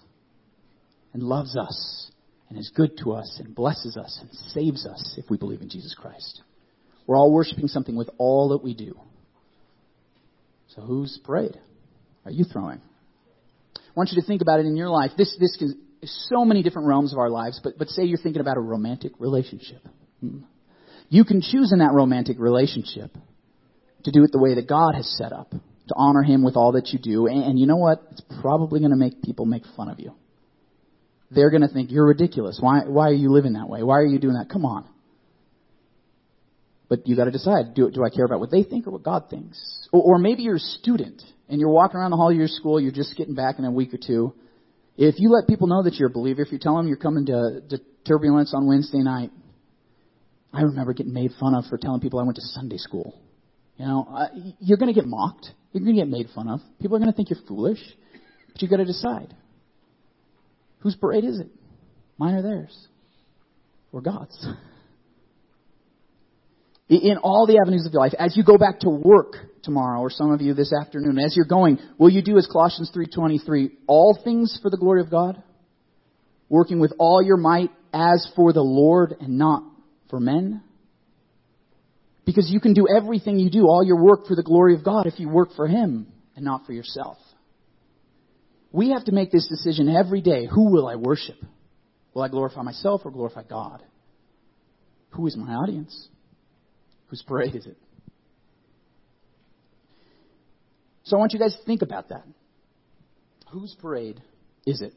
and 1.12 1.22
loves 1.22 1.56
us 1.56 2.10
and 2.48 2.58
is 2.58 2.70
good 2.74 2.98
to 3.02 3.12
us 3.12 3.40
and 3.42 3.54
blesses 3.54 3.96
us 3.96 4.18
and 4.20 4.30
saves 4.52 4.86
us 4.86 5.16
if 5.16 5.30
we 5.30 5.36
believe 5.36 5.60
in 5.60 5.68
Jesus 5.68 5.94
Christ. 5.94 6.42
We're 7.06 7.16
all 7.16 7.32
worshiping 7.32 7.68
something 7.68 7.96
with 7.96 8.10
all 8.18 8.50
that 8.50 8.62
we 8.62 8.74
do. 8.74 8.98
So 10.68 10.82
whose 10.82 11.18
parade 11.24 11.58
are 12.24 12.30
you 12.30 12.44
throwing? 12.44 12.80
I 13.76 13.80
want 13.96 14.10
you 14.12 14.20
to 14.20 14.26
think 14.26 14.42
about 14.42 14.60
it 14.60 14.66
in 14.66 14.76
your 14.76 14.88
life. 14.88 15.10
This, 15.16 15.36
this 15.40 15.56
can, 15.56 15.80
so 16.04 16.44
many 16.44 16.62
different 16.62 16.88
realms 16.88 17.12
of 17.12 17.18
our 17.18 17.30
lives, 17.30 17.60
but, 17.62 17.78
but 17.78 17.88
say 17.88 18.04
you're 18.04 18.18
thinking 18.18 18.40
about 18.40 18.56
a 18.56 18.60
romantic 18.60 19.12
relationship. 19.18 19.82
You 21.08 21.24
can 21.24 21.40
choose 21.42 21.72
in 21.72 21.80
that 21.80 21.92
romantic 21.92 22.38
relationship 22.38 23.10
to 24.04 24.10
do 24.10 24.24
it 24.24 24.32
the 24.32 24.38
way 24.38 24.54
that 24.54 24.68
God 24.68 24.94
has 24.94 25.06
set 25.18 25.32
up, 25.32 25.50
to 25.50 25.94
honor 25.96 26.22
Him 26.22 26.44
with 26.44 26.56
all 26.56 26.72
that 26.72 26.88
you 26.88 26.98
do. 26.98 27.26
And, 27.26 27.42
and 27.42 27.58
you 27.58 27.66
know 27.66 27.76
what? 27.76 28.02
It's 28.12 28.22
probably 28.40 28.80
going 28.80 28.92
to 28.92 28.96
make 28.96 29.22
people 29.22 29.44
make 29.44 29.64
fun 29.76 29.88
of 29.88 30.00
you. 30.00 30.12
They're 31.30 31.50
going 31.50 31.62
to 31.62 31.68
think 31.68 31.90
you're 31.90 32.06
ridiculous. 32.06 32.58
Why, 32.60 32.80
why 32.86 33.08
are 33.08 33.14
you 33.14 33.30
living 33.30 33.52
that 33.52 33.68
way? 33.68 33.82
Why 33.82 33.98
are 33.98 34.06
you 34.06 34.18
doing 34.18 34.34
that? 34.34 34.48
Come 34.50 34.64
on. 34.64 34.88
But 36.88 37.06
you 37.06 37.14
got 37.14 37.26
to 37.26 37.30
decide: 37.30 37.74
do, 37.74 37.88
do 37.90 38.02
I 38.02 38.10
care 38.10 38.24
about 38.24 38.40
what 38.40 38.50
they 38.50 38.64
think 38.64 38.86
or 38.86 38.90
what 38.90 39.04
God 39.04 39.30
thinks? 39.30 39.88
Or, 39.92 40.02
or 40.02 40.18
maybe 40.18 40.42
you're 40.42 40.56
a 40.56 40.58
student 40.58 41.22
and 41.48 41.60
you're 41.60 41.70
walking 41.70 41.98
around 42.00 42.10
the 42.10 42.16
hall 42.16 42.30
of 42.30 42.36
your 42.36 42.48
school. 42.48 42.80
You're 42.80 42.90
just 42.90 43.16
getting 43.16 43.34
back 43.34 43.60
in 43.60 43.64
a 43.64 43.70
week 43.70 43.94
or 43.94 43.98
two, 44.04 44.34
if 45.00 45.18
you 45.18 45.30
let 45.30 45.48
people 45.48 45.66
know 45.66 45.82
that 45.82 45.94
you're 45.94 46.08
a 46.08 46.12
believer, 46.12 46.42
if 46.42 46.52
you 46.52 46.58
tell 46.58 46.76
them 46.76 46.86
you're 46.86 46.98
coming 46.98 47.24
to, 47.26 47.62
to 47.70 47.80
turbulence 48.06 48.52
on 48.54 48.66
Wednesday 48.66 48.98
night, 48.98 49.30
I 50.52 50.60
remember 50.60 50.92
getting 50.92 51.14
made 51.14 51.30
fun 51.40 51.54
of 51.54 51.64
for 51.70 51.78
telling 51.78 52.02
people 52.02 52.20
I 52.20 52.24
went 52.24 52.36
to 52.36 52.42
Sunday 52.42 52.76
school. 52.76 53.18
You 53.78 53.86
know, 53.86 54.06
uh, 54.10 54.26
you're 54.58 54.76
going 54.76 54.92
to 54.92 55.00
get 55.00 55.08
mocked. 55.08 55.46
You're 55.72 55.82
going 55.82 55.96
to 55.96 56.02
get 56.02 56.08
made 56.08 56.26
fun 56.34 56.48
of. 56.48 56.60
People 56.82 56.96
are 56.96 57.00
going 57.00 57.10
to 57.10 57.16
think 57.16 57.30
you're 57.30 57.38
foolish. 57.48 57.78
But 58.52 58.60
you've 58.60 58.70
got 58.70 58.76
to 58.76 58.84
decide. 58.84 59.34
Whose 60.80 60.96
parade 60.96 61.24
is 61.24 61.40
it? 61.40 61.48
Mine 62.18 62.34
or 62.34 62.42
theirs? 62.42 62.88
Or 63.92 64.02
God's? 64.02 64.46
In 66.90 67.16
all 67.22 67.46
the 67.46 67.58
avenues 67.58 67.86
of 67.86 67.92
your 67.94 68.02
life, 68.02 68.12
as 68.18 68.36
you 68.36 68.44
go 68.44 68.58
back 68.58 68.80
to 68.80 68.90
work, 68.90 69.36
tomorrow 69.62 70.00
or 70.00 70.10
some 70.10 70.30
of 70.30 70.40
you 70.40 70.54
this 70.54 70.72
afternoon 70.72 71.18
as 71.18 71.34
you're 71.36 71.46
going 71.46 71.78
will 71.98 72.10
you 72.10 72.22
do 72.22 72.38
as 72.38 72.46
Colossians 72.46 72.90
3:23 72.94 73.70
all 73.86 74.18
things 74.22 74.58
for 74.62 74.70
the 74.70 74.76
glory 74.76 75.00
of 75.00 75.10
God? 75.10 75.42
Working 76.48 76.80
with 76.80 76.92
all 76.98 77.22
your 77.22 77.36
might 77.36 77.70
as 77.92 78.30
for 78.34 78.52
the 78.52 78.62
Lord 78.62 79.14
and 79.20 79.38
not 79.38 79.62
for 80.08 80.20
men? 80.20 80.62
Because 82.24 82.50
you 82.50 82.60
can 82.60 82.74
do 82.74 82.86
everything 82.88 83.38
you 83.38 83.50
do 83.50 83.66
all 83.66 83.84
your 83.84 84.02
work 84.02 84.26
for 84.26 84.34
the 84.34 84.42
glory 84.42 84.74
of 84.74 84.84
God 84.84 85.06
if 85.06 85.18
you 85.18 85.28
work 85.28 85.50
for 85.56 85.66
him 85.66 86.06
and 86.36 86.44
not 86.44 86.66
for 86.66 86.72
yourself. 86.72 87.18
We 88.72 88.90
have 88.90 89.04
to 89.04 89.12
make 89.12 89.32
this 89.32 89.48
decision 89.48 89.88
every 89.88 90.20
day. 90.20 90.46
Who 90.46 90.70
will 90.70 90.86
I 90.86 90.96
worship? 90.96 91.36
Will 92.14 92.22
I 92.22 92.28
glorify 92.28 92.62
myself 92.62 93.02
or 93.04 93.10
glorify 93.10 93.42
God? 93.42 93.82
Who 95.10 95.26
is 95.26 95.36
my 95.36 95.54
audience? 95.54 96.08
Whose 97.08 97.22
parade 97.22 97.56
is 97.56 97.66
it 97.66 97.76
So 101.10 101.16
I 101.16 101.18
want 101.18 101.32
you 101.32 101.40
guys 101.40 101.56
to 101.56 101.64
think 101.64 101.82
about 101.82 102.10
that. 102.10 102.22
Whose 103.50 103.74
parade 103.82 104.22
is 104.64 104.80
it? 104.80 104.92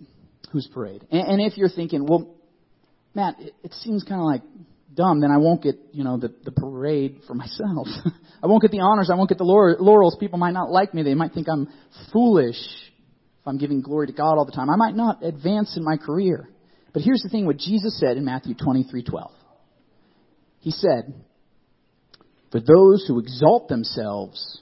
Whose 0.52 0.70
parade? 0.72 1.08
And, 1.10 1.28
and 1.28 1.42
if 1.42 1.58
you're 1.58 1.70
thinking, 1.70 2.06
well, 2.06 2.36
Matt, 3.16 3.40
it, 3.40 3.56
it 3.64 3.74
seems 3.74 4.04
kind 4.04 4.22
of 4.22 4.26
like 4.26 4.44
dumb, 4.94 5.22
then 5.22 5.32
I 5.32 5.38
won't 5.38 5.64
get, 5.64 5.74
you 5.92 6.04
know, 6.04 6.18
the, 6.18 6.32
the 6.46 6.52
parade 6.52 7.22
for 7.26 7.34
myself. 7.34 7.88
I 8.44 8.46
won't 8.46 8.62
get 8.62 8.70
the 8.70 8.82
honors. 8.82 9.10
I 9.12 9.16
won't 9.16 9.28
get 9.28 9.40
the 9.40 9.44
laurels. 9.44 10.16
People 10.20 10.38
might 10.38 10.52
not 10.52 10.70
like 10.70 10.94
me. 10.94 11.02
They 11.02 11.16
might 11.16 11.32
think 11.34 11.48
I'm 11.52 11.68
foolish 12.12 12.58
if 12.58 13.48
I'm 13.48 13.58
giving 13.58 13.82
glory 13.82 14.06
to 14.06 14.14
God 14.14 14.38
all 14.38 14.46
the 14.46 14.52
time. 14.52 14.70
I 14.70 14.76
might 14.76 14.96
not 14.96 15.24
advance 15.24 15.76
in 15.78 15.84
my 15.84 15.98
career. 15.98 16.48
But 16.94 17.02
here's 17.02 17.24
the 17.24 17.30
thing 17.30 17.48
what 17.48 17.58
Jesus 17.58 18.00
said 18.00 18.18
in 18.18 18.26
Matthew 18.26 18.54
23:12. 18.54 19.32
He 20.60 20.70
said, 20.70 21.12
"For 22.52 22.60
those 22.60 23.04
who 23.08 23.18
exalt 23.18 23.68
themselves 23.68 24.62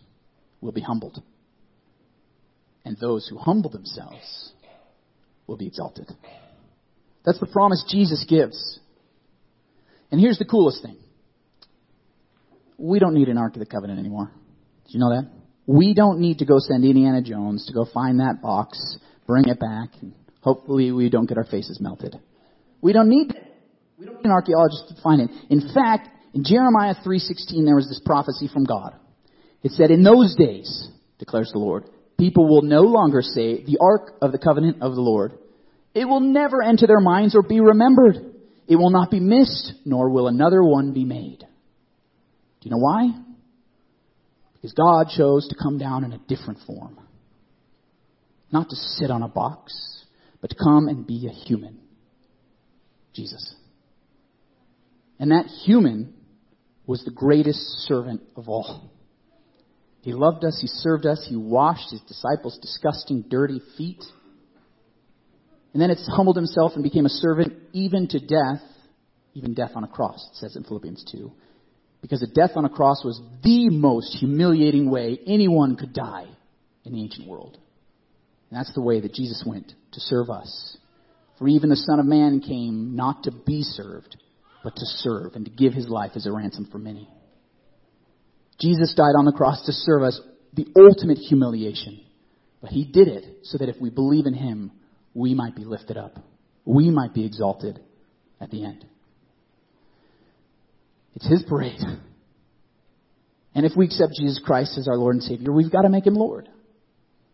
will 0.61 0.71
be 0.71 0.79
humbled, 0.79 1.21
and 2.85 2.97
those 2.97 3.27
who 3.27 3.37
humble 3.37 3.69
themselves 3.69 4.51
will 5.47 5.57
be 5.57 5.67
exalted. 5.67 6.09
That's 7.25 7.39
the 7.39 7.47
promise 7.47 7.83
Jesus 7.89 8.25
gives. 8.27 8.79
And 10.11 10.19
here's 10.19 10.39
the 10.39 10.45
coolest 10.45 10.81
thing. 10.83 10.97
We 12.77 12.99
don't 12.99 13.13
need 13.13 13.29
an 13.29 13.37
Ark 13.37 13.53
of 13.53 13.59
the 13.59 13.65
Covenant 13.65 13.99
anymore. 13.99 14.31
Did 14.85 14.93
you 14.95 14.99
know 14.99 15.09
that? 15.09 15.29
We 15.67 15.93
don't 15.93 16.19
need 16.19 16.39
to 16.39 16.45
go 16.45 16.55
send 16.57 16.83
Indiana 16.83 17.21
Jones 17.21 17.65
to 17.67 17.73
go 17.73 17.85
find 17.93 18.19
that 18.19 18.41
box, 18.41 18.97
bring 19.27 19.45
it 19.45 19.59
back, 19.59 19.89
and 20.01 20.13
hopefully 20.41 20.91
we 20.91 21.09
don't 21.09 21.27
get 21.27 21.37
our 21.37 21.45
faces 21.45 21.79
melted. 21.79 22.19
We 22.81 22.91
don't 22.93 23.07
need. 23.07 23.33
We 23.99 24.05
don't 24.07 24.15
need 24.15 24.25
an 24.25 24.31
archaeologist 24.31 24.89
to 24.89 25.01
find 25.03 25.21
it. 25.21 25.29
In 25.49 25.71
fact, 25.73 26.09
in 26.33 26.43
Jeremiah 26.43 26.95
3:16 26.95 27.65
there 27.65 27.75
was 27.75 27.87
this 27.87 28.01
prophecy 28.03 28.47
from 28.47 28.63
God. 28.63 28.95
It 29.61 29.71
said, 29.73 29.91
"In 29.91 30.01
those 30.01 30.35
days, 30.35 30.89
declares 31.19 31.51
the 31.51 31.59
Lord, 31.59 31.85
people 32.21 32.47
will 32.47 32.61
no 32.61 32.81
longer 32.81 33.23
say, 33.23 33.63
the 33.63 33.79
ark 33.81 34.13
of 34.21 34.31
the 34.31 34.37
covenant 34.37 34.83
of 34.83 34.93
the 34.93 35.01
Lord. 35.01 35.33
It 35.95 36.05
will 36.05 36.19
never 36.19 36.61
enter 36.61 36.85
their 36.85 36.99
minds 36.99 37.33
or 37.35 37.41
be 37.41 37.59
remembered. 37.59 38.35
It 38.67 38.75
will 38.75 38.91
not 38.91 39.09
be 39.09 39.19
missed, 39.19 39.73
nor 39.85 40.07
will 40.11 40.27
another 40.27 40.63
one 40.63 40.93
be 40.93 41.03
made." 41.03 41.39
Do 41.39 42.69
you 42.69 42.69
know 42.69 42.77
why? 42.77 43.11
Because 44.53 44.73
God 44.73 45.07
chose 45.09 45.47
to 45.47 45.55
come 45.55 45.79
down 45.79 46.03
in 46.03 46.13
a 46.13 46.19
different 46.19 46.59
form. 46.59 46.99
Not 48.51 48.69
to 48.69 48.75
sit 48.75 49.09
on 49.09 49.23
a 49.23 49.27
box, 49.27 49.73
but 50.41 50.51
to 50.51 50.55
come 50.55 50.89
and 50.89 51.07
be 51.07 51.25
a 51.25 51.31
human. 51.31 51.79
Jesus. 53.13 53.55
And 55.17 55.31
that 55.31 55.47
human 55.47 56.13
was 56.85 57.03
the 57.03 57.09
greatest 57.09 57.61
servant 57.87 58.21
of 58.35 58.47
all. 58.47 58.90
He 60.01 60.13
loved 60.13 60.43
us, 60.43 60.57
he 60.59 60.67
served 60.67 61.05
us, 61.05 61.25
he 61.29 61.35
washed 61.35 61.91
his 61.91 62.01
disciples' 62.01 62.57
disgusting, 62.59 63.25
dirty 63.29 63.61
feet. 63.77 64.03
And 65.73 65.81
then 65.81 65.91
it's 65.91 66.07
humbled 66.07 66.35
himself 66.35 66.73
and 66.73 66.83
became 66.83 67.05
a 67.05 67.09
servant 67.09 67.53
even 67.71 68.07
to 68.09 68.19
death, 68.19 68.61
even 69.35 69.53
death 69.53 69.71
on 69.75 69.83
a 69.83 69.87
cross, 69.87 70.27
it 70.31 70.37
says 70.37 70.55
in 70.55 70.63
Philippians 70.63 71.05
2. 71.11 71.31
Because 72.01 72.23
a 72.23 72.27
death 72.27 72.51
on 72.55 72.65
a 72.65 72.69
cross 72.69 73.05
was 73.05 73.21
the 73.43 73.69
most 73.69 74.17
humiliating 74.19 74.89
way 74.89 75.19
anyone 75.27 75.75
could 75.75 75.93
die 75.93 76.27
in 76.83 76.93
the 76.93 77.01
ancient 77.01 77.27
world. 77.27 77.59
And 78.49 78.59
that's 78.59 78.73
the 78.73 78.81
way 78.81 78.99
that 79.01 79.13
Jesus 79.13 79.43
went 79.45 79.71
to 79.91 79.99
serve 79.99 80.29
us. 80.31 80.77
For 81.37 81.47
even 81.47 81.69
the 81.69 81.75
Son 81.75 81.99
of 81.99 82.05
Man 82.05 82.41
came 82.41 82.95
not 82.95 83.23
to 83.23 83.31
be 83.31 83.61
served, 83.61 84.17
but 84.63 84.75
to 84.75 84.85
serve 84.85 85.35
and 85.35 85.45
to 85.45 85.51
give 85.51 85.73
his 85.73 85.87
life 85.87 86.11
as 86.15 86.25
a 86.25 86.31
ransom 86.31 86.67
for 86.71 86.79
many. 86.79 87.07
Jesus 88.61 88.93
died 88.95 89.15
on 89.17 89.25
the 89.25 89.31
cross 89.31 89.65
to 89.65 89.71
serve 89.71 90.03
us 90.03 90.21
the 90.53 90.67
ultimate 90.77 91.17
humiliation. 91.17 92.01
But 92.61 92.69
he 92.69 92.85
did 92.85 93.07
it 93.07 93.39
so 93.43 93.57
that 93.57 93.69
if 93.69 93.75
we 93.81 93.89
believe 93.89 94.27
in 94.27 94.35
him, 94.35 94.71
we 95.13 95.33
might 95.33 95.55
be 95.55 95.65
lifted 95.65 95.97
up. 95.97 96.17
We 96.63 96.89
might 96.91 97.13
be 97.13 97.25
exalted 97.25 97.79
at 98.39 98.51
the 98.51 98.63
end. 98.63 98.85
It's 101.15 101.27
His 101.27 101.43
parade. 101.43 101.79
And 103.53 103.65
if 103.65 103.73
we 103.75 103.85
accept 103.85 104.13
Jesus 104.13 104.41
Christ 104.43 104.77
as 104.77 104.87
our 104.87 104.97
Lord 104.97 105.15
and 105.15 105.23
Savior, 105.23 105.51
we've 105.51 105.71
got 105.71 105.81
to 105.81 105.89
make 105.89 106.05
Him 106.05 106.15
Lord. 106.15 106.47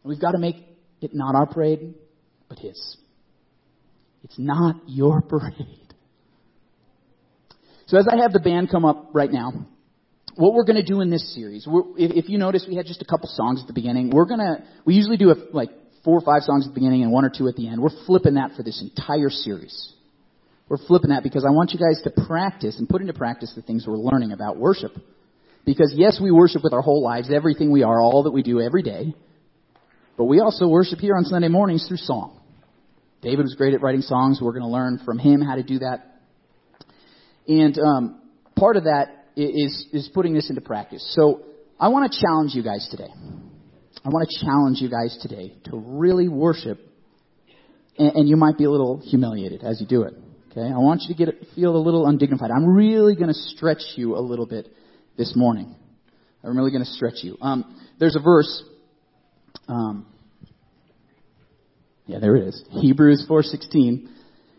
We've 0.04 0.20
got 0.20 0.32
to 0.32 0.40
make 0.40 0.56
it 1.02 1.14
not 1.14 1.36
our 1.36 1.46
parade, 1.46 1.94
but 2.50 2.60
His. 2.60 2.98
It's 4.24 4.38
not 4.38 4.78
your 4.88 5.22
parade. 5.30 5.94
So 7.88 7.98
as 7.98 8.08
I 8.12 8.18
have 8.22 8.34
the 8.34 8.40
band 8.40 8.70
come 8.70 8.84
up 8.84 9.12
right 9.14 9.32
now, 9.32 9.68
what 10.38 10.54
we're 10.54 10.64
going 10.64 10.78
to 10.78 10.86
do 10.86 11.02
in 11.02 11.10
this 11.10 11.34
series, 11.34 11.68
if, 11.68 12.26
if, 12.26 12.30
you 12.30 12.38
notice, 12.38 12.66
we 12.68 12.76
had 12.76 12.86
just 12.86 13.02
a 13.02 13.06
couple 13.06 13.28
songs 13.28 13.62
at 13.62 13.68
the 13.68 13.74
beginning. 13.74 14.12
We're 14.12 14.26
going 14.26 14.40
to, 14.40 14.64
we 14.86 14.96
usually 14.96 15.18
do 15.18 15.32
a, 15.32 15.36
like 15.52 15.70
four 16.04 16.18
or 16.18 16.22
five 16.22 16.44
songs 16.44 16.66
at 16.66 16.74
the 16.74 16.80
beginning 16.80 17.04
and 17.04 17.12
one 17.12 17.26
or 17.26 17.32
two 17.36 17.48
at 17.48 17.56
the 17.56 17.68
end. 17.68 17.82
We're 17.82 18.06
flipping 18.06 18.36
that 18.36 18.52
for 18.56 18.64
this 18.64 18.82
entire 18.82 19.30
series. 19.30 19.94
We're 20.70 20.78
flipping 20.78 21.10
that 21.10 21.24
because 21.24 21.46
I 21.46 21.52
want 21.52 21.72
you 21.72 21.80
guys 21.80 22.02
to 22.04 22.26
practice 22.28 22.78
and 22.78 22.88
put 22.88 23.02
into 23.02 23.14
practice 23.14 23.54
the 23.56 23.62
things 23.62 23.86
we're 23.88 23.98
learning 23.98 24.32
about 24.32 24.58
worship. 24.58 24.92
Because 25.66 25.94
yes, 25.96 26.20
we 26.22 26.32
worship 26.32 26.64
with 26.64 26.74
our 26.74 26.82
whole 26.82 27.04
lives, 27.04 27.30
everything 27.34 27.72
we 27.72 27.84
are, 27.84 28.02
all 28.02 28.24
that 28.24 28.32
we 28.32 28.44
do 28.44 28.62
every 28.62 28.84
day. 28.84 29.14
But 30.18 30.26
we 30.26 30.40
also 30.40 30.68
worship 30.68 31.00
here 31.00 31.16
on 31.16 31.24
Sunday 31.24 31.48
mornings 31.48 31.86
through 31.88 31.98
song. 31.98 32.40
David 33.22 33.44
was 33.44 33.56
great 33.56 33.74
at 33.74 33.82
writing 33.82 34.02
songs. 34.02 34.40
We're 34.42 34.52
going 34.52 34.64
to 34.64 34.70
learn 34.70 35.00
from 35.04 35.20
him 35.20 35.42
how 35.42 35.56
to 35.56 35.64
do 35.64 35.80
that. 35.80 36.22
And 37.48 37.78
um, 37.80 38.22
part 38.56 38.78
of 38.78 38.86
that 38.86 39.17
is 39.38 39.88
is 39.94 40.10
putting 40.14 40.34
this 40.34 40.50
into 40.50 40.62
practice. 40.62 41.06
So 41.16 41.44
I 41.80 41.90
want 41.90 42.12
to 42.12 42.20
challenge 42.20 42.54
you 42.54 42.64
guys 42.64 42.88
today. 42.90 43.10
I 44.04 44.10
want 44.10 44.28
to 44.30 44.46
challenge 44.46 44.80
you 44.82 44.90
guys 44.90 45.18
today 45.22 45.54
to 45.66 45.78
really 45.78 46.28
worship, 46.28 46.80
and, 47.98 48.16
and 48.16 48.30
you 48.30 48.36
might 48.36 48.58
be 48.58 48.64
a 48.64 48.72
little 48.72 49.00
humiliated 49.00 49.64
as 49.64 49.80
you 49.80 49.88
do 49.88 50.04
it. 50.04 50.14
Okay? 50.52 50.68
I 50.68 50.78
want 50.78 51.04
you 51.04 51.16
to 51.16 51.26
get 51.26 51.36
feel 51.56 51.76
a 51.76 51.78
little 51.78 52.08
undignified. 52.08 52.52
I'm 52.52 52.66
really 52.66 53.16
going 53.16 53.28
to 53.28 53.34
stretch 53.34 53.84
you 53.96 54.16
a 54.16 54.22
little 54.22 54.46
bit 54.46 54.68
this 55.18 55.34
morning. 55.36 55.76
I'm 56.44 56.56
really 56.56 56.72
going 56.72 56.86
to 56.86 56.92
stretch 56.92 57.24
you. 57.24 57.38
Um, 57.42 57.80
there's 58.00 58.16
a 58.16 58.22
verse. 58.22 58.64
Um, 59.68 60.08
yeah, 62.06 62.20
there 62.20 62.36
it 62.38 62.48
is. 62.48 62.64
Hebrews 62.72 63.26
4:16 63.30 64.08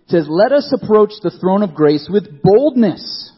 says, 0.08 0.26
"Let 0.28 0.52
us 0.52 0.72
approach 0.72 1.12
the 1.22 1.30
throne 1.30 1.62
of 1.62 1.74
grace 1.74 2.08
with 2.10 2.42
boldness, 2.42 3.32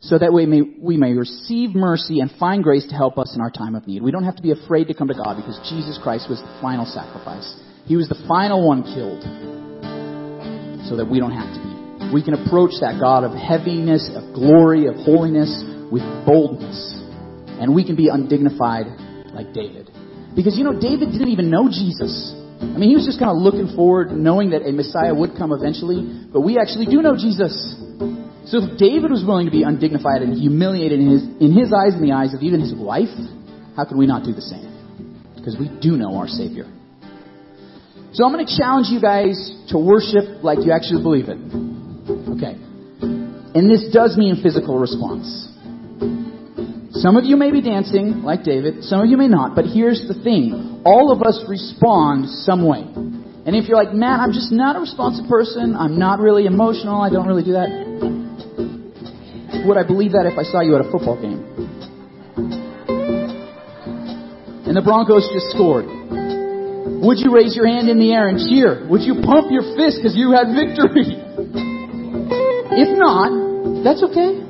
so 0.00 0.18
that 0.18 0.32
we 0.32 0.46
may 0.46 0.62
we 0.62 0.96
may 0.96 1.12
receive 1.12 1.74
mercy 1.74 2.20
and 2.20 2.30
find 2.32 2.62
grace 2.62 2.86
to 2.88 2.94
help 2.94 3.18
us 3.18 3.34
in 3.34 3.40
our 3.40 3.50
time 3.50 3.74
of 3.74 3.86
need." 3.86 4.02
We 4.02 4.10
don't 4.10 4.24
have 4.24 4.36
to 4.36 4.42
be 4.42 4.50
afraid 4.50 4.88
to 4.88 4.94
come 4.94 5.08
to 5.08 5.14
God 5.14 5.36
because 5.36 5.58
Jesus 5.68 5.98
Christ 6.02 6.28
was 6.28 6.40
the 6.40 6.48
final 6.60 6.86
sacrifice. 6.86 7.54
He 7.86 7.96
was 7.96 8.08
the 8.08 8.20
final 8.26 8.66
one 8.66 8.82
killed 8.82 9.22
so 10.88 10.96
that 10.96 11.08
we 11.08 11.18
don't 11.20 11.32
have 11.32 11.52
to 11.54 11.60
be. 11.60 12.12
We 12.12 12.22
can 12.22 12.34
approach 12.34 12.72
that 12.80 12.98
God 12.98 13.22
of 13.22 13.32
heaviness, 13.32 14.10
of 14.14 14.34
glory, 14.34 14.86
of 14.86 14.96
holiness 14.96 15.50
with 15.92 16.02
boldness. 16.26 16.98
And 17.60 17.74
we 17.74 17.84
can 17.84 17.94
be 17.94 18.08
undignified 18.08 18.86
like 19.34 19.52
David. 19.52 19.90
Because, 20.34 20.56
you 20.56 20.64
know, 20.64 20.72
David 20.72 21.12
didn't 21.12 21.28
even 21.28 21.50
know 21.50 21.68
Jesus. 21.68 22.34
I 22.60 22.76
mean, 22.76 22.90
he 22.90 22.96
was 22.96 23.06
just 23.06 23.18
kind 23.18 23.30
of 23.30 23.38
looking 23.38 23.74
forward, 23.76 24.12
knowing 24.12 24.50
that 24.50 24.62
a 24.66 24.72
Messiah 24.72 25.14
would 25.14 25.36
come 25.36 25.52
eventually. 25.52 26.02
But 26.32 26.40
we 26.40 26.58
actually 26.58 26.86
do 26.86 27.02
know 27.02 27.16
Jesus. 27.16 27.52
So 28.46 28.64
if 28.64 28.78
David 28.78 29.10
was 29.10 29.24
willing 29.24 29.46
to 29.46 29.52
be 29.52 29.62
undignified 29.62 30.22
and 30.22 30.34
humiliated 30.36 30.98
in 31.00 31.08
his, 31.08 31.22
in 31.40 31.52
his 31.52 31.72
eyes 31.72 31.94
and 31.94 32.02
the 32.02 32.12
eyes 32.12 32.34
of 32.34 32.42
even 32.42 32.60
his 32.60 32.74
wife, 32.74 33.12
how 33.76 33.84
could 33.84 33.96
we 33.96 34.06
not 34.06 34.24
do 34.24 34.32
the 34.32 34.42
same? 34.42 34.68
Because 35.36 35.56
we 35.58 35.68
do 35.80 35.96
know 35.96 36.16
our 36.16 36.28
Savior. 36.28 36.64
So 38.12 38.24
I'm 38.24 38.32
going 38.32 38.44
to 38.44 38.56
challenge 38.56 38.88
you 38.90 39.00
guys 39.00 39.38
to 39.68 39.78
worship 39.78 40.42
like 40.42 40.58
you 40.66 40.72
actually 40.72 41.02
believe 41.02 41.28
it. 41.28 41.38
Okay. 42.36 42.58
And 43.54 43.70
this 43.70 43.88
does 43.92 44.16
mean 44.16 44.42
physical 44.42 44.78
response. 44.78 45.46
Some 47.00 47.16
of 47.16 47.24
you 47.24 47.36
may 47.36 47.50
be 47.50 47.62
dancing 47.62 48.22
like 48.22 48.42
David, 48.42 48.84
some 48.84 49.00
of 49.00 49.06
you 49.08 49.16
may 49.16 49.28
not, 49.28 49.54
but 49.54 49.64
here's 49.64 50.06
the 50.08 50.14
thing. 50.14 50.82
All 50.84 51.12
of 51.12 51.22
us 51.22 51.42
respond 51.48 52.28
some 52.28 52.66
way. 52.66 52.82
And 52.82 53.56
if 53.56 53.68
you're 53.68 53.78
like, 53.78 53.94
man, 53.94 54.20
I'm 54.20 54.32
just 54.32 54.52
not 54.52 54.76
a 54.76 54.80
responsive 54.80 55.26
person, 55.28 55.74
I'm 55.74 55.98
not 55.98 56.20
really 56.20 56.46
emotional, 56.46 57.00
I 57.00 57.08
don't 57.08 57.26
really 57.26 57.44
do 57.44 57.52
that, 57.52 57.70
would 59.66 59.76
I 59.76 59.84
believe 59.84 60.12
that 60.12 60.26
if 60.26 60.38
I 60.38 60.42
saw 60.42 60.60
you 60.60 60.76
at 60.76 60.84
a 60.84 60.88
football 60.90 61.20
game? 61.20 61.44
And 64.66 64.76
the 64.76 64.82
Broncos 64.82 65.26
just 65.34 65.50
scored. 65.50 65.86
Would 65.86 67.18
you 67.18 67.34
raise 67.34 67.56
your 67.56 67.66
hand 67.66 67.88
in 67.88 67.98
the 67.98 68.12
air 68.12 68.28
and 68.28 68.38
cheer? 68.38 68.86
Would 68.86 69.02
you 69.02 69.24
pump 69.24 69.50
your 69.50 69.64
fist 69.74 69.98
because 69.98 70.14
you 70.14 70.32
had 70.32 70.52
victory? 70.52 71.16
If 72.70 72.94
not, 72.94 73.82
that's 73.82 73.98
okay. 73.98 74.46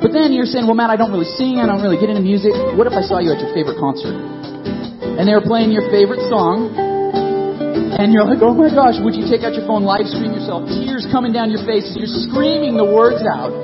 But 0.00 0.16
then 0.16 0.32
you're 0.32 0.48
saying, 0.48 0.64
well, 0.64 0.74
Matt, 0.74 0.88
I 0.88 0.96
don't 0.96 1.12
really 1.12 1.28
sing, 1.36 1.60
I 1.60 1.68
don't 1.68 1.84
really 1.84 2.00
get 2.00 2.08
into 2.08 2.24
music. 2.24 2.56
What 2.72 2.88
if 2.88 2.96
I 2.96 3.04
saw 3.04 3.20
you 3.20 3.36
at 3.36 3.40
your 3.40 3.52
favorite 3.52 3.76
concert? 3.76 4.16
And 4.16 5.28
they 5.28 5.32
were 5.36 5.44
playing 5.44 5.68
your 5.70 5.84
favorite 5.92 6.24
song, 6.32 6.72
and 7.94 8.10
you're 8.10 8.26
like, 8.26 8.42
oh 8.42 8.54
my 8.54 8.70
gosh, 8.74 8.98
would 8.98 9.14
you 9.14 9.26
take 9.30 9.46
out 9.46 9.54
your 9.54 9.62
phone, 9.70 9.86
live 9.86 10.10
stream 10.10 10.34
yourself, 10.34 10.66
tears 10.66 11.06
coming 11.14 11.30
down 11.30 11.54
your 11.54 11.62
face 11.62 11.86
you're 11.94 12.10
screaming 12.26 12.74
the 12.74 12.86
words 12.86 13.22
out? 13.22 13.54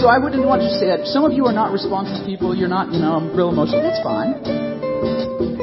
So 0.00 0.08
I 0.08 0.16
wouldn't 0.20 0.44
want 0.44 0.60
you 0.64 0.72
to 0.72 0.78
say 0.80 0.88
that. 0.92 1.08
Some 1.08 1.24
of 1.24 1.32
you 1.32 1.48
are 1.48 1.56
not 1.56 1.72
responsive 1.72 2.24
people, 2.28 2.52
you're 2.52 2.72
not, 2.72 2.92
you 2.92 3.00
know, 3.00 3.16
real 3.32 3.48
emotional. 3.48 3.80
That's 3.80 4.00
fine. 4.04 4.40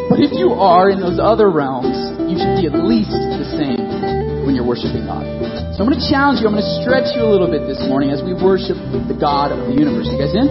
But 0.09 0.21
if 0.21 0.33
you 0.33 0.53
are 0.57 0.89
in 0.89 1.01
those 1.01 1.21
other 1.21 1.49
realms, 1.53 1.97
you 2.29 2.37
should 2.37 2.57
be 2.61 2.65
at 2.69 2.77
least 2.77 3.13
the 3.13 3.45
same 3.57 3.81
when 4.45 4.57
you're 4.57 4.65
worshiping 4.65 5.05
God. 5.05 5.25
So 5.77 5.81
I'm 5.81 5.89
going 5.89 5.97
to 5.97 6.07
challenge 6.09 6.41
you, 6.41 6.49
I'm 6.49 6.57
going 6.57 6.65
to 6.65 6.77
stretch 6.81 7.13
you 7.13 7.21
a 7.21 7.29
little 7.29 7.49
bit 7.49 7.65
this 7.69 7.81
morning 7.85 8.09
as 8.09 8.25
we 8.25 8.33
worship 8.33 8.77
the 9.05 9.17
God 9.17 9.53
of 9.53 9.69
the 9.69 9.73
universe. 9.77 10.09
You 10.09 10.17
guys 10.17 10.33
in? 10.33 10.49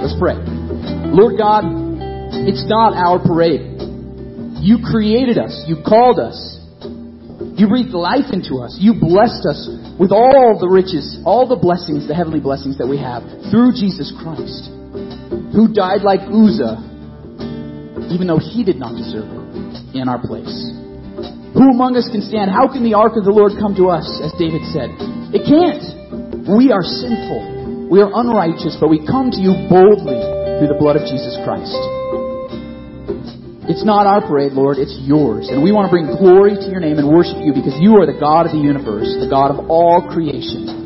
Let's 0.00 0.16
pray. 0.16 0.36
Lord 1.12 1.36
God, 1.36 1.68
it's 2.48 2.64
not 2.68 2.96
our 2.96 3.20
parade. 3.20 3.67
You 4.60 4.78
created 4.82 5.38
us. 5.38 5.64
You 5.66 5.82
called 5.86 6.18
us. 6.18 6.36
You 7.58 7.66
breathed 7.66 7.90
life 7.90 8.30
into 8.32 8.62
us. 8.62 8.76
You 8.78 8.94
blessed 8.98 9.46
us 9.46 9.66
with 9.98 10.12
all 10.12 10.58
the 10.58 10.68
riches, 10.68 11.18
all 11.24 11.46
the 11.46 11.58
blessings, 11.58 12.06
the 12.06 12.14
heavenly 12.14 12.40
blessings 12.40 12.78
that 12.78 12.86
we 12.86 12.98
have 12.98 13.22
through 13.50 13.74
Jesus 13.74 14.14
Christ, 14.22 14.70
who 15.54 15.70
died 15.74 16.02
like 16.02 16.22
Uzzah 16.26 16.88
even 18.10 18.26
though 18.26 18.40
he 18.40 18.64
did 18.64 18.80
not 18.80 18.96
deserve 18.96 19.28
it, 19.28 19.96
in 19.96 20.08
our 20.08 20.20
place. 20.20 20.72
Who 21.52 21.64
among 21.72 21.96
us 21.96 22.08
can 22.08 22.24
stand? 22.24 22.50
How 22.50 22.68
can 22.68 22.84
the 22.84 22.94
ark 22.96 23.16
of 23.16 23.24
the 23.24 23.32
Lord 23.32 23.52
come 23.60 23.76
to 23.76 23.88
us, 23.92 24.06
as 24.24 24.32
David 24.40 24.64
said? 24.72 24.88
It 25.32 25.44
can't. 25.44 26.48
We 26.48 26.72
are 26.72 26.84
sinful. 26.84 27.88
We 27.92 28.00
are 28.00 28.08
unrighteous, 28.12 28.76
but 28.80 28.88
we 28.88 29.04
come 29.04 29.32
to 29.32 29.40
you 29.40 29.52
boldly 29.68 30.20
through 30.60 30.72
the 30.72 30.78
blood 30.80 30.96
of 30.96 31.04
Jesus 31.08 31.36
Christ. 31.44 31.97
It's 33.68 33.84
not 33.84 34.08
our 34.08 34.24
parade, 34.24 34.56
Lord, 34.56 34.78
it's 34.78 34.96
yours. 35.04 35.52
And 35.52 35.62
we 35.62 35.72
want 35.72 35.86
to 35.86 35.92
bring 35.92 36.08
glory 36.08 36.56
to 36.56 36.68
your 36.72 36.80
name 36.80 36.96
and 36.96 37.04
worship 37.04 37.36
you 37.44 37.52
because 37.52 37.76
you 37.76 38.00
are 38.00 38.08
the 38.08 38.16
God 38.16 38.48
of 38.48 38.52
the 38.56 38.64
universe, 38.64 39.12
the 39.20 39.28
God 39.28 39.52
of 39.52 39.68
all 39.68 40.08
creation. 40.08 40.77